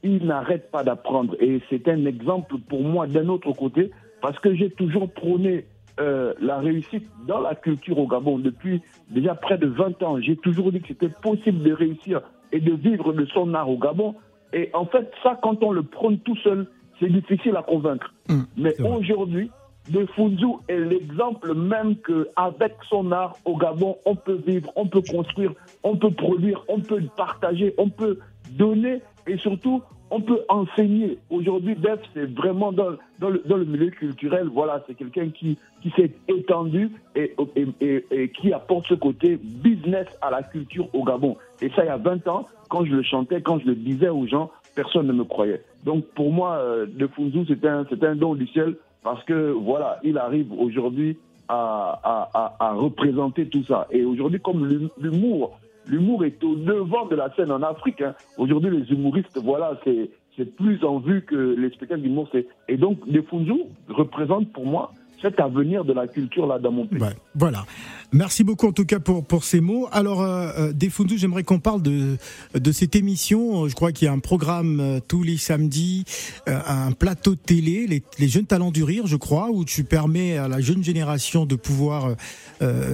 Il 0.03 0.25
n'arrête 0.25 0.69
pas 0.71 0.83
d'apprendre 0.83 1.35
et 1.39 1.59
c'est 1.69 1.87
un 1.87 2.05
exemple 2.05 2.57
pour 2.69 2.83
moi 2.83 3.07
d'un 3.07 3.27
autre 3.29 3.51
côté 3.51 3.89
parce 4.21 4.37
que 4.39 4.53
j'ai 4.53 4.69
toujours 4.69 5.09
prôné 5.09 5.65
euh, 5.99 6.33
la 6.39 6.59
réussite 6.59 7.07
dans 7.27 7.39
la 7.39 7.55
culture 7.55 7.97
au 7.97 8.07
Gabon 8.07 8.39
depuis 8.39 8.81
déjà 9.09 9.35
près 9.35 9.57
de 9.57 9.67
20 9.67 10.03
ans. 10.03 10.21
J'ai 10.21 10.35
toujours 10.35 10.71
dit 10.71 10.81
que 10.81 10.87
c'était 10.89 11.09
possible 11.09 11.63
de 11.63 11.73
réussir 11.73 12.21
et 12.51 12.59
de 12.59 12.73
vivre 12.73 13.13
de 13.13 13.25
son 13.25 13.53
art 13.53 13.69
au 13.69 13.77
Gabon. 13.77 14.15
Et 14.53 14.69
en 14.73 14.85
fait, 14.85 15.11
ça, 15.23 15.37
quand 15.41 15.63
on 15.63 15.71
le 15.71 15.83
prône 15.83 16.19
tout 16.19 16.37
seul, 16.37 16.67
c'est 16.99 17.11
difficile 17.11 17.55
à 17.55 17.63
convaincre. 17.63 18.13
Mais 18.57 18.73
aujourd'hui, 18.81 19.51
De 19.89 20.05
Funzu 20.15 20.45
est 20.67 20.79
l'exemple 20.79 21.53
même 21.53 21.95
que 21.97 22.27
avec 22.35 22.73
son 22.89 23.11
art 23.11 23.37
au 23.45 23.55
Gabon, 23.55 23.97
on 24.05 24.15
peut 24.15 24.39
vivre, 24.45 24.69
on 24.75 24.85
peut 24.87 25.01
construire, 25.01 25.53
on 25.83 25.95
peut 25.95 26.11
produire, 26.11 26.63
on 26.67 26.81
peut 26.81 27.01
partager, 27.15 27.73
on 27.77 27.89
peut 27.89 28.19
donner 28.51 29.01
et 29.27 29.37
surtout 29.37 29.81
on 30.09 30.21
peut 30.21 30.41
enseigner. 30.49 31.17
Aujourd'hui, 31.29 31.75
Def, 31.75 31.99
c'est 32.13 32.31
vraiment 32.33 32.71
dans, 32.71 32.89
le, 33.29 33.41
dans 33.45 33.57
le 33.57 33.65
milieu 33.65 33.89
culturel. 33.89 34.47
Voilà, 34.53 34.83
c'est 34.87 34.93
quelqu'un 34.95 35.29
qui, 35.29 35.57
qui 35.81 35.89
s'est 35.91 36.11
étendu 36.27 36.89
et, 37.15 37.33
et, 37.81 38.29
qui 38.29 38.53
apporte 38.53 38.87
ce 38.87 38.93
côté 38.93 39.37
business 39.41 40.07
à 40.21 40.31
la 40.31 40.43
culture 40.43 40.87
au 40.93 41.03
Gabon. 41.03 41.35
Et 41.61 41.69
ça, 41.69 41.83
il 41.83 41.87
y 41.87 41.89
a 41.89 41.97
20 41.97 42.27
ans, 42.27 42.45
quand 42.69 42.85
je 42.85 42.91
le 42.95 43.03
chantais, 43.03 43.41
quand 43.41 43.59
je 43.59 43.65
le 43.65 43.75
disais 43.75 44.09
aux 44.09 44.27
gens, 44.27 44.49
personne 44.75 45.07
ne 45.07 45.13
me 45.13 45.23
croyait. 45.23 45.61
Donc 45.83 46.05
pour 46.15 46.31
moi, 46.31 46.57
euh, 46.57 46.85
De 46.85 47.07
Funzu, 47.07 47.45
c'est 47.47 47.65
un, 47.65 47.85
un 48.01 48.15
don 48.15 48.35
du 48.35 48.47
ciel 48.47 48.75
parce 49.03 49.23
que 49.25 49.51
voilà, 49.51 49.99
il 50.03 50.17
arrive 50.17 50.51
aujourd'hui 50.53 51.17
à, 51.49 51.99
à, 52.33 52.55
à, 52.59 52.73
représenter 52.73 53.47
tout 53.47 53.63
ça. 53.63 53.87
Et 53.91 54.03
aujourd'hui, 54.03 54.39
comme 54.39 54.65
l'hum- 54.65 54.89
l'humour, 54.99 55.57
l'humour 55.87 56.25
est 56.25 56.43
au 56.43 56.55
devant 56.55 57.05
de 57.05 57.15
la 57.15 57.33
scène 57.35 57.51
en 57.51 57.61
Afrique. 57.61 58.01
hein. 58.01 58.13
Aujourd'hui, 58.37 58.71
les 58.71 58.91
humoristes, 58.91 59.37
voilà, 59.43 59.79
c'est 59.83 60.55
plus 60.55 60.83
en 60.83 60.99
vue 60.99 61.23
que 61.23 61.55
les 61.57 61.69
spectacles 61.71 62.01
d'humour. 62.01 62.29
Et 62.67 62.77
donc, 62.77 63.07
De 63.09 63.21
Funzu 63.21 63.63
représente 63.89 64.51
pour 64.53 64.65
moi 64.65 64.91
cet 65.21 65.39
avenir 65.39 65.85
de 65.85 65.93
la 65.93 66.07
culture 66.07 66.47
là 66.47 66.59
dans 66.59 66.71
mon 66.71 66.87
pays. 66.87 66.99
Voilà. 67.35 67.65
Merci 68.13 68.45
beaucoup 68.45 68.67
en 68.67 68.71
tout 68.71 68.85
cas 68.85 68.99
pour, 68.99 69.25
pour 69.25 69.43
ces 69.43 69.59
mots. 69.59 69.89
Alors, 69.91 70.21
euh, 70.21 70.49
euh, 70.57 70.71
Defundu, 70.71 71.17
j'aimerais 71.17 71.43
qu'on 71.43 71.59
parle 71.59 71.81
de, 71.81 72.15
de 72.53 72.71
cette 72.71 72.95
émission. 72.95 73.67
Je 73.67 73.75
crois 73.75 73.91
qu'il 73.91 74.05
y 74.05 74.09
a 74.09 74.13
un 74.13 74.19
programme 74.19 74.79
euh, 74.79 74.99
tous 75.05 75.23
les 75.23 75.35
samedis, 75.35 76.05
euh, 76.47 76.57
un 76.65 76.93
plateau 76.93 77.31
de 77.31 77.39
télé, 77.39 77.85
les, 78.17 78.27
jeunes 78.29 78.45
talents 78.45 78.71
du 78.71 78.85
rire, 78.85 79.07
je 79.07 79.17
crois, 79.17 79.49
où 79.49 79.65
tu 79.65 79.83
permets 79.83 80.37
à 80.37 80.47
la 80.47 80.61
jeune 80.61 80.85
génération 80.85 81.45
de 81.45 81.55
pouvoir 81.55 82.15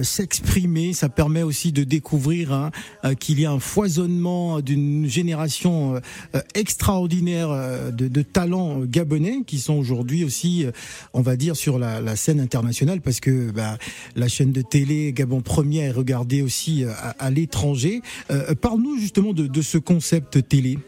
s'exprimer. 0.02 0.92
Ça 0.92 1.08
permet 1.08 1.42
aussi 1.42 1.72
de 1.72 1.84
découvrir 1.84 2.52
hein, 2.52 2.70
qu'il 3.18 3.40
y 3.40 3.46
a 3.46 3.52
un 3.52 3.58
foisonnement 3.58 4.60
d'une 4.60 5.06
génération 5.06 6.00
extraordinaire 6.54 7.50
de, 7.92 8.22
talents 8.22 8.80
gabonais 8.80 9.42
qui 9.46 9.58
sont 9.58 9.74
aujourd'hui 9.74 10.24
aussi, 10.24 10.66
on 11.12 11.22
va 11.22 11.36
dire, 11.36 11.56
sur 11.56 11.78
la 11.78 12.13
scène 12.16 12.40
internationale 12.40 13.00
parce 13.00 13.20
que 13.20 13.50
bah, 13.50 13.78
la 14.16 14.28
chaîne 14.28 14.52
de 14.52 14.62
télé 14.62 15.12
Gabon 15.12 15.40
Premier 15.40 15.80
est 15.84 15.90
regardée 15.90 16.42
aussi 16.42 16.84
euh, 16.84 16.90
à, 16.98 17.10
à 17.26 17.30
l'étranger. 17.30 18.02
Euh, 18.30 18.54
Parle-nous 18.54 18.98
justement 18.98 19.32
de, 19.32 19.46
de 19.46 19.62
ce 19.62 19.78
concept 19.78 20.48
télé. 20.48 20.78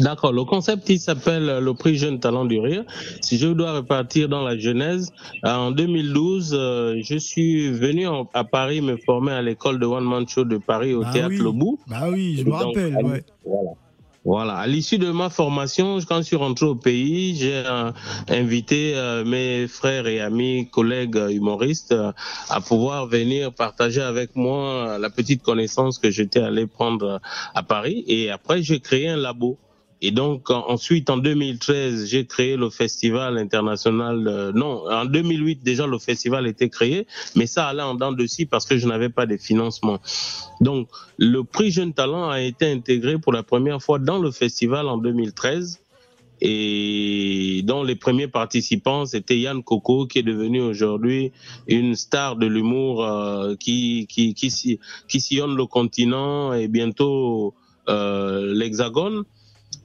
D'accord, 0.00 0.32
le 0.32 0.44
concept 0.44 0.88
il 0.90 1.00
s'appelle 1.00 1.58
le 1.60 1.74
prix 1.74 1.96
Jeune 1.96 2.20
Talent 2.20 2.44
du 2.44 2.60
Rire. 2.60 2.84
Si 3.20 3.36
je 3.38 3.48
dois 3.48 3.72
repartir 3.72 4.28
dans 4.28 4.42
la 4.44 4.56
genèse, 4.56 5.10
en 5.42 5.70
2012, 5.72 6.54
euh, 6.56 7.00
je 7.02 7.16
suis 7.16 7.70
venu 7.70 8.06
en- 8.06 8.28
à 8.34 8.44
Paris 8.44 8.80
me 8.80 8.96
former 8.96 9.32
à 9.32 9.42
l'école 9.42 9.80
de 9.80 9.86
One 9.86 10.04
Man 10.04 10.28
Show 10.28 10.44
de 10.44 10.58
Paris 10.58 10.94
au 10.94 11.02
Ah 11.04 11.12
théâtre 11.12 11.30
oui. 11.30 11.38
Le 11.38 11.50
Bout. 11.52 11.80
Bah 11.88 12.06
oui, 12.12 12.36
je 12.38 12.44
me 12.44 12.52
rappelle. 12.52 12.94
ouais. 12.96 13.24
Voilà. 13.44 13.70
Voilà. 14.24 14.56
À 14.56 14.66
l'issue 14.66 14.98
de 14.98 15.10
ma 15.10 15.30
formation, 15.30 15.98
quand 16.06 16.18
je 16.18 16.22
suis 16.22 16.36
rentré 16.36 16.66
au 16.66 16.74
pays, 16.74 17.36
j'ai 17.36 17.54
euh, 17.54 17.92
invité 18.28 18.94
euh, 18.94 19.24
mes 19.24 19.68
frères 19.68 20.06
et 20.06 20.20
amis, 20.20 20.68
collègues 20.70 21.16
euh, 21.16 21.30
humoristes 21.30 21.94
à 22.50 22.60
pouvoir 22.60 23.06
venir 23.06 23.54
partager 23.54 24.02
avec 24.02 24.34
moi 24.36 24.98
la 24.98 25.08
petite 25.08 25.42
connaissance 25.42 25.98
que 25.98 26.10
j'étais 26.10 26.40
allé 26.40 26.66
prendre 26.66 27.20
à 27.54 27.62
Paris. 27.62 28.04
Et 28.06 28.30
après, 28.30 28.62
j'ai 28.62 28.80
créé 28.80 29.08
un 29.08 29.16
labo. 29.16 29.58
Et 30.00 30.10
donc 30.12 30.50
en- 30.50 30.68
ensuite, 30.68 31.10
en 31.10 31.16
2013, 31.16 32.06
j'ai 32.08 32.24
créé 32.26 32.56
le 32.56 32.70
festival 32.70 33.36
international. 33.38 34.28
euh, 34.28 34.52
non, 34.52 34.84
en 34.90 35.04
2008 35.04 35.62
déjà 35.64 35.86
le 35.86 35.98
festival 35.98 36.46
était 36.46 36.68
créé, 36.68 37.06
mais 37.34 37.46
ça 37.46 37.66
allait 37.66 37.82
en 37.82 37.94
dents 37.94 38.12
de 38.12 38.26
scie 38.26 38.46
parce 38.46 38.64
que 38.66 38.78
je 38.78 38.86
n'avais 38.86 39.08
pas 39.08 39.26
de 39.26 39.36
financement. 39.36 39.98
Donc 40.60 40.88
le 41.18 41.42
prix 41.42 41.70
Jeune 41.70 41.92
Talent 41.94 42.28
a 42.30 42.40
été 42.40 42.70
intégré 42.70 43.18
pour 43.18 43.32
la 43.32 43.42
première 43.42 43.82
fois 43.82 43.98
dans 43.98 44.18
le 44.18 44.30
festival 44.30 44.86
en 44.88 44.98
2013. 44.98 45.80
Et 46.40 47.62
dont 47.64 47.82
les 47.82 47.96
premiers 47.96 48.28
participants, 48.28 49.06
c'était 49.06 49.38
Yann 49.40 49.62
Coco, 49.64 50.06
qui 50.06 50.20
est 50.20 50.22
devenu 50.22 50.60
aujourd'hui 50.60 51.32
une 51.66 51.96
star 51.96 52.36
de 52.36 52.46
l'humour 52.46 53.04
euh, 53.04 53.56
qui, 53.56 54.06
qui, 54.08 54.34
qui, 54.34 54.78
qui 55.08 55.20
sillonne 55.20 55.56
le 55.56 55.66
continent 55.66 56.52
et 56.52 56.68
bientôt 56.68 57.54
euh, 57.88 58.54
l'Hexagone. 58.54 59.24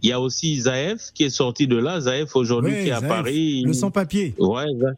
Il 0.04 0.10
y 0.10 0.12
a 0.12 0.20
aussi 0.20 0.60
Zaef 0.60 1.12
qui 1.14 1.24
est 1.24 1.30
sorti 1.30 1.66
de 1.66 1.78
là. 1.78 2.02
Zaef 2.02 2.36
aujourd'hui 2.36 2.74
Ouais, 2.74 2.84
qui 2.84 2.90
est 2.90 2.92
à 2.92 3.00
Zaef, 3.00 3.10
Paris. 3.10 3.64
Le 3.66 3.74
sans-papier. 3.74 4.36
Ouais, 4.38 4.66
Zaef. 4.78 4.96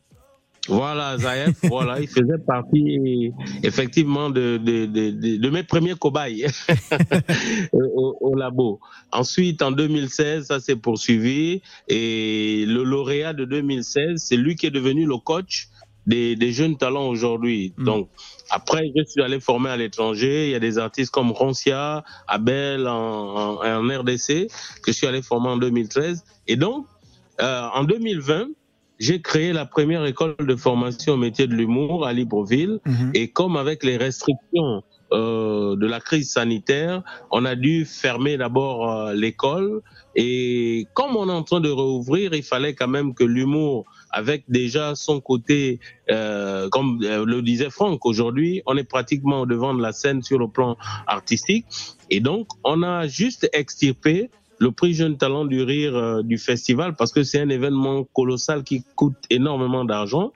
Voilà, 0.68 1.15
Zaef, 1.20 1.56
voilà, 1.70 2.00
il 2.02 2.08
faisait 2.08 2.39
partie 2.46 3.32
effectivement 3.62 4.32
de, 4.32 4.58
de, 4.58 4.88
de, 4.88 5.12
de, 5.12 5.38
de 5.38 5.50
mes 5.52 5.62
premiers 5.62 5.94
cobayes 5.94 6.48
au, 7.73 8.17
au 8.19 8.36
labo. 8.36 8.79
Ensuite, 9.12 9.62
en 9.62 9.71
2016, 9.71 10.48
ça 10.48 10.60
s'est 10.60 10.75
poursuivi 10.75 11.62
et 11.88 12.65
le 12.67 12.84
lauréat 12.84 13.34
de 13.34 13.46
2016, 13.46 14.13
c'est 14.17 14.38
lui 14.38 14.56
qui 14.56 14.65
est 14.65 14.71
devenu 14.71 15.06
le 15.06 15.17
coach 15.17 15.67
des, 16.06 16.35
des 16.35 16.51
jeunes 16.51 16.77
talents 16.77 17.08
aujourd'hui. 17.08 17.73
Donc, 17.77 18.10
après, 18.49 18.91
je 18.95 19.03
suis 19.06 19.21
allé 19.21 19.39
former 19.39 19.69
à 19.69 19.77
l'étranger. 19.77 20.47
Il 20.47 20.51
y 20.51 20.56
a 20.56 20.60
des 20.60 20.77
artistes 20.77 21.12
comme 21.12 21.31
Roncia, 21.31 22.03
Abel 22.27 22.87
en, 22.87 23.62
en, 23.62 23.65
en 23.65 23.99
RDC, 23.99 24.47
que 24.83 24.87
je 24.87 24.91
suis 24.91 25.08
allé 25.08 25.21
former 25.21 25.49
en 25.49 25.58
2013. 25.58 26.23
Et 26.47 26.56
donc, 26.56 26.85
euh, 27.41 27.67
en 27.73 27.83
2020, 27.83 28.47
j'ai 28.99 29.21
créé 29.21 29.51
la 29.51 29.65
première 29.65 30.06
école 30.06 30.35
de 30.39 30.56
formation 30.56 31.13
au 31.13 31.17
métier 31.17 31.47
de 31.47 31.53
l'humour 31.53 32.06
à 32.06 32.13
Libreville. 32.13 32.79
Et 33.13 33.29
comme 33.29 33.58
avec 33.58 33.83
les 33.83 33.97
restrictions 33.97 34.83
euh, 35.12 35.75
de 35.75 35.85
la 35.85 35.99
crise 35.99 36.31
sanitaire, 36.31 37.03
on 37.31 37.45
a 37.45 37.56
dû 37.56 37.85
fermer 37.85 38.37
d'abord 38.37 38.89
euh, 38.89 39.13
l'école. 39.13 39.81
Et 40.15 40.87
comme 40.93 41.15
on 41.17 41.27
est 41.27 41.33
en 41.33 41.43
train 41.43 41.60
de 41.60 41.69
rouvrir, 41.69 42.33
il 42.33 42.43
fallait 42.43 42.73
quand 42.73 42.87
même 42.87 43.13
que 43.13 43.23
l'humour, 43.23 43.85
avec 44.16 44.46
déjà 44.48 44.96
son 44.96 45.20
côté, 45.20 45.80
euh, 46.10 46.70
comme 46.70 47.02
euh, 47.04 47.26
le 47.26 47.42
disait 47.42 47.70
Franck, 47.70 48.06
aujourd'hui, 48.06 48.62
on 48.66 48.78
est 48.78 48.86
pratiquement 48.86 49.42
au 49.42 49.46
devant 49.46 49.74
de 49.74 49.82
la 49.82 49.92
scène 49.92 50.24
sur 50.24 50.40
le 50.40 50.48
plan 50.48 50.78
artistique. 51.06 51.66
Et 52.10 52.22
donc, 52.22 52.48
on 52.63 52.82
a 52.82 53.08
juste 53.08 53.50
extirpé 53.52 54.30
le 54.58 54.72
prix 54.72 54.94
Jeune 54.94 55.18
Talent 55.18 55.44
du 55.44 55.62
Rire 55.63 55.98
euh, 55.98 56.24
du 56.24 56.38
festival 56.38 56.96
parce 56.96 57.12
que 57.12 57.24
c'est 57.24 57.42
un 57.42 57.50
événement 57.50 58.06
colossal 58.13 58.63
qui 58.63 58.86
coûte 58.96 59.18
énormément 59.30 59.84
d'argent. 59.84 60.32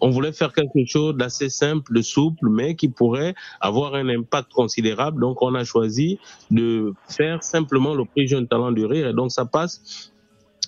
On 0.00 0.10
voulait 0.10 0.32
faire 0.32 0.52
quelque 0.52 0.86
chose 0.86 1.16
d'assez 1.16 1.48
simple, 1.48 1.92
de 1.92 2.02
souple, 2.02 2.48
mais 2.48 2.76
qui 2.76 2.88
pourrait 2.88 3.34
avoir 3.60 3.96
un 3.96 4.08
impact 4.08 4.52
considérable. 4.52 5.20
Donc, 5.20 5.42
on 5.42 5.56
a 5.56 5.64
choisi 5.64 6.20
de 6.52 6.92
faire 7.08 7.42
simplement 7.42 7.94
le 7.94 8.04
prix 8.04 8.28
Jeune 8.28 8.46
Talent 8.46 8.70
du 8.70 8.86
Rire. 8.86 9.08
Et 9.08 9.12
donc, 9.12 9.32
ça 9.32 9.44
passe 9.44 10.12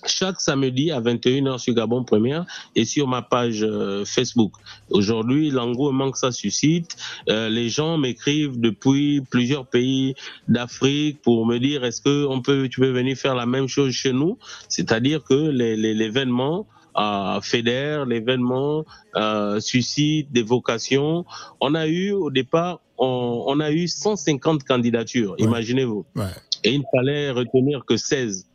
chaque 0.05 0.39
samedi 0.39 0.91
à 0.91 1.01
21h 1.01 1.57
sur 1.57 1.73
Gabon 1.73 2.03
Première 2.03 2.45
et 2.75 2.85
sur 2.85 3.07
ma 3.07 3.21
page 3.21 3.63
euh, 3.63 4.05
Facebook. 4.05 4.53
Aujourd'hui, 4.89 5.49
l'engouement 5.49 6.11
que 6.11 6.17
ça 6.17 6.31
suscite, 6.31 6.95
euh, 7.29 7.49
les 7.49 7.69
gens 7.69 7.97
m'écrivent 7.97 8.59
depuis 8.59 9.21
plusieurs 9.21 9.65
pays 9.65 10.15
d'Afrique 10.47 11.21
pour 11.21 11.45
me 11.45 11.57
dire 11.57 11.83
est-ce 11.83 12.01
que 12.01 12.25
on 12.25 12.41
peut, 12.41 12.67
tu 12.69 12.79
peux 12.79 12.91
venir 12.91 13.17
faire 13.17 13.35
la 13.35 13.45
même 13.45 13.67
chose 13.67 13.93
chez 13.93 14.13
nous, 14.13 14.37
c'est-à-dire 14.69 15.23
que 15.23 15.33
l'événement 15.33 16.67
euh, 16.97 17.39
fédère, 17.41 18.05
l'événement 18.05 18.83
euh, 19.15 19.59
suscite 19.59 20.31
des 20.31 20.41
vocations. 20.41 21.25
On 21.61 21.75
a 21.75 21.87
eu 21.87 22.11
au 22.11 22.31
départ, 22.31 22.81
on, 22.97 23.43
on 23.45 23.59
a 23.59 23.71
eu 23.71 23.87
150 23.87 24.63
candidatures, 24.63 25.35
imaginez-vous. 25.37 26.05
Et 26.63 26.71
il 26.71 26.79
ne 26.79 26.85
fallait 26.91 27.29
retenir 27.29 27.85
que 27.85 27.97
16. 27.97 28.47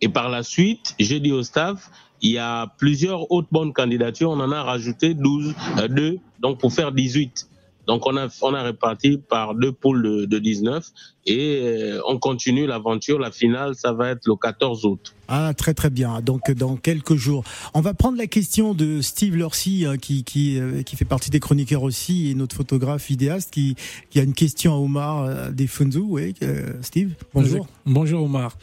Et 0.00 0.08
par 0.08 0.28
la 0.28 0.42
suite, 0.42 0.94
j'ai 0.98 1.20
dit 1.20 1.32
au 1.32 1.42
staff, 1.42 1.90
il 2.22 2.32
y 2.32 2.38
a 2.38 2.66
plusieurs 2.78 3.30
autres 3.30 3.48
bonnes 3.50 3.72
candidatures, 3.72 4.30
on 4.30 4.40
en 4.40 4.52
a 4.52 4.62
rajouté 4.62 5.14
12, 5.14 5.54
euh, 5.78 5.88
deux, 5.88 6.18
donc 6.40 6.58
pour 6.58 6.72
faire 6.72 6.92
18. 6.92 7.48
Donc 7.86 8.04
on 8.06 8.16
a, 8.16 8.28
on 8.42 8.54
a 8.54 8.62
réparti 8.62 9.16
par 9.16 9.54
deux 9.54 9.72
poules 9.72 10.02
de, 10.02 10.24
de 10.24 10.38
19 10.38 10.84
et 11.26 11.60
euh, 11.62 12.00
on 12.06 12.18
continue 12.18 12.66
l'aventure. 12.66 13.18
La 13.18 13.30
finale, 13.30 13.74
ça 13.76 13.92
va 13.92 14.10
être 14.10 14.26
le 14.26 14.34
14 14.34 14.84
août. 14.84 15.14
Ah, 15.28 15.52
très 15.56 15.72
très 15.72 15.90
bien. 15.90 16.20
Donc 16.20 16.50
dans 16.50 16.76
quelques 16.76 17.14
jours, 17.14 17.44
on 17.74 17.80
va 17.80 17.94
prendre 17.94 18.18
la 18.18 18.26
question 18.26 18.74
de 18.74 19.00
Steve 19.00 19.36
Lurcy, 19.36 19.84
hein, 19.86 19.98
qui 19.98 20.24
qui 20.24 20.58
euh, 20.58 20.82
qui 20.82 20.96
fait 20.96 21.04
partie 21.04 21.30
des 21.30 21.40
chroniqueurs 21.40 21.84
aussi 21.84 22.30
et 22.30 22.34
notre 22.34 22.56
photographe 22.56 23.06
vidéaste, 23.06 23.52
qui 23.52 23.76
qui 24.10 24.18
a 24.18 24.24
une 24.24 24.34
question 24.34 24.74
à 24.74 24.76
Omar 24.76 25.22
euh, 25.22 25.50
des 25.50 25.68
Funzu. 25.68 26.00
Oui, 26.00 26.34
euh, 26.42 26.72
Steve. 26.82 27.14
Bonjour. 27.34 27.68
Bonjour 27.86 28.24
Omar. 28.24 28.56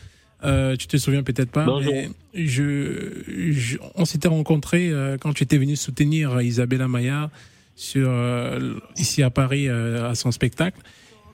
Euh, 0.44 0.76
tu 0.76 0.88
te 0.88 0.98
souviens 0.98 1.24
peut-être 1.24 1.52
pas, 1.52 1.66
mais 1.92 2.10
je, 2.34 3.24
je- 3.52 3.78
on 3.96 4.06
s'était 4.06 4.28
rencontrés 4.28 4.90
euh, 4.90 5.18
quand 5.18 5.34
tu 5.34 5.44
étais 5.44 5.58
venu 5.58 5.76
soutenir 5.76 6.42
Isabella 6.42 6.88
Maya 6.88 7.30
sur 7.76 8.08
euh, 8.10 8.76
ici 8.98 9.24
à 9.24 9.30
Paris 9.30 9.70
à 9.70 10.14
son 10.16 10.32
spectacle 10.32 10.80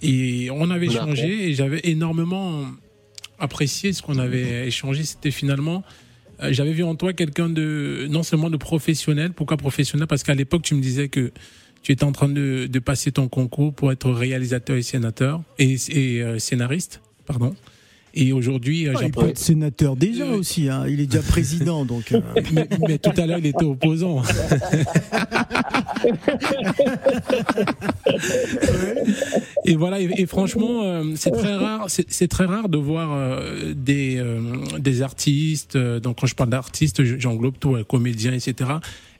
et 0.01 0.49
on 0.51 0.69
avait 0.69 0.87
échangé 1.01 1.49
et 1.49 1.53
j'avais 1.53 1.81
énormément 1.85 2.65
apprécié 3.39 3.93
ce 3.93 4.01
qu'on 4.01 4.17
avait 4.19 4.67
échangé. 4.67 5.03
C'était 5.03 5.31
finalement 5.31 5.83
j'avais 6.51 6.71
vu 6.71 6.83
en 6.83 6.95
toi 6.95 7.11
quelqu'un 7.13 7.49
de 7.49 8.07
non 8.09 8.23
seulement 8.23 8.49
de 8.49 8.57
professionnel. 8.57 9.31
Pourquoi 9.33 9.57
professionnel? 9.57 10.07
Parce 10.07 10.23
qu'à 10.23 10.35
l'époque 10.35 10.61
tu 10.61 10.75
me 10.75 10.81
disais 10.81 11.09
que 11.09 11.31
tu 11.81 11.91
étais 11.93 12.03
en 12.03 12.11
train 12.11 12.29
de, 12.29 12.67
de 12.69 12.79
passer 12.79 13.11
ton 13.11 13.27
concours 13.27 13.73
pour 13.73 13.91
être 13.91 14.09
réalisateur 14.11 14.75
et 14.77 14.81
sénateur 14.81 15.41
et, 15.57 15.75
et, 15.89 16.21
euh, 16.21 16.37
scénariste, 16.39 17.01
pardon. 17.25 17.55
Et 18.15 18.33
aujourd'hui, 18.33 18.87
euh, 18.87 18.93
Ah, 18.97 19.01
il 19.03 19.11
peut 19.11 19.29
être 19.29 19.37
sénateur 19.37 19.95
déjà 19.95 20.25
aussi. 20.25 20.67
Hein. 20.69 20.85
Il 20.87 20.99
est 20.99 21.05
déjà 21.05 21.21
président, 21.27 21.85
donc. 21.85 22.11
euh, 22.11 22.21
mais, 22.53 22.67
mais 22.87 22.97
tout 22.97 23.11
à 23.17 23.25
l'heure, 23.25 23.39
il 23.39 23.45
était 23.45 23.63
opposant. 23.65 24.21
et 29.65 29.75
voilà, 29.75 29.99
et, 29.99 30.09
et 30.17 30.25
franchement, 30.25 30.83
euh, 30.83 31.03
c'est 31.15 31.31
très 31.31 31.55
rare, 31.55 31.85
c'est 31.87 32.27
très 32.27 32.45
rare 32.45 32.69
de 32.69 32.77
voir 32.77 33.09
euh, 33.13 33.73
des 33.75 34.17
euh, 34.17 34.39
des 34.79 35.01
artistes. 35.01 35.75
euh, 35.75 35.99
donc 35.99 36.19
quand 36.19 36.27
je 36.27 36.35
parle 36.35 36.49
d'artistes, 36.49 37.03
je- 37.03 37.17
j'englobe 37.17 37.55
tout, 37.59 37.75
euh, 37.75 37.83
comédiens, 37.83 38.33
etc. 38.33 38.71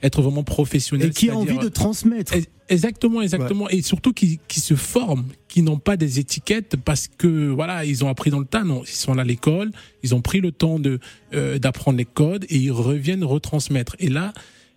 Être 0.02 0.22
vraiment 0.22 0.42
professionnel. 0.44 1.08
Et 1.08 1.10
qui 1.10 1.28
a 1.28 1.36
envie 1.36 1.58
de 1.58 1.68
transmettre. 1.68 2.34
Exactement, 2.68 3.20
exactement. 3.20 3.68
Et 3.68 3.82
surtout 3.82 4.12
qui, 4.12 4.38
qui 4.48 4.60
se 4.60 4.74
forment, 4.74 5.26
qui 5.48 5.62
n'ont 5.62 5.78
pas 5.78 5.96
des 5.96 6.18
étiquettes 6.20 6.76
parce 6.76 7.08
que 7.08 7.48
voilà, 7.50 7.84
ils 7.84 8.04
ont 8.04 8.08
appris 8.08 8.30
dans 8.30 8.38
le 8.38 8.44
tas. 8.46 8.64
Non, 8.64 8.82
ils 8.84 8.88
sont 8.88 9.12
là 9.14 9.22
à 9.22 9.24
l'école, 9.24 9.70
ils 10.02 10.14
ont 10.14 10.22
pris 10.22 10.40
le 10.40 10.52
temps 10.52 10.78
de 10.78 11.00
euh, 11.34 11.58
d'apprendre 11.58 11.98
les 11.98 12.04
codes 12.06 12.44
et 12.48 12.56
ils 12.56 12.70
reviennent 12.72 13.24
retransmettre. 13.24 13.96
Et 13.98 14.08
là, 14.08 14.32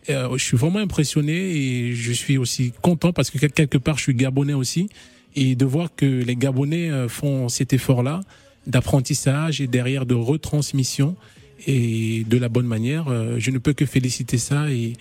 euh, 0.10 0.36
je 0.38 0.44
suis 0.44 0.58
vraiment 0.58 0.80
impressionné 0.80 1.34
et 1.34 1.94
je 1.94 2.12
suis 2.12 2.38
aussi 2.38 2.74
content 2.82 3.14
parce 3.14 3.30
que 3.30 3.38
quel- 3.38 3.52
quelque 3.54 3.78
part, 3.78 3.98
je 3.98 4.04
suis 4.04 4.16
gabonais 4.16 4.54
aussi 4.54 4.90
et 5.36 5.56
de 5.56 5.66
voir 5.66 5.90
que 5.96 6.06
les 6.06 6.36
Gabonais 6.36 6.92
euh, 6.92 7.08
font 7.08 7.48
cet 7.48 7.74
effort-là 7.74 8.22
d'apprentissage 8.68 9.62
et 9.62 9.68
derrière 9.68 10.06
de 10.06 10.14
retransmission 10.16 11.16
et 11.68 12.24
de 12.28 12.38
la 12.38 12.50
bonne 12.50 12.68
manière. 12.68 13.08
euh, 13.08 13.36
je 13.40 13.52
ne 13.52 13.58
peux 13.58 13.74
que 13.74 13.86
féliciter 13.86 14.38
ça 14.38 14.68
et, 14.72 14.94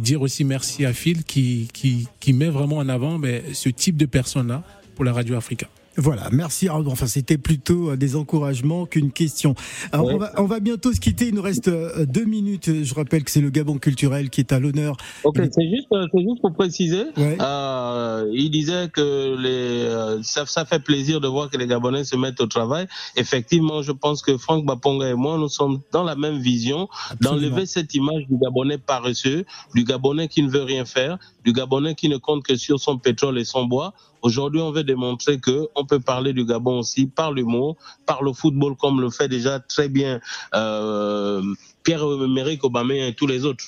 dire 0.00 0.20
aussi 0.20 0.42
merci 0.42 0.84
à 0.84 0.92
Phil 0.92 1.22
qui, 1.22 1.68
qui, 1.72 2.08
qui 2.18 2.32
met 2.32 2.48
vraiment 2.48 2.78
en 2.78 2.88
avant 2.88 3.20
ben, 3.20 3.40
ce 3.52 3.68
type 3.68 3.96
de 3.96 4.06
personnes-là 4.06 4.64
pour 4.96 5.04
la 5.04 5.12
Radio 5.12 5.36
Africa. 5.36 5.68
Voilà, 5.96 6.28
merci. 6.32 6.68
Enfin, 6.68 7.06
c'était 7.06 7.38
plutôt 7.38 7.90
euh, 7.90 7.96
des 7.96 8.16
encouragements 8.16 8.86
qu'une 8.86 9.12
question. 9.12 9.54
Alors, 9.92 10.06
Ouais. 10.06 10.14
on, 10.14 10.18
va, 10.18 10.32
on 10.38 10.44
va 10.44 10.60
bientôt 10.60 10.92
se 10.92 11.00
quitter. 11.00 11.28
Il 11.28 11.34
nous 11.34 11.42
reste 11.42 11.68
euh, 11.68 12.04
deux 12.06 12.24
minutes. 12.24 12.70
Je 12.84 12.94
rappelle 12.94 13.24
que 13.24 13.30
c'est 13.30 13.40
le 13.40 13.50
Gabon 13.50 13.78
culturel 13.78 14.30
qui 14.30 14.40
est 14.40 14.52
à 14.52 14.58
l'honneur. 14.58 14.96
Ok, 15.24 15.36
c'est 15.36 15.68
juste, 15.68 15.88
euh, 15.92 16.06
c'est 16.12 16.20
juste 16.22 16.40
pour 16.40 16.52
préciser. 16.54 17.04
Euh, 17.18 18.30
il 18.32 18.50
disait 18.50 18.88
que 18.92 19.36
les, 19.38 20.22
ça, 20.22 20.46
ça 20.46 20.64
fait 20.64 20.80
plaisir 20.80 21.20
de 21.20 21.28
voir 21.28 21.50
que 21.50 21.56
les 21.56 21.66
Gabonais 21.66 22.04
se 22.04 22.16
mettent 22.16 22.40
au 22.40 22.46
travail. 22.46 22.86
Effectivement, 23.16 23.82
je 23.82 23.92
pense 23.92 24.22
que 24.22 24.36
Franck 24.36 24.64
Baponga 24.66 25.08
et 25.08 25.14
moi, 25.14 25.38
nous 25.38 25.48
sommes 25.48 25.80
dans 25.92 26.04
la 26.04 26.14
même 26.16 26.38
vision, 26.38 26.88
d'enlever 27.20 27.66
cette 27.66 27.94
image 27.94 28.26
du 28.28 28.36
Gabonais 28.36 28.78
paresseux, 28.78 29.44
du 29.74 29.84
Gabonais 29.84 30.28
qui 30.28 30.42
ne 30.42 30.50
veut 30.50 30.62
rien 30.62 30.84
faire, 30.84 31.18
du 31.44 31.52
Gabonais 31.52 31.94
qui 31.94 32.08
ne 32.08 32.16
compte 32.18 32.44
que 32.44 32.56
sur 32.56 32.78
son 32.80 32.98
pétrole 32.98 33.38
et 33.38 33.44
son 33.44 33.64
bois. 33.64 33.94
Aujourd'hui, 34.26 34.60
on 34.60 34.72
veut 34.72 34.82
démontrer 34.82 35.38
que 35.38 35.68
on 35.76 35.86
peut 35.86 36.00
parler 36.00 36.32
du 36.32 36.44
Gabon 36.44 36.80
aussi 36.80 37.06
par 37.06 37.30
l'humour, 37.30 37.76
par 38.06 38.24
le 38.24 38.32
football, 38.32 38.74
comme 38.76 39.00
le 39.00 39.08
fait 39.08 39.28
déjà 39.28 39.60
très 39.60 39.88
bien 39.88 40.18
euh, 40.52 41.40
Pierre-Emerick 41.84 42.64
Aubameyang 42.64 43.10
et 43.10 43.14
tous 43.14 43.28
les 43.28 43.44
autres. 43.44 43.64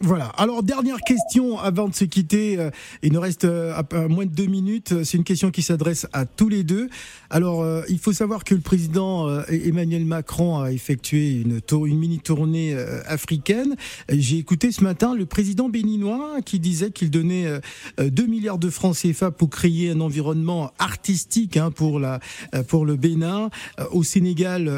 Voilà. 0.00 0.26
Alors, 0.36 0.62
dernière 0.62 1.00
question 1.00 1.58
avant 1.58 1.88
de 1.88 1.94
se 1.94 2.04
quitter. 2.04 2.58
Euh, 2.58 2.70
Il 3.02 3.12
nous 3.12 3.20
reste 3.20 3.44
euh, 3.44 3.72
moins 4.08 4.26
de 4.26 4.30
deux 4.34 4.44
minutes. 4.46 5.02
C'est 5.04 5.16
une 5.16 5.24
question 5.24 5.50
qui 5.50 5.62
s'adresse 5.62 6.06
à 6.12 6.26
tous 6.26 6.48
les 6.50 6.62
deux. 6.62 6.90
Alors, 7.30 7.62
euh, 7.62 7.82
il 7.88 7.98
faut 7.98 8.12
savoir 8.12 8.44
que 8.44 8.54
le 8.54 8.60
président 8.60 9.28
euh, 9.28 9.42
Emmanuel 9.48 10.04
Macron 10.04 10.58
a 10.58 10.72
effectué 10.72 11.40
une, 11.40 11.60
tour- 11.62 11.86
une 11.86 11.98
mini 11.98 12.18
tournée 12.18 12.74
africaine. 13.06 13.76
J'ai 14.10 14.36
écouté 14.36 14.72
ce 14.72 14.82
matin 14.82 15.14
le 15.14 15.24
président 15.26 15.68
béninois 15.70 16.42
qui 16.44 16.58
disait 16.58 16.90
qu'il 16.90 17.10
donnait 17.10 17.46
euh, 17.46 17.60
euh, 18.00 18.10
2 18.10 18.26
milliards 18.26 18.58
de 18.58 18.68
francs 18.70 18.96
CFA 18.96 19.30
pour 19.30 19.48
créer 19.48 19.90
un 19.92 20.00
environnement 20.00 20.72
artistique 20.80 21.56
hein, 21.56 21.70
pour 21.70 21.98
la 22.00 22.18
pour 22.68 22.84
le 22.84 22.96
Bénin. 22.96 23.48
Au 23.92 24.02
Sénégal, 24.02 24.70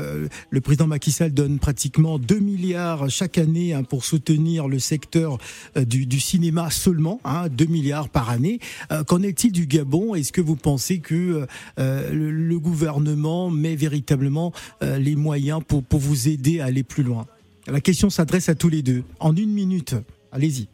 le 0.51 0.61
président 0.61 0.87
Macky 0.87 1.11
Sall 1.11 1.33
donne 1.33 1.59
pratiquement 1.59 2.19
2 2.19 2.39
milliards 2.39 3.09
chaque 3.11 3.39
année 3.39 3.73
hein, 3.75 3.83
pour 3.83 4.05
soutenir 4.05 4.69
le 4.69 4.79
secteur 4.79 5.06
euh, 5.15 5.85
du, 5.85 6.21
cinéma 6.21 6.71
seulement, 6.71 7.21
hein, 7.25 7.49
2 7.49 7.67
milliards 7.67 8.09
par 8.09 8.31
année. 8.31 8.59
Euh, 8.93 9.05
Qu'en 9.05 9.23
est-il 9.23 9.53
du 9.53 9.67
Gabon? 9.67 10.15
Est-ce 10.15 10.33
que 10.33 10.41
vous 10.41 10.57
pensez 10.57 10.99
que 10.99 11.47
euh, 11.79 12.13
le, 12.13 12.59
gouvernement 12.59 13.51
met 13.51 13.77
véritablement 13.77 14.53
les 14.81 15.15
moyens 15.15 15.61
pour, 15.67 15.83
pour 15.83 16.01
vous 16.01 16.29
aider 16.29 16.61
à 16.61 16.67
aller 16.67 16.83
plus 16.83 17.03
loin? 17.03 17.27
La 17.67 17.81
question 17.81 18.11
s'adresse 18.11 18.49
à 18.49 18.55
tous 18.55 18.69
les 18.69 18.83
deux. 18.83 19.05
En 19.21 19.37
une 19.37 19.51
minute, 19.51 19.95
allez-y. 20.33 20.69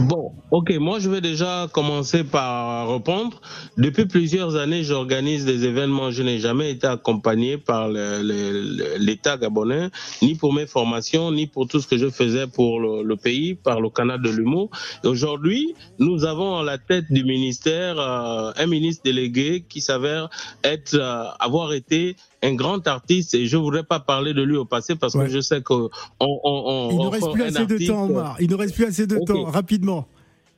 Bon, 0.00 0.32
Ok, 0.52 0.72
moi 0.78 1.00
je 1.00 1.10
vais 1.10 1.20
déjà 1.20 1.66
commencer 1.72 2.22
par 2.22 2.92
répondre. 2.92 3.40
Depuis 3.76 4.06
plusieurs 4.06 4.54
années, 4.54 4.84
j'organise 4.84 5.44
des 5.44 5.64
événements. 5.64 6.12
Je 6.12 6.22
n'ai 6.22 6.38
jamais 6.38 6.70
été 6.70 6.86
accompagné 6.86 7.58
par 7.58 7.88
l'État 7.88 9.36
gabonais, 9.36 9.88
ni 10.22 10.36
pour 10.36 10.52
mes 10.52 10.66
formations, 10.66 11.32
ni 11.32 11.48
pour 11.48 11.66
tout 11.66 11.80
ce 11.80 11.88
que 11.88 11.98
je 11.98 12.08
faisais 12.10 12.46
pour 12.46 12.78
le, 12.78 13.02
le 13.02 13.16
pays, 13.16 13.54
par 13.54 13.80
le 13.80 13.90
canal 13.90 14.22
de 14.22 14.30
l'humour. 14.30 14.70
Aujourd'hui, 15.04 15.74
nous 15.98 16.24
avons 16.24 16.58
à 16.58 16.62
la 16.62 16.78
tête 16.78 17.06
du 17.10 17.24
ministère 17.24 17.98
euh, 17.98 18.52
un 18.56 18.66
ministre 18.66 19.02
délégué 19.04 19.64
qui 19.68 19.80
s'avère 19.80 20.30
être, 20.62 20.94
euh, 20.94 21.24
avoir 21.40 21.72
été 21.72 22.14
un 22.44 22.54
grand 22.54 22.86
artiste. 22.86 23.34
Et 23.34 23.46
je 23.46 23.56
voudrais 23.56 23.82
pas 23.82 23.98
parler 23.98 24.32
de 24.32 24.42
lui 24.42 24.56
au 24.56 24.64
passé 24.64 24.94
parce 24.94 25.14
que 25.14 25.26
je 25.26 25.40
sais 25.40 25.60
que 25.60 25.74
on, 26.20 26.40
on, 26.44 26.90
Il 26.92 26.98
ne 26.98 27.08
reste 27.08 27.32
plus 27.32 27.42
assez 27.42 27.66
de 27.66 27.86
temps, 27.86 28.04
Omar. 28.04 28.36
Il 28.38 28.48
ne 28.48 28.54
reste 28.54 28.74
plus 28.76 28.84
assez 28.84 29.06
de 29.08 29.18
temps. 29.18 29.44
Rapidement. 29.44 30.06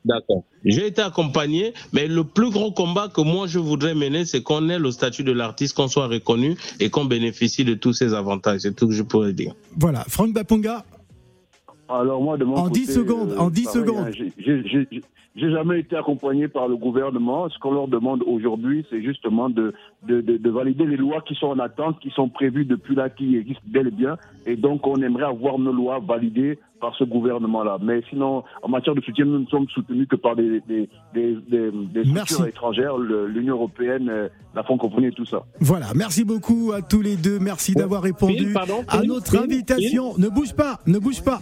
D'accord. 0.09 0.43
J'ai 0.65 0.87
été 0.87 1.03
accompagné, 1.03 1.75
mais 1.93 2.09
le 2.09 2.25
plus 2.25 2.51
gros 2.51 2.73
combat 2.73 3.09
que 3.09 3.21
moi 3.21 3.47
je 3.47 3.59
voudrais 3.59 3.95
mener, 3.95 4.25
c'est 4.25 4.43
qu'on 4.43 4.71
ait 4.71 4.79
le 4.79 4.91
statut 4.91 5.23
de 5.23 5.33
l'artiste, 5.33 5.77
qu'on 5.77 5.89
soit 5.89 6.07
reconnu 6.07 6.57
et 6.81 6.89
qu'on 6.89 7.05
bénéficie 7.05 7.65
de 7.65 7.75
tous 7.75 7.93
ces 7.93 8.15
avantages. 8.15 8.61
C'est 8.61 8.75
tout 8.75 8.89
que 8.89 8.95
je 8.95 9.03
pourrais 9.03 9.35
dire. 9.35 9.55
Voilà. 9.77 10.05
Franck 10.09 10.33
Baponga. 10.33 10.85
Alors 11.89 12.23
moi, 12.23 12.37
de 12.37 12.45
mon 12.45 12.55
En 12.57 12.65
côté, 12.65 12.81
10 12.81 12.93
secondes, 12.93 13.31
euh, 13.33 13.39
en 13.39 13.51
10 13.51 13.65
pareil, 13.65 13.81
secondes. 13.83 14.07
hein, 14.09 14.11
j'ai- 14.39 15.51
jamais 15.51 15.79
été 15.81 15.97
accompagné 15.97 16.49
par 16.49 16.67
le 16.69 16.77
gouvernement. 16.77 17.49
Ce 17.49 17.59
qu'on 17.61 17.73
leur 17.73 17.87
demande 17.89 18.23
aujourd'hui, 18.27 18.85
c'est 18.91 19.01
justement 19.03 19.49
de, 19.49 19.73
de, 20.07 20.21
de, 20.21 20.37
de 20.37 20.51
valider 20.51 20.85
les 20.85 20.97
lois 20.97 21.21
qui 21.27 21.35
sont 21.37 21.47
en 21.47 21.59
attente, 21.61 21.99
qui 22.01 22.11
sont 22.11 22.29
prévues 22.29 22.65
depuis 22.65 22.95
là, 22.97 23.09
qui 23.09 23.37
existent 23.37 23.63
bel 23.67 23.87
et 23.89 23.91
bien. 23.93 24.17
Et 24.47 24.57
donc, 24.57 24.87
on 24.87 24.97
aimerait 24.97 25.25
avoir 25.27 25.59
nos 25.59 25.73
lois 25.73 26.01
validées 26.01 26.59
par 26.81 26.95
ce 26.97 27.03
gouvernement-là. 27.05 27.79
Mais 27.83 28.03
sinon, 28.09 28.45
en 28.63 28.69
matière 28.69 28.95
de 28.95 29.01
soutien, 29.01 29.25
nous 29.25 29.41
ne 29.41 29.47
sommes 29.47 29.67
soutenus 29.69 30.07
que 30.09 30.15
par 30.17 30.37
des, 30.37 30.61
des, 30.69 30.89
des, 31.15 31.37
des, 31.49 31.71
des 31.93 32.05
structures 32.05 32.47
étrangères, 32.47 32.97
l'Union 32.99 33.55
européenne, 33.57 34.09
euh, 34.09 34.29
la 34.55 34.63
francophonie 34.63 35.07
et 35.09 35.13
tout 35.13 35.25
ça. 35.27 35.43
Voilà, 35.61 35.87
merci 35.97 36.25
beaucoup 36.25 36.71
à 36.73 36.81
tous 36.83 37.01
les 37.03 37.17
deux. 37.17 37.41
Merci 37.41 37.75
d'avoir 37.75 38.03
répondu 38.03 38.53
pardon, 38.53 38.85
à 38.89 39.03
notre 39.03 39.37
invitation. 39.43 40.15
Ne 40.19 40.29
bouge 40.29 40.55
pas, 40.55 40.79
ne 40.87 40.99
bouge 41.01 41.23
pas. 41.23 41.37